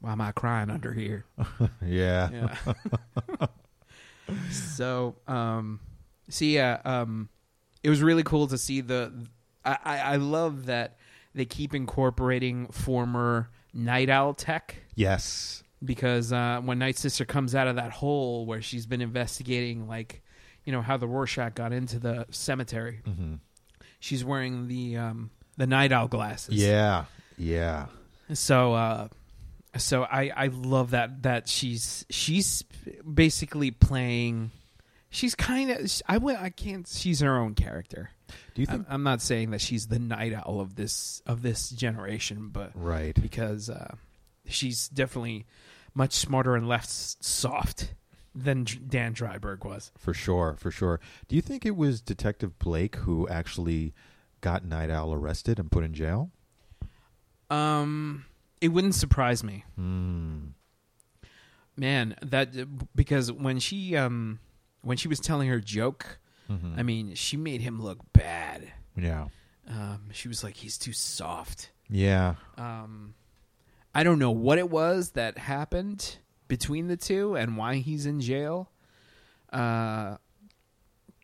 Why 0.03 0.11
am 0.11 0.19
I 0.19 0.33
crying 0.33 0.69
under 0.69 0.91
here? 0.91 1.23
yeah. 1.85 2.29
Yeah. 3.39 3.47
so, 4.51 5.15
um, 5.29 5.79
so 6.29 6.43
yeah, 6.43 6.81
um, 6.83 7.29
it 7.83 7.89
was 7.89 8.01
really 8.01 8.23
cool 8.23 8.47
to 8.47 8.57
see 8.57 8.81
the. 8.81 9.13
I, 9.63 9.77
I, 9.83 9.97
I 9.99 10.15
love 10.17 10.65
that 10.65 10.97
they 11.33 11.45
keep 11.45 11.73
incorporating 11.73 12.67
former 12.67 13.49
Night 13.73 14.09
Owl 14.09 14.33
tech 14.33 14.75
Yes. 14.95 15.63
because 15.83 16.33
uh, 16.33 16.59
when 16.63 16.79
Night 16.79 16.97
Sister 16.97 17.23
comes 17.23 17.55
out 17.55 17.67
of 17.69 17.77
that 17.77 17.91
hole 17.91 18.45
where 18.45 18.61
she's 18.61 18.85
been 18.85 18.99
investigating, 19.01 19.87
like, 19.87 20.21
you 20.65 20.73
know, 20.73 20.81
how 20.81 20.97
the 20.97 21.07
Rorschach 21.07 21.55
got 21.55 21.71
into 21.71 21.97
the 21.97 22.25
cemetery, 22.29 22.99
hmm 23.05 23.35
she's 24.01 24.25
wearing 24.25 24.67
the 24.67 24.97
um, 24.97 25.29
the 25.55 25.65
Night 25.65 25.93
Owl 25.93 26.09
glasses. 26.09 26.55
Yeah. 26.55 27.05
Yeah. 27.37 27.85
So 28.33 28.73
uh 28.73 29.07
so 29.77 30.03
I 30.03 30.31
I 30.35 30.47
love 30.47 30.91
that 30.91 31.23
that 31.23 31.47
she's 31.47 32.05
she's 32.09 32.63
basically 33.11 33.71
playing 33.71 34.51
she's 35.09 35.35
kind 35.35 35.71
of 35.71 36.01
I 36.07 36.17
would 36.17 36.35
I 36.35 36.49
can't 36.49 36.87
she's 36.87 37.21
her 37.21 37.37
own 37.37 37.55
character. 37.55 38.09
Do 38.55 38.61
you 38.61 38.65
think? 38.65 38.85
I'm, 38.89 38.95
I'm 38.95 39.03
not 39.03 39.21
saying 39.21 39.51
that 39.51 39.61
she's 39.61 39.87
the 39.87 39.99
night 39.99 40.33
owl 40.33 40.59
of 40.59 40.75
this 40.75 41.21
of 41.25 41.41
this 41.41 41.69
generation, 41.69 42.49
but 42.51 42.71
right. 42.73 43.19
because 43.19 43.69
uh 43.69 43.95
she's 44.45 44.89
definitely 44.89 45.45
much 45.93 46.13
smarter 46.13 46.55
and 46.55 46.67
less 46.67 47.15
soft 47.21 47.93
than 48.35 48.65
Dan 48.87 49.13
Dreiberg 49.13 49.63
was. 49.63 49.91
For 49.97 50.13
sure. 50.13 50.55
For 50.59 50.71
sure. 50.71 50.99
Do 51.27 51.35
you 51.35 51.41
think 51.41 51.65
it 51.65 51.75
was 51.75 52.01
Detective 52.01 52.57
Blake 52.57 52.95
who 52.97 53.27
actually 53.29 53.93
got 54.41 54.65
Night 54.65 54.89
Owl 54.89 55.13
arrested 55.13 55.59
and 55.59 55.71
put 55.71 55.83
in 55.83 55.93
jail? 55.93 56.31
Um 57.49 58.25
it 58.63 58.69
wouldn't 58.69 58.95
surprise 58.95 59.43
me. 59.43 59.63
Hmm. 59.75 60.39
Man, 61.75 62.15
that 62.21 62.49
because 62.95 63.31
when 63.31 63.59
she 63.59 63.95
um 63.95 64.39
when 64.81 64.97
she 64.97 65.07
was 65.07 65.19
telling 65.19 65.49
her 65.49 65.59
joke, 65.59 66.19
Mhm. 66.49 66.77
I 66.77 66.83
mean, 66.83 67.15
she 67.15 67.37
made 67.37 67.61
him 67.61 67.81
look 67.81 67.99
bad. 68.13 68.71
Yeah. 68.95 69.27
Um, 69.67 70.09
she 70.11 70.27
was 70.27 70.43
like, 70.43 70.55
he's 70.57 70.77
too 70.77 70.91
soft. 70.93 71.71
Yeah. 71.89 72.35
Um, 72.57 73.15
I 73.95 74.03
don't 74.03 74.19
know 74.19 74.31
what 74.31 74.57
it 74.57 74.69
was 74.69 75.11
that 75.11 75.37
happened 75.37 76.17
between 76.49 76.87
the 76.87 76.97
two 76.97 77.35
and 77.35 77.55
why 77.57 77.75
he's 77.77 78.05
in 78.05 78.19
jail. 78.19 78.69
Uh, 79.51 80.17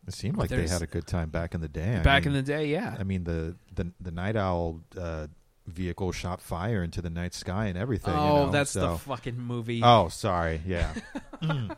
It 0.08 0.14
seemed 0.14 0.36
like 0.38 0.48
they 0.48 0.66
had 0.66 0.82
a 0.82 0.86
good 0.86 1.06
time 1.06 1.28
back 1.28 1.54
in 1.54 1.60
the 1.60 1.68
day. 1.68 1.96
I 1.96 2.02
back 2.02 2.24
mean- 2.24 2.34
in 2.34 2.44
the 2.44 2.52
day, 2.52 2.66
yeah. 2.72 2.96
I 2.98 3.04
mean 3.04 3.24
the 3.24 3.56
the 3.74 3.92
the 4.00 4.10
night 4.10 4.36
owl 4.36 4.80
uh, 4.96 5.26
vehicle 5.70 6.12
shot 6.12 6.40
fire 6.40 6.82
into 6.82 7.00
the 7.02 7.10
night 7.10 7.34
sky 7.34 7.66
and 7.66 7.78
everything. 7.78 8.14
you 8.14 8.20
oh, 8.20 8.46
know, 8.46 8.50
that's 8.50 8.72
so- 8.72 8.92
the 8.92 8.98
fucking 8.98 9.38
movie. 9.38 9.80
Oh, 9.82 10.08
sorry. 10.08 10.60
Yeah. 10.66 10.92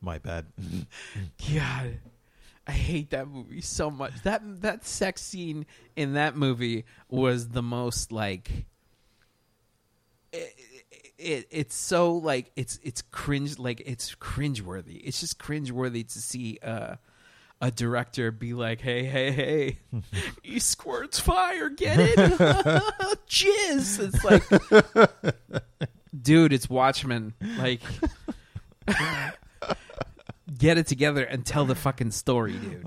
My 0.00 0.18
bad. 0.18 0.46
God, 1.54 1.98
I 2.66 2.72
hate 2.72 3.10
that 3.10 3.28
movie 3.28 3.60
so 3.60 3.90
much. 3.90 4.12
That 4.24 4.42
that 4.62 4.84
sex 4.84 5.22
scene 5.22 5.64
in 5.94 6.14
that 6.14 6.36
movie 6.36 6.84
was 7.08 7.48
the 7.48 7.62
most 7.62 8.10
like. 8.10 8.50
It, 10.32 10.54
it 11.18 11.46
it's 11.50 11.76
so 11.76 12.14
like 12.14 12.50
it's 12.56 12.80
it's 12.82 13.02
cringe 13.02 13.60
like 13.60 13.82
it's 13.86 14.16
cringeworthy. 14.16 15.00
It's 15.04 15.20
just 15.20 15.38
cringeworthy 15.38 16.10
to 16.12 16.18
see 16.18 16.58
uh, 16.64 16.96
a 17.62 17.70
director 17.70 18.30
be 18.30 18.52
like, 18.52 18.82
"Hey, 18.82 19.04
hey, 19.04 19.30
hey, 19.30 19.78
he 20.42 20.58
squirts 20.58 21.18
fire, 21.18 21.70
get 21.70 21.98
it? 21.98 22.18
Jizz!" 23.28 24.12
It's 24.12 24.24
like, 24.24 25.34
dude, 26.20 26.52
it's 26.52 26.68
Watchmen. 26.68 27.32
Like, 27.56 27.80
Get 30.58 30.76
it 30.76 30.86
together 30.86 31.24
and 31.24 31.46
tell 31.46 31.64
the 31.64 31.74
fucking 31.74 32.10
story, 32.10 32.52
dude. 32.52 32.84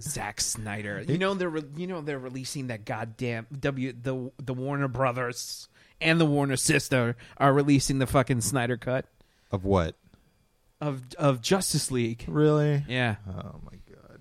Zack 0.00 0.40
Snyder. 0.40 1.04
You 1.06 1.18
know 1.18 1.34
they're 1.34 1.48
re- 1.48 1.62
you 1.76 1.86
know 1.86 2.00
they're 2.00 2.18
releasing 2.18 2.66
that 2.66 2.84
goddamn 2.84 3.46
W 3.58 3.92
the 3.92 4.30
the 4.42 4.54
Warner 4.54 4.88
Brothers 4.88 5.68
and 6.00 6.20
the 6.20 6.26
Warner 6.26 6.56
sister 6.56 7.16
are 7.36 7.52
releasing 7.52 7.98
the 8.00 8.06
fucking 8.06 8.40
Snyder 8.40 8.76
cut 8.76 9.06
Of 9.52 9.64
what? 9.64 9.94
Of 10.80 11.02
of 11.18 11.40
Justice 11.40 11.90
League. 11.90 12.24
Really? 12.28 12.84
Yeah. 12.88 13.16
Oh 13.28 13.60
my 13.64 13.78
god. 13.88 14.20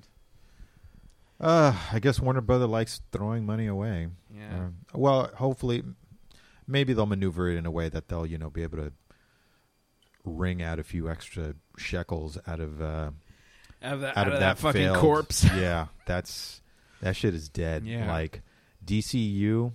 Uh, 1.39 1.75
I 1.91 1.99
guess 1.99 2.19
Warner 2.19 2.41
Brother 2.41 2.67
likes 2.67 3.01
throwing 3.11 3.45
money 3.45 3.67
away. 3.67 4.07
Yeah. 4.33 4.67
Uh, 4.93 4.97
well, 4.97 5.29
hopefully, 5.35 5.83
maybe 6.67 6.93
they'll 6.93 7.05
maneuver 7.05 7.49
it 7.49 7.57
in 7.57 7.65
a 7.65 7.71
way 7.71 7.89
that 7.89 8.07
they'll, 8.07 8.25
you 8.25 8.37
know, 8.37 8.49
be 8.49 8.63
able 8.63 8.77
to 8.77 8.93
wring 10.23 10.61
out 10.61 10.79
a 10.79 10.83
few 10.83 11.09
extra 11.09 11.53
shekels 11.77 12.37
out 12.47 12.61
of 12.61 12.81
uh, 12.81 13.11
Out 13.81 13.93
of, 13.95 14.01
that, 14.01 14.17
out, 14.17 14.27
of 14.31 14.39
that, 14.39 14.57
fucking 14.57 14.81
failed- 14.81 14.97
corpse. 14.99 15.43
yeah, 15.55 15.87
that's 16.05 16.61
that 17.01 17.15
shit 17.15 17.33
is 17.33 17.49
dead. 17.49 17.85
Yeah. 17.85 18.09
Like 18.09 18.41
DCU. 18.85 19.73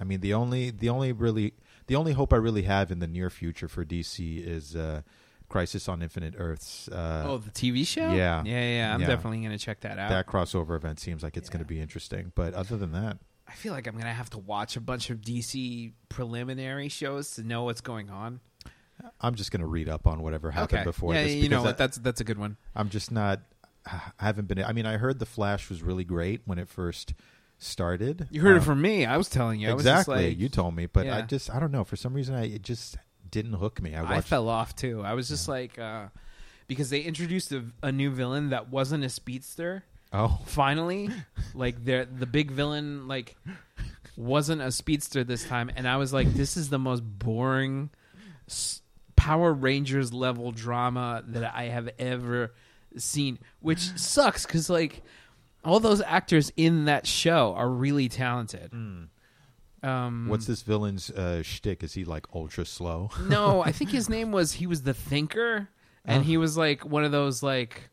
I 0.00 0.04
mean, 0.04 0.20
the 0.20 0.34
only 0.34 0.70
the 0.70 0.90
only 0.90 1.10
really 1.12 1.54
the 1.88 1.96
only 1.96 2.12
hope 2.12 2.32
I 2.32 2.36
really 2.36 2.62
have 2.62 2.92
in 2.92 2.98
the 3.00 3.06
near 3.08 3.30
future 3.30 3.66
for 3.66 3.84
DC 3.84 4.46
is 4.46 4.76
uh, 4.76 5.02
Crisis 5.48 5.88
on 5.88 6.02
Infinite 6.02 6.34
Earths. 6.36 6.88
Uh, 6.88 7.24
oh, 7.26 7.38
the 7.38 7.50
TV 7.50 7.86
show. 7.86 8.12
yeah. 8.12 8.42
yeah, 8.44 8.76
yeah. 8.76 8.94
I'm 8.94 9.00
Yeah. 9.00 9.06
definitely 9.06 9.40
gonna 9.40 9.58
check 9.58 9.80
that 9.80 9.98
out. 9.98 10.10
that 10.10 10.26
crossover 10.26 10.76
event 10.76 11.00
seems 11.00 11.22
like 11.22 11.36
it's 11.36 11.48
Yeah. 11.48 11.52
going 11.54 11.64
to 11.64 11.68
be 11.68 11.80
interesting. 11.80 12.32
But 12.34 12.54
other 12.54 12.76
than 12.76 12.92
that, 12.92 13.18
I 13.48 13.52
feel 13.52 13.72
like 13.72 13.86
I'm 13.86 13.96
gonna 13.96 14.12
have 14.12 14.30
to 14.30 14.38
watch 14.38 14.76
a 14.76 14.80
bunch 14.80 15.10
of 15.10 15.20
DC 15.20 15.92
preliminary 16.08 16.88
shows 16.88 17.32
to 17.32 17.42
know 17.42 17.64
what's 17.64 17.80
going 17.80 18.10
on. 18.10 18.40
I'm 19.20 19.34
just 19.34 19.50
going 19.52 19.60
to 19.60 19.66
read 19.66 19.88
up 19.90 20.06
on 20.06 20.22
whatever 20.22 20.50
happened 20.50 20.78
okay. 20.80 20.84
before 20.84 21.14
yeah, 21.14 21.24
this. 21.24 21.34
you 21.34 21.48
know 21.50 21.62
what? 21.62 21.76
That's 21.78 21.98
that's 21.98 22.20
a 22.20 22.24
good 22.24 22.38
one. 22.38 22.56
I'm 22.74 22.88
just 22.88 23.12
not. 23.12 23.40
I 23.86 24.00
haven't 24.18 24.48
been. 24.48 24.62
I 24.64 24.72
mean, 24.72 24.86
I 24.86 24.96
heard 24.96 25.18
the 25.18 25.26
Flash 25.26 25.68
was 25.68 25.82
really 25.82 26.02
great 26.02 26.40
when 26.44 26.58
it 26.58 26.68
first 26.68 27.12
started. 27.58 28.26
You 28.30 28.40
heard 28.40 28.56
it 28.56 28.60
Um, 28.60 28.64
from 28.64 28.80
me. 28.82 29.04
I 29.06 29.16
was 29.16 29.28
telling 29.28 29.60
you. 29.60 29.70
I 29.70 29.74
was 29.74 29.84
just 29.84 30.08
exactly. 30.08 30.28
like- 30.30 30.38
you 30.38 30.48
told 30.48 30.74
me, 30.74 30.86
but 30.86 31.06
I 31.08 31.22
just 31.22 31.54
I 31.54 31.60
don't 31.60 31.70
know. 31.72 31.84
For 31.84 31.96
some 31.96 32.14
reason, 32.14 32.34
I 32.34 32.46
it 32.46 32.62
just 32.62 32.96
didn't 33.36 33.52
hook 33.52 33.82
me. 33.82 33.94
I 33.94 34.16
I, 34.16 34.20
fell 34.22 34.48
off 34.48 34.74
too. 34.74 35.02
I 35.04 35.12
was 35.12 35.28
just 35.28 35.46
like, 35.46 35.78
uh, 35.78 36.06
because 36.68 36.88
they 36.90 37.00
introduced 37.02 37.52
a, 37.52 37.64
a 37.82 37.92
new 37.92 38.10
villain 38.10 38.50
that 38.50 38.70
wasn't 38.70 39.04
a 39.04 39.08
speedster. 39.10 39.84
oh, 40.12 40.40
Finally, 40.46 41.10
like 41.54 41.84
the 41.84 42.08
the 42.10 42.24
big 42.26 42.50
villain 42.50 43.06
like 43.08 43.36
wasn't 44.16 44.62
a 44.62 44.72
speedster 44.72 45.22
this 45.22 45.44
time, 45.44 45.70
and 45.76 45.86
I 45.86 45.98
was 45.98 46.12
like, 46.12 46.32
this 46.32 46.56
is 46.56 46.70
the 46.70 46.78
most 46.78 47.02
boring 47.02 47.90
s- 48.48 48.80
Power 49.16 49.52
Rangers 49.52 50.12
level 50.14 50.50
drama 50.52 51.22
that 51.28 51.52
I 51.54 51.64
have 51.64 51.90
ever 51.98 52.54
seen, 52.96 53.38
which 53.60 53.80
sucks 53.98 54.46
because 54.46 54.70
like 54.70 55.02
all 55.62 55.80
those 55.80 56.00
actors 56.00 56.50
in 56.56 56.86
that 56.86 57.06
show 57.06 57.52
are 57.54 57.68
really 57.68 58.08
talented. 58.08 58.72
Um, 59.86 60.26
what's 60.28 60.46
this 60.46 60.62
villain's 60.62 61.10
uh, 61.10 61.42
shtick? 61.42 61.82
Is 61.84 61.94
he 61.94 62.04
like 62.04 62.26
ultra 62.34 62.64
slow? 62.64 63.10
no, 63.28 63.62
I 63.62 63.72
think 63.72 63.90
his 63.90 64.08
name 64.16 64.32
was 64.32 64.52
he 64.54 64.66
was 64.66 64.82
the 64.82 64.94
thinker, 64.94 65.68
and 66.04 66.24
he 66.24 66.36
was 66.36 66.56
like 66.56 66.84
one 66.84 67.04
of 67.04 67.12
those 67.12 67.42
like, 67.42 67.88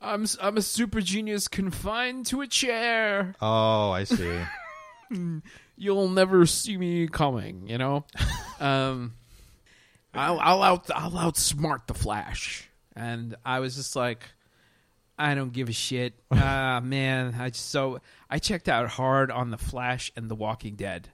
I'm 0.00 0.24
s- 0.24 0.36
I'm 0.42 0.56
a 0.56 0.62
super 0.62 1.00
genius 1.00 1.48
confined 1.48 2.26
to 2.26 2.42
a 2.42 2.46
chair. 2.46 3.34
Oh, 3.40 3.90
I 3.90 4.04
see. 4.04 4.40
You'll 5.76 6.08
never 6.08 6.46
see 6.46 6.76
me 6.76 7.06
coming. 7.08 7.68
You 7.68 7.78
know, 7.78 8.04
um, 8.60 9.14
I'll 10.14 10.38
I'll 10.40 10.62
out 10.62 10.90
I'll 10.94 11.10
outsmart 11.12 11.86
the 11.86 11.94
Flash, 11.94 12.68
and 12.94 13.34
I 13.44 13.60
was 13.60 13.76
just 13.76 13.96
like. 13.96 14.30
I 15.18 15.34
don't 15.34 15.52
give 15.52 15.68
a 15.68 15.72
shit. 15.72 16.14
Ah 16.32 16.80
man, 16.82 17.34
I 17.38 17.50
just 17.50 17.70
so 17.70 18.00
I 18.28 18.38
checked 18.38 18.68
out 18.68 18.88
hard 18.88 19.30
on 19.30 19.50
the 19.50 19.58
Flash 19.58 20.12
and 20.16 20.28
The 20.30 20.34
Walking 20.34 20.74
Dead. 20.76 21.08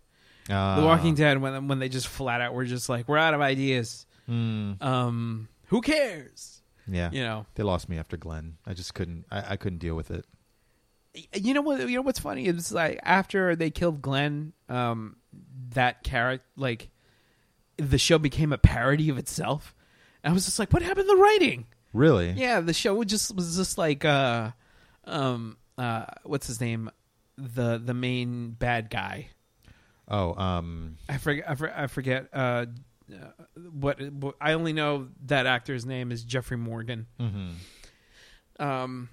Uh, 0.50 0.80
The 0.80 0.86
Walking 0.86 1.14
Dead 1.14 1.40
when 1.40 1.68
when 1.68 1.78
they 1.78 1.88
just 1.88 2.08
flat 2.08 2.40
out 2.40 2.52
were 2.54 2.64
just 2.64 2.88
like 2.88 3.08
we're 3.08 3.18
out 3.18 3.34
of 3.34 3.40
ideas. 3.40 4.06
mm, 4.28 4.82
Um, 4.82 5.48
who 5.66 5.80
cares? 5.80 6.62
yeah, 6.88 7.10
You 7.12 7.22
know. 7.22 7.46
they 7.54 7.62
lost 7.62 7.88
me 7.88 7.96
after 7.98 8.16
Glenn. 8.16 8.56
I 8.66 8.74
just 8.74 8.92
couldn't. 8.94 9.24
I, 9.30 9.52
I 9.52 9.56
couldn't 9.56 9.78
deal 9.78 9.94
with 9.94 10.10
it. 10.10 10.24
You 11.34 11.54
know 11.54 11.60
what? 11.62 11.80
You 11.88 11.96
know 11.96 12.02
what's 12.02 12.18
funny? 12.18 12.46
It's 12.46 12.72
like 12.72 12.98
after 13.04 13.54
they 13.54 13.70
killed 13.70 14.02
Glenn, 14.02 14.52
um, 14.68 15.16
that 15.74 16.02
character 16.02 16.44
like 16.56 16.88
the 17.76 17.98
show 17.98 18.18
became 18.18 18.52
a 18.52 18.58
parody 18.58 19.10
of 19.10 19.18
itself. 19.18 19.74
And 20.24 20.30
I 20.32 20.34
was 20.34 20.44
just 20.46 20.58
like, 20.58 20.72
what 20.72 20.82
happened 20.82 21.06
to 21.08 21.14
the 21.14 21.20
writing? 21.22 21.66
Really? 21.92 22.30
Yeah, 22.30 22.60
the 22.60 22.72
show 22.72 23.02
just 23.04 23.34
was 23.34 23.56
just 23.56 23.76
like 23.78 24.04
uh, 24.04 24.52
um, 25.04 25.56
uh, 25.76 26.06
what's 26.24 26.46
his 26.46 26.60
name? 26.60 26.90
The 27.36 27.80
the 27.82 27.94
main 27.94 28.50
bad 28.52 28.90
guy. 28.90 29.28
Oh, 30.08 30.34
um, 30.34 30.96
I 31.08 31.18
forget. 31.18 31.44
I, 31.48 31.54
for, 31.54 31.72
I 31.74 31.86
forget. 31.86 32.28
Uh, 32.32 32.66
uh, 33.12 33.16
what, 33.72 34.00
what? 34.12 34.36
I 34.40 34.52
only 34.52 34.72
know 34.72 35.08
that 35.26 35.46
actor's 35.46 35.84
name 35.86 36.12
is 36.12 36.24
Jeffrey 36.24 36.56
Morgan. 36.56 37.06
mhm. 37.20 37.52
um 38.58 39.08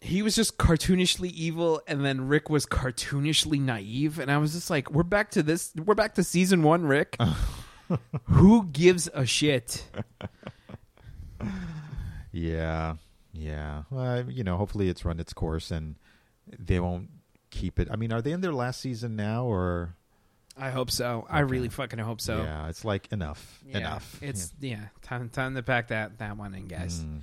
he 0.00 0.22
was 0.22 0.36
just 0.36 0.56
cartoonishly 0.58 1.30
evil 1.32 1.80
and 1.88 2.04
then 2.04 2.28
rick 2.28 2.48
was 2.50 2.66
cartoonishly 2.66 3.58
naive 3.60 4.18
and 4.18 4.30
i 4.30 4.36
was 4.38 4.52
just 4.52 4.70
like 4.70 4.90
we're 4.90 5.02
back 5.02 5.30
to 5.30 5.42
this 5.42 5.72
we're 5.84 5.94
back 5.94 6.14
to 6.14 6.22
season 6.22 6.62
one 6.62 6.84
rick 6.86 7.16
who 8.24 8.66
gives 8.66 9.08
a 9.14 9.24
shit 9.26 9.84
Yeah, 12.36 12.96
yeah. 13.32 13.82
Well, 13.90 14.30
you 14.30 14.44
know, 14.44 14.56
hopefully 14.56 14.88
it's 14.88 15.04
run 15.04 15.18
its 15.20 15.32
course 15.32 15.70
and 15.70 15.94
they 16.58 16.78
won't 16.80 17.08
keep 17.50 17.78
it. 17.80 17.88
I 17.90 17.96
mean, 17.96 18.12
are 18.12 18.20
they 18.20 18.32
in 18.32 18.40
their 18.42 18.52
last 18.52 18.80
season 18.80 19.16
now 19.16 19.44
or? 19.46 19.94
i 20.58 20.70
hope 20.70 20.90
so 20.90 21.26
i 21.28 21.40
really 21.40 21.68
fucking 21.68 21.98
hope 21.98 22.18
so 22.18 22.38
yeah, 22.38 22.66
it's 22.70 22.82
like 22.82 23.12
enough, 23.12 23.60
Yeah, 23.68 23.76
enough. 23.76 24.18
it's 24.22 24.54
yeah. 24.58 24.86
time 25.02 25.28
time 25.28 25.54
to 25.54 25.62
pack 25.62 25.88
that 25.88 26.16
that 26.16 26.38
one 26.38 26.54
in 26.54 26.66
guys 26.66 27.00
Mm. 27.00 27.20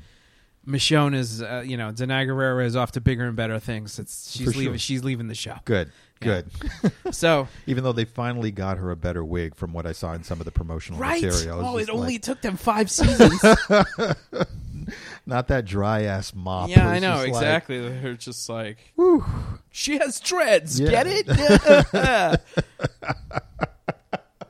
michonne 0.68 1.16
is 1.16 1.42
uh, 1.42 1.64
you 1.66 1.76
know 1.76 1.90
Danai 1.92 2.28
Gurira 2.28 2.64
is 2.64 2.76
off 2.76 2.92
to 2.92 3.02
bigger 3.02 3.26
and 3.26 3.36
better 3.36 3.58
things 3.60 3.98
it's 3.98 4.32
she's 4.32 4.52
For 4.54 4.60
leaving 4.60 4.78
she's 4.78 5.04
leaving 5.04 5.30
the 5.30 5.34
show 5.34 5.56
Good, 5.66 5.92
Yeah. 6.22 6.42
good. 6.84 6.92
so 7.16 7.48
Even 7.66 7.84
though 7.84 7.92
they 7.92 8.06
finally 8.06 8.52
got 8.52 8.78
her 8.78 8.92
a 8.92 8.96
better 8.96 9.26
wig 9.26 9.56
from 9.56 9.74
what 9.74 9.88
I 9.88 9.94
saw 9.94 10.14
in 10.14 10.24
some 10.24 10.40
of 10.40 10.46
the 10.46 10.52
promotional 10.52 11.00
right 11.00 11.20
material. 11.24 11.66
oh 11.66 11.78
it 11.78 11.88
just 11.88 11.90
only 11.98 12.20
took 12.20 12.40
them 12.44 12.56
five 12.56 12.92
seasons 12.92 13.42
not 15.26 15.48
that 15.48 15.66
dry 15.66 16.04
ass 16.04 16.34
mop. 16.34 16.70
Yeah, 16.70 16.88
I 16.88 17.00
know 17.00 17.14
just 17.14 17.20
like, 17.22 17.28
exactly. 17.30 17.90
They're 17.90 18.14
just 18.14 18.50
like, 18.50 18.78
whew. 18.96 19.26
she 19.72 19.98
has 19.98 20.20
dreads. 20.20 20.80
Yeah. 20.80 20.90
Get 20.90 21.08
it? 21.08 22.42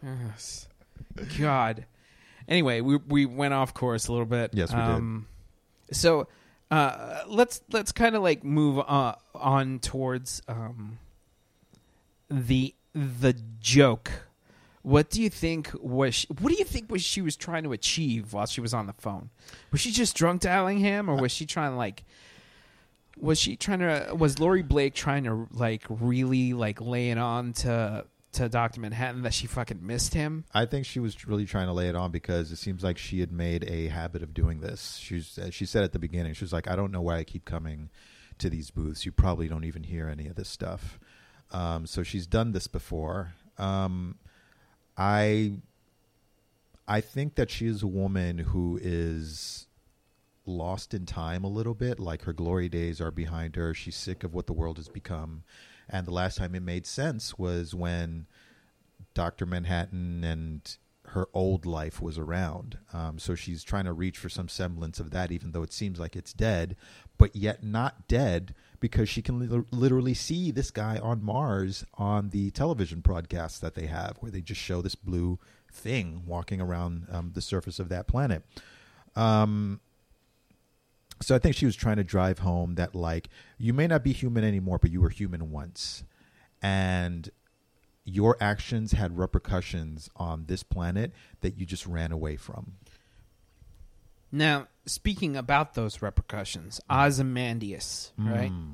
Yes. 0.04 0.68
God. 1.40 1.86
Anyway, 2.48 2.82
we 2.82 2.98
we 2.98 3.26
went 3.26 3.54
off 3.54 3.74
course 3.74 4.08
a 4.08 4.12
little 4.12 4.26
bit. 4.26 4.52
Yes, 4.54 4.70
we 4.72 4.76
did. 4.76 4.86
um, 4.86 5.28
did. 5.88 5.96
So 5.96 6.28
uh, 6.70 7.22
let's 7.28 7.62
let's 7.72 7.92
kind 7.92 8.16
of 8.16 8.22
like 8.22 8.44
move 8.44 8.80
uh, 8.80 9.16
on 9.36 9.80
towards 9.80 10.42
um, 10.48 10.98
the 12.30 12.76
the 12.94 13.34
joke. 13.60 14.12
What 14.84 15.10
do 15.10 15.22
you 15.22 15.30
think 15.30 15.72
was 15.82 16.14
she, 16.14 16.28
what 16.28 16.52
do 16.52 16.56
you 16.56 16.66
think 16.66 16.92
was 16.92 17.02
she 17.02 17.22
was 17.22 17.36
trying 17.38 17.64
to 17.64 17.72
achieve 17.72 18.34
while 18.34 18.46
she 18.46 18.60
was 18.62 18.74
on 18.74 18.86
the 18.86 18.94
phone? 18.94 19.30
Was 19.72 19.82
she 19.82 19.92
just 19.92 20.16
drunk 20.16 20.42
dialing 20.42 20.78
him, 20.80 21.10
or 21.10 21.16
was 21.16 21.32
she 21.32 21.46
trying 21.46 21.72
to 21.72 21.78
like? 21.78 22.04
Was 23.18 23.40
she 23.40 23.56
trying 23.56 23.80
to? 23.80 24.14
Was 24.14 24.40
Laurie 24.40 24.62
Blake 24.62 24.94
trying 24.94 25.24
to 25.24 25.48
like 25.52 25.84
really 25.90 26.54
like 26.54 26.82
lay 26.82 27.12
it 27.12 27.18
on 27.18 27.54
to 27.54 28.06
to 28.34 28.50
Doctor 28.50 28.82
Manhattan 28.82 29.22
that 29.22 29.34
she 29.34 29.48
fucking 29.48 29.86
missed 29.86 30.14
him? 30.14 30.44
I 30.54 30.66
think 30.66 30.86
she 30.86 31.00
was 31.00 31.26
really 31.28 31.46
trying 31.46 31.68
to 31.68 31.74
lay 31.74 31.88
it 31.88 31.96
on 31.96 32.12
because 32.12 32.52
it 32.52 32.58
seems 32.58 32.84
like 32.84 32.98
she 32.98 33.22
had 33.22 33.32
made 33.32 33.64
a 33.70 33.88
habit 33.88 34.22
of 34.22 34.34
doing 34.34 34.60
this. 34.60 34.98
She's 34.98 35.40
she 35.52 35.66
said 35.66 35.84
at 35.84 35.94
the 35.94 36.00
beginning, 36.00 36.34
she 36.34 36.44
was 36.44 36.52
like, 36.52 36.68
"I 36.68 36.76
don't 36.76 36.92
know 36.92 37.02
why 37.02 37.20
I 37.20 37.24
keep 37.24 37.46
coming 37.46 37.90
to 38.40 38.50
these 38.50 38.70
booths. 38.70 39.06
You 39.06 39.14
probably 39.14 39.48
don't 39.48 39.64
even 39.64 39.84
hear 39.84 40.10
any 40.10 40.28
of 40.28 40.36
this 40.36 40.50
stuff." 40.50 41.00
Um, 41.52 41.86
so 41.86 42.04
she's 42.04 42.28
done 42.28 42.52
this 42.52 42.68
before. 42.68 43.34
Um, 43.58 44.18
I 44.98 45.54
I 46.88 47.02
think 47.02 47.36
that 47.36 47.50
she 47.50 47.68
is 47.68 47.82
a 47.82 47.88
woman 47.88 48.38
who 48.40 48.80
is 48.82 49.68
lost 50.46 50.94
in 50.94 51.06
time 51.06 51.44
a 51.44 51.50
little 51.50 51.74
bit. 51.74 52.00
Like 52.00 52.24
her 52.24 52.34
glory 52.34 52.70
days 52.70 53.00
are 53.00 53.12
behind 53.12 53.56
her. 53.56 53.74
She's 53.74 53.96
sick 53.96 54.24
of 54.24 54.34
what 54.34 54.48
the 54.48 54.54
world 54.54 54.78
has 54.78 54.90
become. 54.90 55.44
And 55.90 56.06
the 56.06 56.12
last 56.12 56.38
time 56.38 56.56
it 56.56 56.62
made 56.62 56.86
sense 56.86 57.38
was 57.38 57.74
when 57.74 58.28
Dr. 59.14 59.46
Manhattan 59.46 60.24
and 60.24 60.78
her 61.14 61.28
old 61.34 61.66
life 61.66 62.02
was 62.02 62.18
around. 62.18 62.78
Um, 62.92 63.20
so 63.20 63.36
she's 63.36 63.64
trying 63.64 63.86
to 63.86 63.94
reach 63.94 64.18
for 64.18 64.30
some 64.30 64.48
semblance 64.48 65.00
of 65.00 65.12
that, 65.12 65.32
even 65.32 65.52
though 65.52 65.64
it 65.64 65.72
seems 65.72 66.00
like 66.00 66.16
it's 66.16 66.34
dead, 66.34 66.76
but 67.18 67.36
yet 67.36 67.64
not 67.64 68.08
dead 68.08 68.56
because 68.80 69.08
she 69.08 69.22
can 69.22 69.40
li- 69.40 69.64
literally 69.72 70.14
see 70.14 70.52
this 70.52 70.72
guy 70.72 70.98
on 70.98 71.24
Mars 71.24 71.86
on 71.96 72.30
the 72.30 72.52
television 72.52 73.00
broadcasts 73.00 73.60
that 73.60 73.76
they 73.76 73.86
have, 73.86 74.18
where 74.20 74.32
they 74.32 74.42
just 74.42 74.60
show 74.60 74.82
this 74.82 74.96
blue 74.96 75.40
thing 75.72 76.24
walking 76.26 76.60
around 76.60 77.08
um, 77.12 77.32
the 77.34 77.42
surface 77.42 77.80
of 77.80 77.90
that 77.90 78.08
planet. 78.08 78.44
Um, 79.16 79.80
so 81.22 81.36
I 81.36 81.40
think 81.40 81.56
she 81.56 81.66
was 81.66 81.76
trying 81.76 81.98
to 81.98 82.04
drive 82.04 82.40
home 82.40 82.76
that 82.76 82.96
like 82.96 83.30
you 83.58 83.72
may 83.72 83.88
not 83.88 84.04
be 84.04 84.14
human 84.14 84.44
anymore, 84.44 84.80
but 84.80 84.92
you 84.92 85.00
were 85.00 85.10
human 85.10 85.52
once, 85.52 86.04
and 86.62 87.30
your 88.06 88.38
actions 88.42 88.92
had 88.92 89.18
repercussions 89.18 90.10
on 90.16 90.46
this 90.48 90.64
planet 90.64 91.12
that 91.42 91.58
you 91.58 91.66
just 91.66 91.86
ran 91.86 92.12
away 92.12 92.36
from. 92.36 92.74
Now, 94.32 94.68
speaking 94.86 95.36
about 95.38 95.76
those 95.76 96.02
repercussions, 96.02 96.82
Ozymandias, 96.90 98.12
right? 98.18 98.52
Mm. 98.52 98.74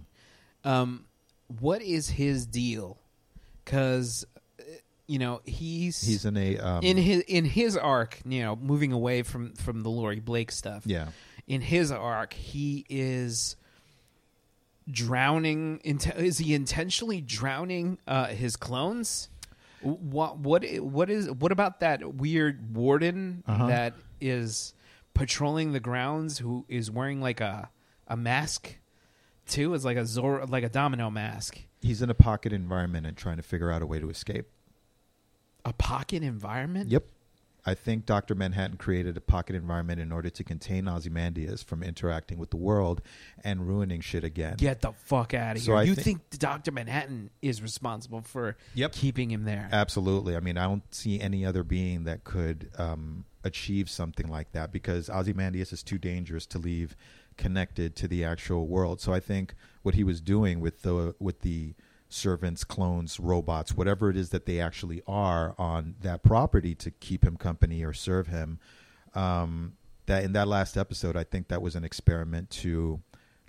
Um, 0.64 1.06
what 1.60 1.82
is 1.82 2.10
his 2.10 2.46
deal? 2.46 2.98
Because 3.64 4.26
you 5.08 5.20
know 5.20 5.42
he's 5.44 6.02
He's 6.02 6.24
in 6.24 6.38
a 6.38 6.58
um, 6.58 6.84
in 6.84 6.98
his 6.98 7.22
in 7.24 7.44
his 7.46 7.76
arc. 7.76 8.20
You 8.26 8.42
know, 8.42 8.56
moving 8.56 8.94
away 8.94 9.24
from 9.24 9.54
from 9.54 9.84
the 9.84 9.90
Laurie 9.90 10.20
Blake 10.20 10.52
stuff. 10.52 10.84
yeah. 10.86 11.10
In 11.46 11.62
his 11.62 11.92
arc, 11.92 12.34
he 12.34 12.86
is 12.90 13.56
drowning. 14.92 15.80
Is 15.84 16.38
he 16.38 16.54
intentionally 16.54 17.22
drowning 17.22 17.98
uh, 18.08 18.28
his 18.28 18.56
clones? 18.56 19.30
What 19.82 20.40
what 20.40 20.66
what 20.82 21.10
is 21.10 21.32
what 21.32 21.52
about 21.52 21.80
that 21.80 22.16
weird 22.16 22.76
warden 22.76 23.44
Uh-huh. 23.48 23.68
that 23.68 23.94
is 24.20 24.74
patrolling 25.14 25.72
the 25.72 25.80
grounds 25.80 26.38
who 26.40 26.66
is 26.68 26.92
wearing 26.92 27.22
like 27.22 27.40
a 27.42 27.70
a 28.08 28.18
mask 28.18 28.76
too? 29.48 29.74
It's 29.74 29.86
like 29.86 29.98
a 29.98 30.06
Zor 30.06 30.46
like 30.48 30.64
a 30.64 30.70
domino 30.70 31.10
mask. 31.10 31.60
He's 31.82 32.02
in 32.02 32.10
a 32.10 32.14
pocket 32.14 32.52
environment 32.52 33.06
and 33.08 33.16
trying 33.16 33.38
to 33.38 33.44
figure 33.44 33.72
out 33.72 33.82
a 33.82 33.86
way 33.86 34.00
to 34.00 34.10
escape. 34.10 34.48
A 35.64 35.72
pocket 35.72 36.24
environment. 36.24 36.90
Yep. 36.90 37.06
I 37.70 37.76
think 37.76 38.06
Dr. 38.06 38.34
Manhattan 38.34 38.78
created 38.78 39.16
a 39.16 39.22
pocket 39.22 39.56
environment 39.56 40.00
in 40.00 40.12
order 40.12 40.30
to 40.32 40.44
contain 40.44 40.88
Ozymandias 40.88 41.62
from 41.62 41.84
interacting 41.84 42.40
with 42.40 42.50
the 42.50 42.58
world 42.58 43.02
and 43.44 43.68
ruining 43.68 44.02
shit 44.02 44.24
again. 44.24 44.56
Get 44.58 44.82
the 44.82 44.92
fuck 44.94 45.34
out 45.36 45.56
of 45.58 45.62
So 45.62 45.72
here! 45.74 45.78
I 45.80 45.84
you 45.84 45.94
thi- 45.96 46.02
think 46.02 46.30
Doctor 46.32 46.72
Manhattan 46.72 47.30
is 47.42 47.62
responsible 47.62 48.22
for 48.22 48.58
Yep. 48.74 48.94
keeping 48.94 49.30
him 49.32 49.44
there? 49.44 49.70
Absolutely. 49.72 50.36
I 50.36 50.40
mean, 50.40 50.58
I 50.58 50.64
don't 50.64 50.94
see 50.94 51.20
any 51.22 51.46
other 51.46 51.64
being 51.64 52.06
that 52.06 52.24
could 52.24 52.72
um, 52.78 53.26
achieve 53.44 53.90
something 53.90 54.28
like 54.28 54.52
that 54.54 54.72
because 54.72 55.10
Ozymandias 55.10 55.72
is 55.72 55.84
too 55.84 55.98
dangerous 56.00 56.46
to 56.48 56.58
leave 56.58 56.96
connected 57.38 57.96
to 57.96 58.08
the 58.08 58.24
actual 58.26 58.68
world. 58.68 59.00
So 59.00 59.14
I 59.14 59.20
think 59.20 59.54
what 59.84 59.96
he 59.96 60.04
was 60.04 60.20
doing 60.22 60.60
with 60.60 60.82
the 60.82 61.16
with 61.20 61.42
the 61.42 61.76
servants, 62.10 62.64
clones, 62.64 63.20
robots, 63.20 63.76
whatever 63.76 64.10
it 64.10 64.18
is 64.18 64.30
that 64.30 64.46
they 64.46 64.60
actually 64.60 65.02
are 65.08 65.56
on 65.58 65.96
that 66.02 66.24
property 66.24 66.74
to 66.76 66.92
keep 66.92 67.24
him 67.24 67.38
company 67.38 67.84
or 67.84 67.94
serve 67.94 68.28
him. 68.28 68.60
Um, 69.14 69.74
that 70.08 70.24
in 70.24 70.34
that 70.34 70.48
last 70.48 70.76
episode, 70.76 71.16
I 71.16 71.24
think 71.24 71.48
that 71.50 71.62
was 71.62 71.76
an 71.76 71.84
experiment 71.84 72.50
to 72.50 73.00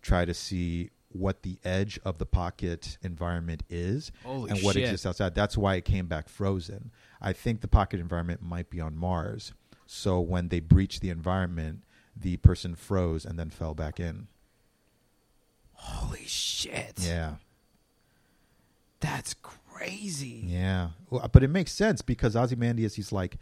try 0.03 0.27
to 0.27 0.35
see 0.35 0.91
what 1.13 1.43
the 1.43 1.59
edge 1.65 1.99
of 2.05 2.19
the 2.19 2.27
pocket 2.27 2.99
environment 3.03 3.63
is 3.69 4.13
Holy 4.25 4.51
and 4.51 4.61
what 4.63 4.75
shit. 4.75 4.83
exists 4.85 5.07
outside. 5.07 5.35
That's 5.35 5.57
why 5.57 5.75
it 5.75 5.85
came 5.85 6.07
back 6.07 6.29
frozen. 6.29 6.91
I 7.21 7.33
think 7.33 7.63
the 7.63 7.69
pocket 7.69 7.99
environment 7.99 8.43
might 8.43 8.71
be 8.71 8.81
on 8.81 8.97
Mars. 8.97 9.53
So 9.87 10.21
when 10.21 10.49
they 10.49 10.61
breached 10.61 11.01
the 11.01 11.11
environment, 11.11 11.83
the 12.15 12.37
person 12.37 12.75
froze 12.77 13.25
and 13.25 13.39
then 13.39 13.51
fell 13.51 13.75
back 13.75 13.99
in. 13.99 14.29
Holy 15.73 16.27
shit! 16.27 16.99
Yeah. 17.01 17.37
That's 19.01 19.35
crazy. 19.35 20.45
Yeah, 20.47 20.91
well, 21.09 21.29
but 21.33 21.43
it 21.43 21.49
makes 21.49 21.73
sense 21.73 22.03
because 22.03 22.37
Ozymandias, 22.37 22.95
he's 22.95 23.13
like, 23.13 23.39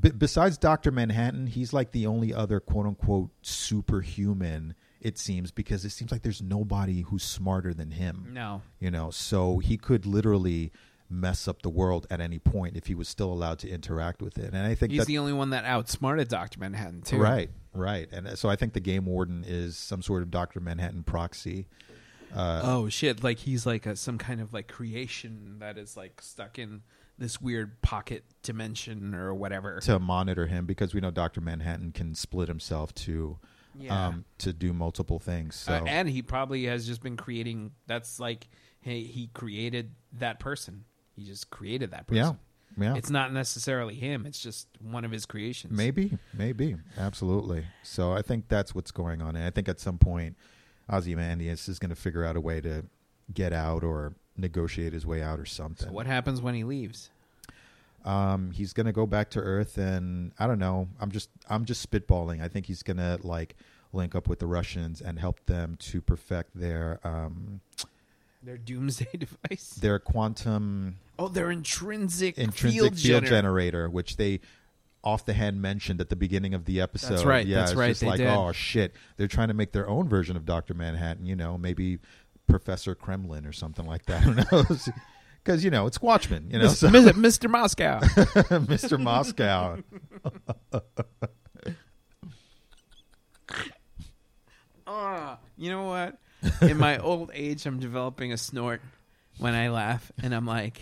b- 0.00 0.10
besides 0.10 0.56
Doctor 0.58 0.90
Manhattan, 0.90 1.46
he's 1.48 1.72
like 1.72 1.90
the 1.92 2.06
only 2.06 2.32
other 2.32 2.60
quote 2.60 2.86
unquote 2.86 3.30
superhuman. 3.42 4.74
It 5.00 5.16
seems 5.16 5.50
because 5.52 5.84
it 5.84 5.90
seems 5.90 6.10
like 6.10 6.22
there's 6.22 6.42
nobody 6.42 7.02
who's 7.02 7.22
smarter 7.22 7.72
than 7.72 7.92
him. 7.92 8.30
No. 8.32 8.62
You 8.80 8.90
know, 8.90 9.10
so 9.10 9.58
he 9.58 9.76
could 9.76 10.06
literally 10.06 10.72
mess 11.10 11.46
up 11.48 11.62
the 11.62 11.70
world 11.70 12.06
at 12.10 12.20
any 12.20 12.38
point 12.38 12.76
if 12.76 12.86
he 12.86 12.94
was 12.94 13.08
still 13.08 13.32
allowed 13.32 13.58
to 13.60 13.68
interact 13.68 14.20
with 14.20 14.36
it. 14.38 14.52
And 14.52 14.66
I 14.66 14.74
think 14.74 14.92
He's 14.92 15.00
that 15.02 15.06
the 15.06 15.18
only 15.18 15.32
one 15.32 15.50
that 15.50 15.64
outsmarted 15.64 16.28
Doctor 16.28 16.58
Manhattan 16.60 17.02
too. 17.02 17.16
right, 17.18 17.48
right. 17.72 18.08
And 18.12 18.36
so 18.36 18.48
I 18.48 18.56
think 18.56 18.72
the 18.72 18.80
game 18.80 19.06
warden 19.06 19.44
is 19.46 19.76
some 19.78 20.02
sort 20.02 20.22
of 20.22 20.30
Doctor 20.30 20.60
Manhattan 20.60 21.02
proxy. 21.04 21.66
Uh, 22.34 22.60
Oh 22.64 22.88
shit! 22.88 23.22
Like 23.24 23.38
he's 23.38 23.64
like 23.66 23.86
a, 23.86 23.96
some 23.96 24.18
kind 24.18 24.40
of 24.40 24.52
like 24.52 24.68
creation 24.68 25.56
that 25.60 25.78
is 25.78 25.96
like 25.96 26.20
stuck 26.22 26.58
in 26.58 26.82
this 27.18 27.40
weird 27.40 27.80
pocket 27.82 28.24
dimension 28.42 29.14
or 29.14 29.34
whatever. 29.34 29.80
to 29.80 29.98
monitor 29.98 30.46
him 30.46 30.66
because 30.66 30.94
we 30.94 31.00
know 31.00 31.10
Doctor 31.10 31.40
Manhattan 31.40 31.90
can 31.92 32.14
split 32.14 32.46
himself 32.48 32.94
to 32.94 33.38
Yeah. 33.78 34.06
um, 34.08 34.24
to 34.38 34.52
do 34.52 34.72
multiple 34.72 35.18
things. 35.18 35.56
So 35.56 35.72
Uh, 35.72 35.84
and 35.86 36.08
he 36.08 36.22
probably 36.22 36.64
has 36.66 36.86
just 36.86 37.02
been 37.02 37.16
creating. 37.16 37.72
That's 37.86 38.20
like, 38.20 38.48
hey, 38.80 39.02
he 39.02 39.28
created 39.34 39.92
that 40.12 40.38
person. 40.38 40.84
He 41.16 41.24
just 41.24 41.50
created 41.50 41.90
that 41.90 42.06
person. 42.06 42.38
yeah, 42.76 42.84
yeah, 42.92 42.94
It's 42.96 43.10
not 43.10 43.32
necessarily 43.32 43.96
him. 43.96 44.24
It's 44.24 44.40
just 44.40 44.68
one 44.80 45.04
of 45.04 45.10
his 45.10 45.26
creations. 45.26 45.72
maybe, 45.76 46.16
maybe, 46.32 46.76
absolutely. 46.96 47.64
So 47.82 48.12
I 48.12 48.22
think 48.22 48.46
that's 48.48 48.74
what's 48.76 48.92
going 48.92 49.20
on, 49.22 49.34
and 49.34 49.44
I 49.44 49.50
think 49.50 49.68
at 49.68 49.80
some 49.80 49.98
point 49.98 50.36
Ozymandias 50.90 51.68
is 51.68 51.78
going 51.78 51.90
to 51.90 51.96
figure 51.96 52.24
out 52.24 52.36
a 52.36 52.40
way 52.40 52.60
to 52.60 52.84
get 53.32 53.52
out 53.52 53.84
or 53.84 54.14
negotiate 54.36 54.92
his 54.92 55.04
way 55.04 55.22
out 55.22 55.38
or 55.38 55.44
something. 55.46 55.88
So 55.88 55.92
what 55.92 56.06
happens 56.06 56.40
when 56.40 56.54
he 56.54 56.64
leaves? 56.64 57.10
um, 58.04 58.52
he's 58.52 58.72
going 58.72 58.86
to 58.86 58.92
go 58.92 59.06
back 59.06 59.28
to 59.30 59.40
Earth, 59.40 59.76
and 59.76 60.32
I 60.38 60.46
don't 60.46 60.58
know. 60.60 60.88
I'm 61.00 61.10
just 61.10 61.28
I'm 61.50 61.64
just 61.64 61.88
spitballing. 61.90 62.42
I 62.42 62.48
think 62.48 62.66
he's 62.66 62.82
going 62.82 62.96
to 62.98 63.18
like 63.22 63.54
link 63.92 64.14
up 64.14 64.28
with 64.28 64.38
the 64.38 64.46
Russians 64.46 65.00
and 65.00 65.18
help 65.18 65.44
them 65.46 65.76
to 65.80 66.00
perfect 66.00 66.50
their 66.58 67.00
um, 67.04 67.60
Their 68.42 68.56
doomsday 68.56 69.08
device. 69.18 69.70
their 69.80 69.98
quantum 69.98 70.96
oh, 71.18 71.28
their 71.28 71.50
intrinsic, 71.50 72.38
intrinsic 72.38 72.80
field, 72.80 72.98
field, 72.98 73.24
gener- 73.24 73.28
generator, 73.28 73.90
which 73.90 74.16
they 74.16 74.40
off 75.04 75.24
the 75.24 75.32
hand 75.32 75.62
mentioned 75.62 76.00
at 76.00 76.08
the 76.08 76.16
beginning 76.16 76.54
of 76.54 76.64
the 76.64 76.80
episode. 76.80 77.10
That's 77.10 77.24
right, 77.24 77.46
Yeah, 77.46 77.58
that's 77.60 77.70
it's 77.72 77.78
right, 77.78 77.88
Just 77.88 78.00
they 78.00 78.06
like, 78.08 78.18
did. 78.18 78.26
oh 78.28 78.52
shit, 78.52 78.92
they're 79.16 79.28
trying 79.28 79.48
to 79.48 79.54
make 79.54 79.72
their 79.72 79.88
own 79.88 80.08
version 80.08 80.36
of 80.36 80.44
Doctor 80.44 80.74
Manhattan. 80.74 81.24
You 81.26 81.36
know, 81.36 81.56
maybe 81.56 81.98
Professor 82.48 82.94
Kremlin 82.94 83.46
or 83.46 83.52
something 83.52 83.86
like 83.86 84.06
that. 84.06 84.22
Who 84.22 84.34
knows? 84.34 84.88
Because 85.44 85.64
you 85.64 85.70
know 85.70 85.86
it's 85.86 86.02
Watchmen. 86.02 86.48
You 86.50 86.58
know, 86.58 86.68
so 86.68 86.88
Mr. 86.88 87.48
Moscow. 87.48 88.00
Mr. 88.66 89.00
Moscow. 89.00 89.78
Ah, 94.86 95.38
you 95.56 95.70
know 95.70 95.84
what? 95.84 96.18
In 96.62 96.78
my 96.78 96.98
old 96.98 97.30
age, 97.34 97.66
I'm 97.66 97.78
developing 97.78 98.32
a 98.32 98.36
snort 98.36 98.80
when 99.38 99.54
I 99.54 99.68
laugh, 99.70 100.10
and 100.22 100.34
I'm 100.34 100.46
like, 100.46 100.80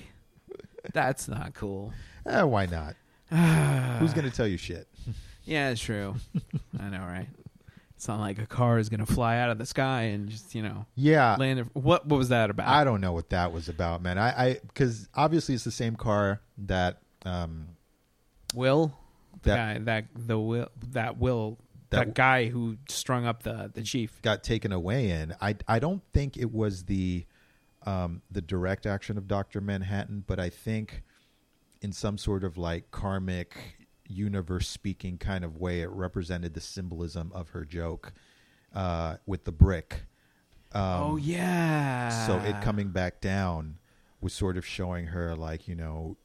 "That's 0.92 1.28
not 1.28 1.54
cool." 1.54 1.92
Eh, 2.24 2.42
why 2.42 2.66
not? 2.66 2.94
Who's 3.98 4.12
gonna 4.14 4.30
tell 4.30 4.46
you 4.46 4.56
shit? 4.56 4.86
Yeah, 5.48 5.70
it's 5.70 5.80
true. 5.80 6.16
I 6.80 6.88
know, 6.88 6.98
right? 6.98 7.28
It's 7.94 8.08
not 8.08 8.18
like 8.18 8.40
a 8.40 8.46
car 8.46 8.80
is 8.80 8.88
gonna 8.88 9.06
fly 9.06 9.36
out 9.38 9.48
of 9.48 9.58
the 9.58 9.64
sky 9.66 10.02
and 10.02 10.28
just 10.28 10.56
you 10.56 10.62
know 10.62 10.86
Yeah, 10.96 11.36
land. 11.36 11.70
What 11.72 12.04
what 12.04 12.18
was 12.18 12.30
that 12.30 12.50
about? 12.50 12.66
I 12.66 12.82
don't 12.82 13.00
know 13.00 13.12
what 13.12 13.30
that 13.30 13.52
was 13.52 13.68
about, 13.68 14.02
man. 14.02 14.18
I, 14.18 14.28
I, 14.48 14.54
because 14.54 15.08
obviously 15.14 15.54
it's 15.54 15.62
the 15.62 15.70
same 15.70 15.94
car 15.94 16.40
that, 16.66 16.98
um, 17.24 17.68
Will 18.56 18.92
That- 19.44 19.56
guy 19.56 19.78
that 19.84 20.06
the 20.16 20.36
will 20.36 20.68
that 20.90 21.16
will 21.18 21.58
that, 21.90 22.06
That- 22.06 22.14
guy 22.14 22.46
who 22.48 22.78
strung 22.88 23.24
up 23.24 23.44
the 23.44 23.70
the 23.72 23.82
chief. 23.82 24.20
got 24.22 24.42
taken 24.42 24.72
away 24.72 25.10
in. 25.10 25.32
I 25.40 25.54
I 25.68 25.78
don't 25.78 26.02
think 26.12 26.36
it 26.36 26.52
was 26.52 26.86
the 26.86 27.24
um, 27.86 28.22
the 28.32 28.42
direct 28.42 28.84
action 28.84 29.16
of 29.16 29.28
Doctor 29.28 29.60
Manhattan, 29.60 30.24
but 30.26 30.40
I 30.40 30.48
think 30.50 31.04
in 31.80 31.92
some 31.92 32.18
sort 32.18 32.44
of 32.44 32.56
like 32.56 32.90
karmic 32.90 33.54
universe 34.08 34.68
speaking 34.68 35.18
kind 35.18 35.44
of 35.44 35.56
way, 35.56 35.80
it 35.80 35.90
represented 35.90 36.54
the 36.54 36.60
symbolism 36.60 37.30
of 37.34 37.50
her 37.50 37.64
joke 37.64 38.12
uh, 38.74 39.16
with 39.26 39.44
the 39.44 39.52
brick. 39.52 40.04
Um, 40.72 40.82
oh 40.82 41.16
yeah. 41.16 42.26
So 42.26 42.36
it 42.38 42.60
coming 42.62 42.88
back 42.88 43.20
down 43.20 43.78
was 44.20 44.32
sort 44.32 44.56
of 44.56 44.66
showing 44.66 45.06
her 45.06 45.34
like 45.36 45.68
you 45.68 45.74
know. 45.74 46.16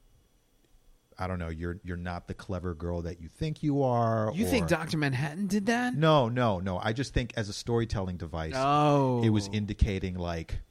I 1.20 1.28
don't 1.28 1.38
know. 1.38 1.50
You're 1.50 1.80
you're 1.84 1.98
not 1.98 2.28
the 2.28 2.34
clever 2.34 2.74
girl 2.74 3.04
that 3.04 3.22
you 3.22 3.28
think 3.28 3.62
you 3.62 3.84
are. 3.84 4.32
You 4.34 4.48
think 4.48 4.68
Doctor 4.68 4.98
Manhattan 4.98 5.46
did 5.46 5.68
that? 5.68 5.94
No, 5.96 6.30
no, 6.30 6.60
no. 6.60 6.80
I 6.82 6.94
just 6.94 7.14
think 7.14 7.32
as 7.38 7.48
a 7.48 7.54
storytelling 7.54 8.18
device, 8.18 8.54
Oh, 8.56 9.22
it 9.24 9.30
was 9.30 9.48
indicating 9.54 10.16
like 10.16 10.62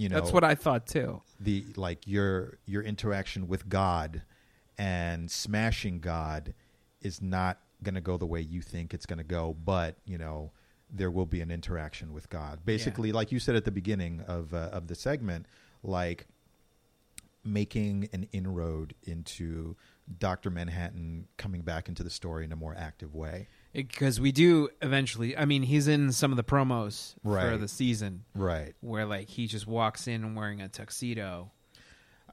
you 0.00 0.08
know 0.08 0.16
That's 0.16 0.32
what 0.32 0.44
I 0.44 0.54
thought 0.54 0.86
too. 0.86 1.20
the 1.38 1.64
like 1.76 2.06
your 2.06 2.58
your 2.64 2.82
interaction 2.82 3.48
with 3.48 3.68
god 3.68 4.22
and 4.78 5.30
smashing 5.30 6.00
god 6.00 6.54
is 7.02 7.20
not 7.20 7.58
going 7.82 7.94
to 7.94 8.00
go 8.00 8.16
the 8.16 8.26
way 8.26 8.40
you 8.40 8.62
think 8.62 8.94
it's 8.94 9.06
going 9.06 9.18
to 9.18 9.24
go 9.24 9.54
but 9.64 9.96
you 10.06 10.16
know 10.16 10.52
there 10.90 11.10
will 11.10 11.26
be 11.26 11.40
an 11.40 11.50
interaction 11.50 12.12
with 12.12 12.30
god 12.30 12.60
basically 12.64 13.12
like 13.12 13.30
you 13.30 13.38
said 13.38 13.54
at 13.56 13.64
the 13.64 13.70
beginning 13.70 14.22
of 14.26 14.54
uh, 14.54 14.70
of 14.72 14.86
the 14.86 14.94
segment 14.94 15.44
like 15.82 16.26
making 17.44 18.08
an 18.12 18.26
inroad 18.32 18.94
into 19.04 19.76
Doctor 20.18 20.50
Manhattan 20.50 21.26
coming 21.36 21.62
back 21.62 21.88
into 21.88 22.02
the 22.02 22.10
story 22.10 22.44
in 22.44 22.52
a 22.52 22.56
more 22.56 22.74
active 22.76 23.14
way. 23.14 23.48
Because 23.72 24.20
we 24.20 24.32
do 24.32 24.68
eventually. 24.82 25.36
I 25.36 25.44
mean, 25.44 25.62
he's 25.62 25.88
in 25.88 26.12
some 26.12 26.30
of 26.32 26.36
the 26.36 26.44
promos 26.44 27.14
for 27.22 27.56
the 27.56 27.68
season 27.68 28.24
Right. 28.34 28.74
where 28.80 29.06
like 29.06 29.28
he 29.28 29.46
just 29.46 29.66
walks 29.66 30.06
in 30.08 30.34
wearing 30.34 30.60
a 30.60 30.68
tuxedo, 30.68 31.50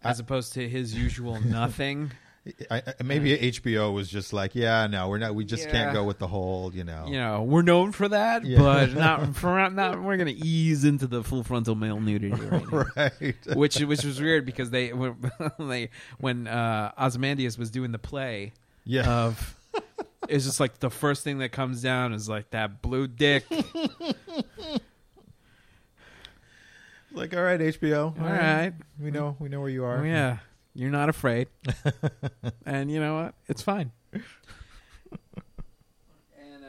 as 0.04 0.20
opposed 0.20 0.54
to 0.54 0.68
his 0.68 0.94
usual 0.96 1.40
nothing. 1.46 2.12
I, 2.72 2.82
I, 2.98 3.04
maybe 3.04 3.38
HBO 3.38 3.94
was 3.94 4.08
just 4.10 4.32
like, 4.32 4.56
yeah, 4.56 4.88
no, 4.88 5.10
we're 5.10 5.18
not. 5.18 5.36
We 5.36 5.44
just 5.44 5.66
Yeah. 5.66 5.72
can't 5.72 5.94
go 5.94 6.06
with 6.06 6.18
the 6.18 6.28
whole, 6.28 6.74
you 6.74 6.86
know. 6.86 7.04
You 7.06 7.18
know, 7.18 7.44
we're 7.44 7.62
known 7.62 7.92
for 7.92 8.08
that, 8.08 8.46
Yeah. 8.46 8.60
but 8.60 8.94
not 8.96 9.36
for 9.36 9.70
not. 9.70 10.02
We're 10.02 10.16
gonna 10.16 10.32
ease 10.34 10.86
into 10.86 11.08
the 11.08 11.26
full 11.26 11.44
frontal 11.44 11.76
male 11.76 12.00
nudity 12.00 12.34
right 12.34 12.72
now. 12.72 12.86
Right. 12.96 13.36
which 13.54 13.80
which 13.82 14.04
was 14.06 14.22
weird 14.22 14.46
because 14.46 14.70
they 14.70 14.94
when 14.94 15.18
they 15.60 15.90
when 16.20 16.48
uh, 16.48 16.94
Ozymandias 16.98 17.58
was 17.58 17.70
doing 17.70 17.92
the 17.92 18.00
play 18.00 18.54
Yeah. 18.86 19.10
of 19.26 19.57
it's 20.28 20.46
just 20.46 20.60
like 20.60 20.80
the 20.80 20.90
first 20.90 21.24
thing 21.24 21.40
that 21.40 21.52
comes 21.52 21.82
down 21.82 22.14
is 22.14 22.28
like 22.30 22.50
that 22.52 22.82
blue 22.82 23.08
dick. 23.08 23.46
like, 27.12 27.36
all 27.36 27.44
right, 27.44 27.60
HBO. 27.60 28.20
All 28.20 28.28
right, 28.28 28.74
We 29.00 29.12
know. 29.12 29.36
We 29.40 29.50
know 29.50 29.62
where 29.62 29.70
you 29.70 29.84
are. 29.86 30.00
oh, 30.00 30.04
yeah, 30.04 30.38
you're 30.74 30.92
not 30.92 31.10
afraid, 31.10 31.48
and 32.66 32.92
you 32.92 33.00
know 33.00 33.16
what? 33.24 33.34
It's 33.48 33.62
fine. 33.62 33.92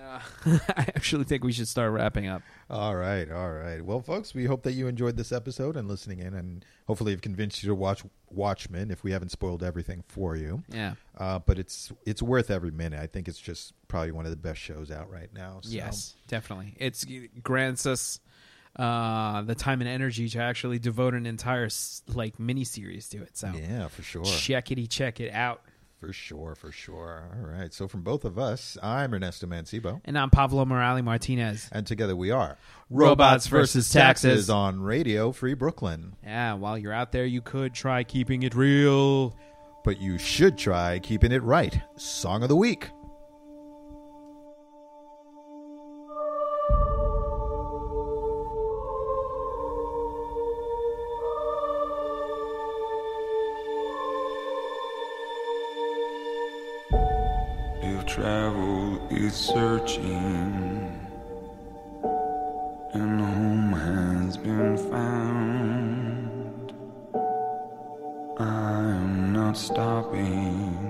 Uh, 0.09 0.21
I 0.77 0.83
actually 0.97 1.25
think 1.25 1.45
we 1.45 1.53
should 1.53 1.69
start 1.69 1.93
wrapping 1.93 2.27
up. 2.27 2.43
All 2.71 2.97
right, 2.97 3.31
all 3.31 3.51
right. 3.53 3.85
Well, 3.85 4.01
folks, 4.01 4.35
we 4.35 4.45
hope 4.47 4.63
that 4.63 4.73
you 4.73 4.87
enjoyed 4.89 5.17
this 5.17 5.33
episode 5.33 5.77
and 5.77 5.87
listening 5.89 6.21
in, 6.21 6.35
and 6.35 6.65
hopefully, 6.87 7.13
have 7.13 7.21
convinced 7.21 7.63
you 7.63 7.69
to 7.69 7.75
watch 7.75 8.03
Watchmen. 8.31 8.91
If 8.91 9.05
we 9.05 9.13
haven't 9.13 9.31
spoiled 9.31 9.63
everything 9.63 10.05
for 10.09 10.37
you, 10.37 10.63
Yeah. 10.69 10.95
uh, 11.17 11.39
but 11.41 11.59
it's 11.59 11.93
it's 12.07 12.23
worth 12.23 12.51
every 12.51 12.71
minute. 12.71 13.01
I 13.01 13.07
think 13.07 13.29
it's 13.29 13.41
just 13.41 13.73
probably 13.89 14.13
one 14.13 14.25
of 14.25 14.31
the 14.31 14.37
best 14.37 14.61
shows 14.61 14.91
out 14.91 15.11
right 15.11 15.33
now. 15.35 15.59
So. 15.63 15.71
Yes, 15.71 16.15
definitely. 16.27 16.75
It's 16.79 17.05
it 17.05 17.43
grants 17.43 17.87
us 17.87 18.21
uh, 18.77 19.43
the 19.43 19.55
time 19.55 19.81
and 19.81 19.89
energy 19.89 20.29
to 20.29 20.39
actually 20.39 20.79
devote 20.79 21.15
an 21.15 21.27
entire 21.27 21.69
like 22.15 22.39
mini 22.39 22.65
series 22.65 23.09
to 23.11 23.23
it. 23.23 23.37
So 23.37 23.53
Yeah, 23.57 23.89
for 23.89 24.03
sure. 24.03 24.23
checkity 24.25 24.89
check 24.89 25.21
it 25.21 25.33
out. 25.33 25.63
For 26.01 26.13
sure, 26.13 26.55
for 26.55 26.71
sure. 26.71 27.29
All 27.35 27.49
right. 27.49 27.75
So 27.75 27.89
from 27.89 28.03
both 28.03 28.25
of 28.25 28.39
us, 28.39 28.79
I'm 28.81 29.13
Ernesto 29.13 29.49
Mancibo. 29.49 30.01
And 30.05 30.17
I'm 30.17 30.31
Pablo 30.31 30.65
Morales 30.65 31.03
Martinez. 31.03 31.69
And 31.73 31.87
together 31.89 32.15
we 32.15 32.31
are 32.31 32.57
Robots 32.89 33.49
versus 33.49 33.91
Taxes. 33.91 34.49
on 34.49 34.81
Radio 34.81 35.33
Free 35.33 35.55
Brooklyn. 35.55 36.15
Yeah, 36.23 36.55
while 36.55 36.79
you're 36.79 36.93
out 36.93 37.11
there, 37.11 37.27
you 37.27 37.41
could 37.43 37.75
try 37.75 38.05
keeping 38.05 38.45
it 38.45 38.55
real. 38.55 39.37
But 39.83 40.01
you 40.01 40.19
should 40.19 40.57
try 40.57 41.01
keeping 41.01 41.33
it 41.33 41.43
right. 41.43 41.81
Song 41.97 42.43
of 42.45 42.49
the 42.49 42.57
Week. 42.57 42.91
Searching. 59.31 60.93
And 62.95 63.21
home 63.21 63.73
has 63.73 64.37
been 64.37 64.77
found, 64.91 66.73
I 68.39 68.81
am 68.81 69.33
not 69.33 69.57
stopping 69.57 70.88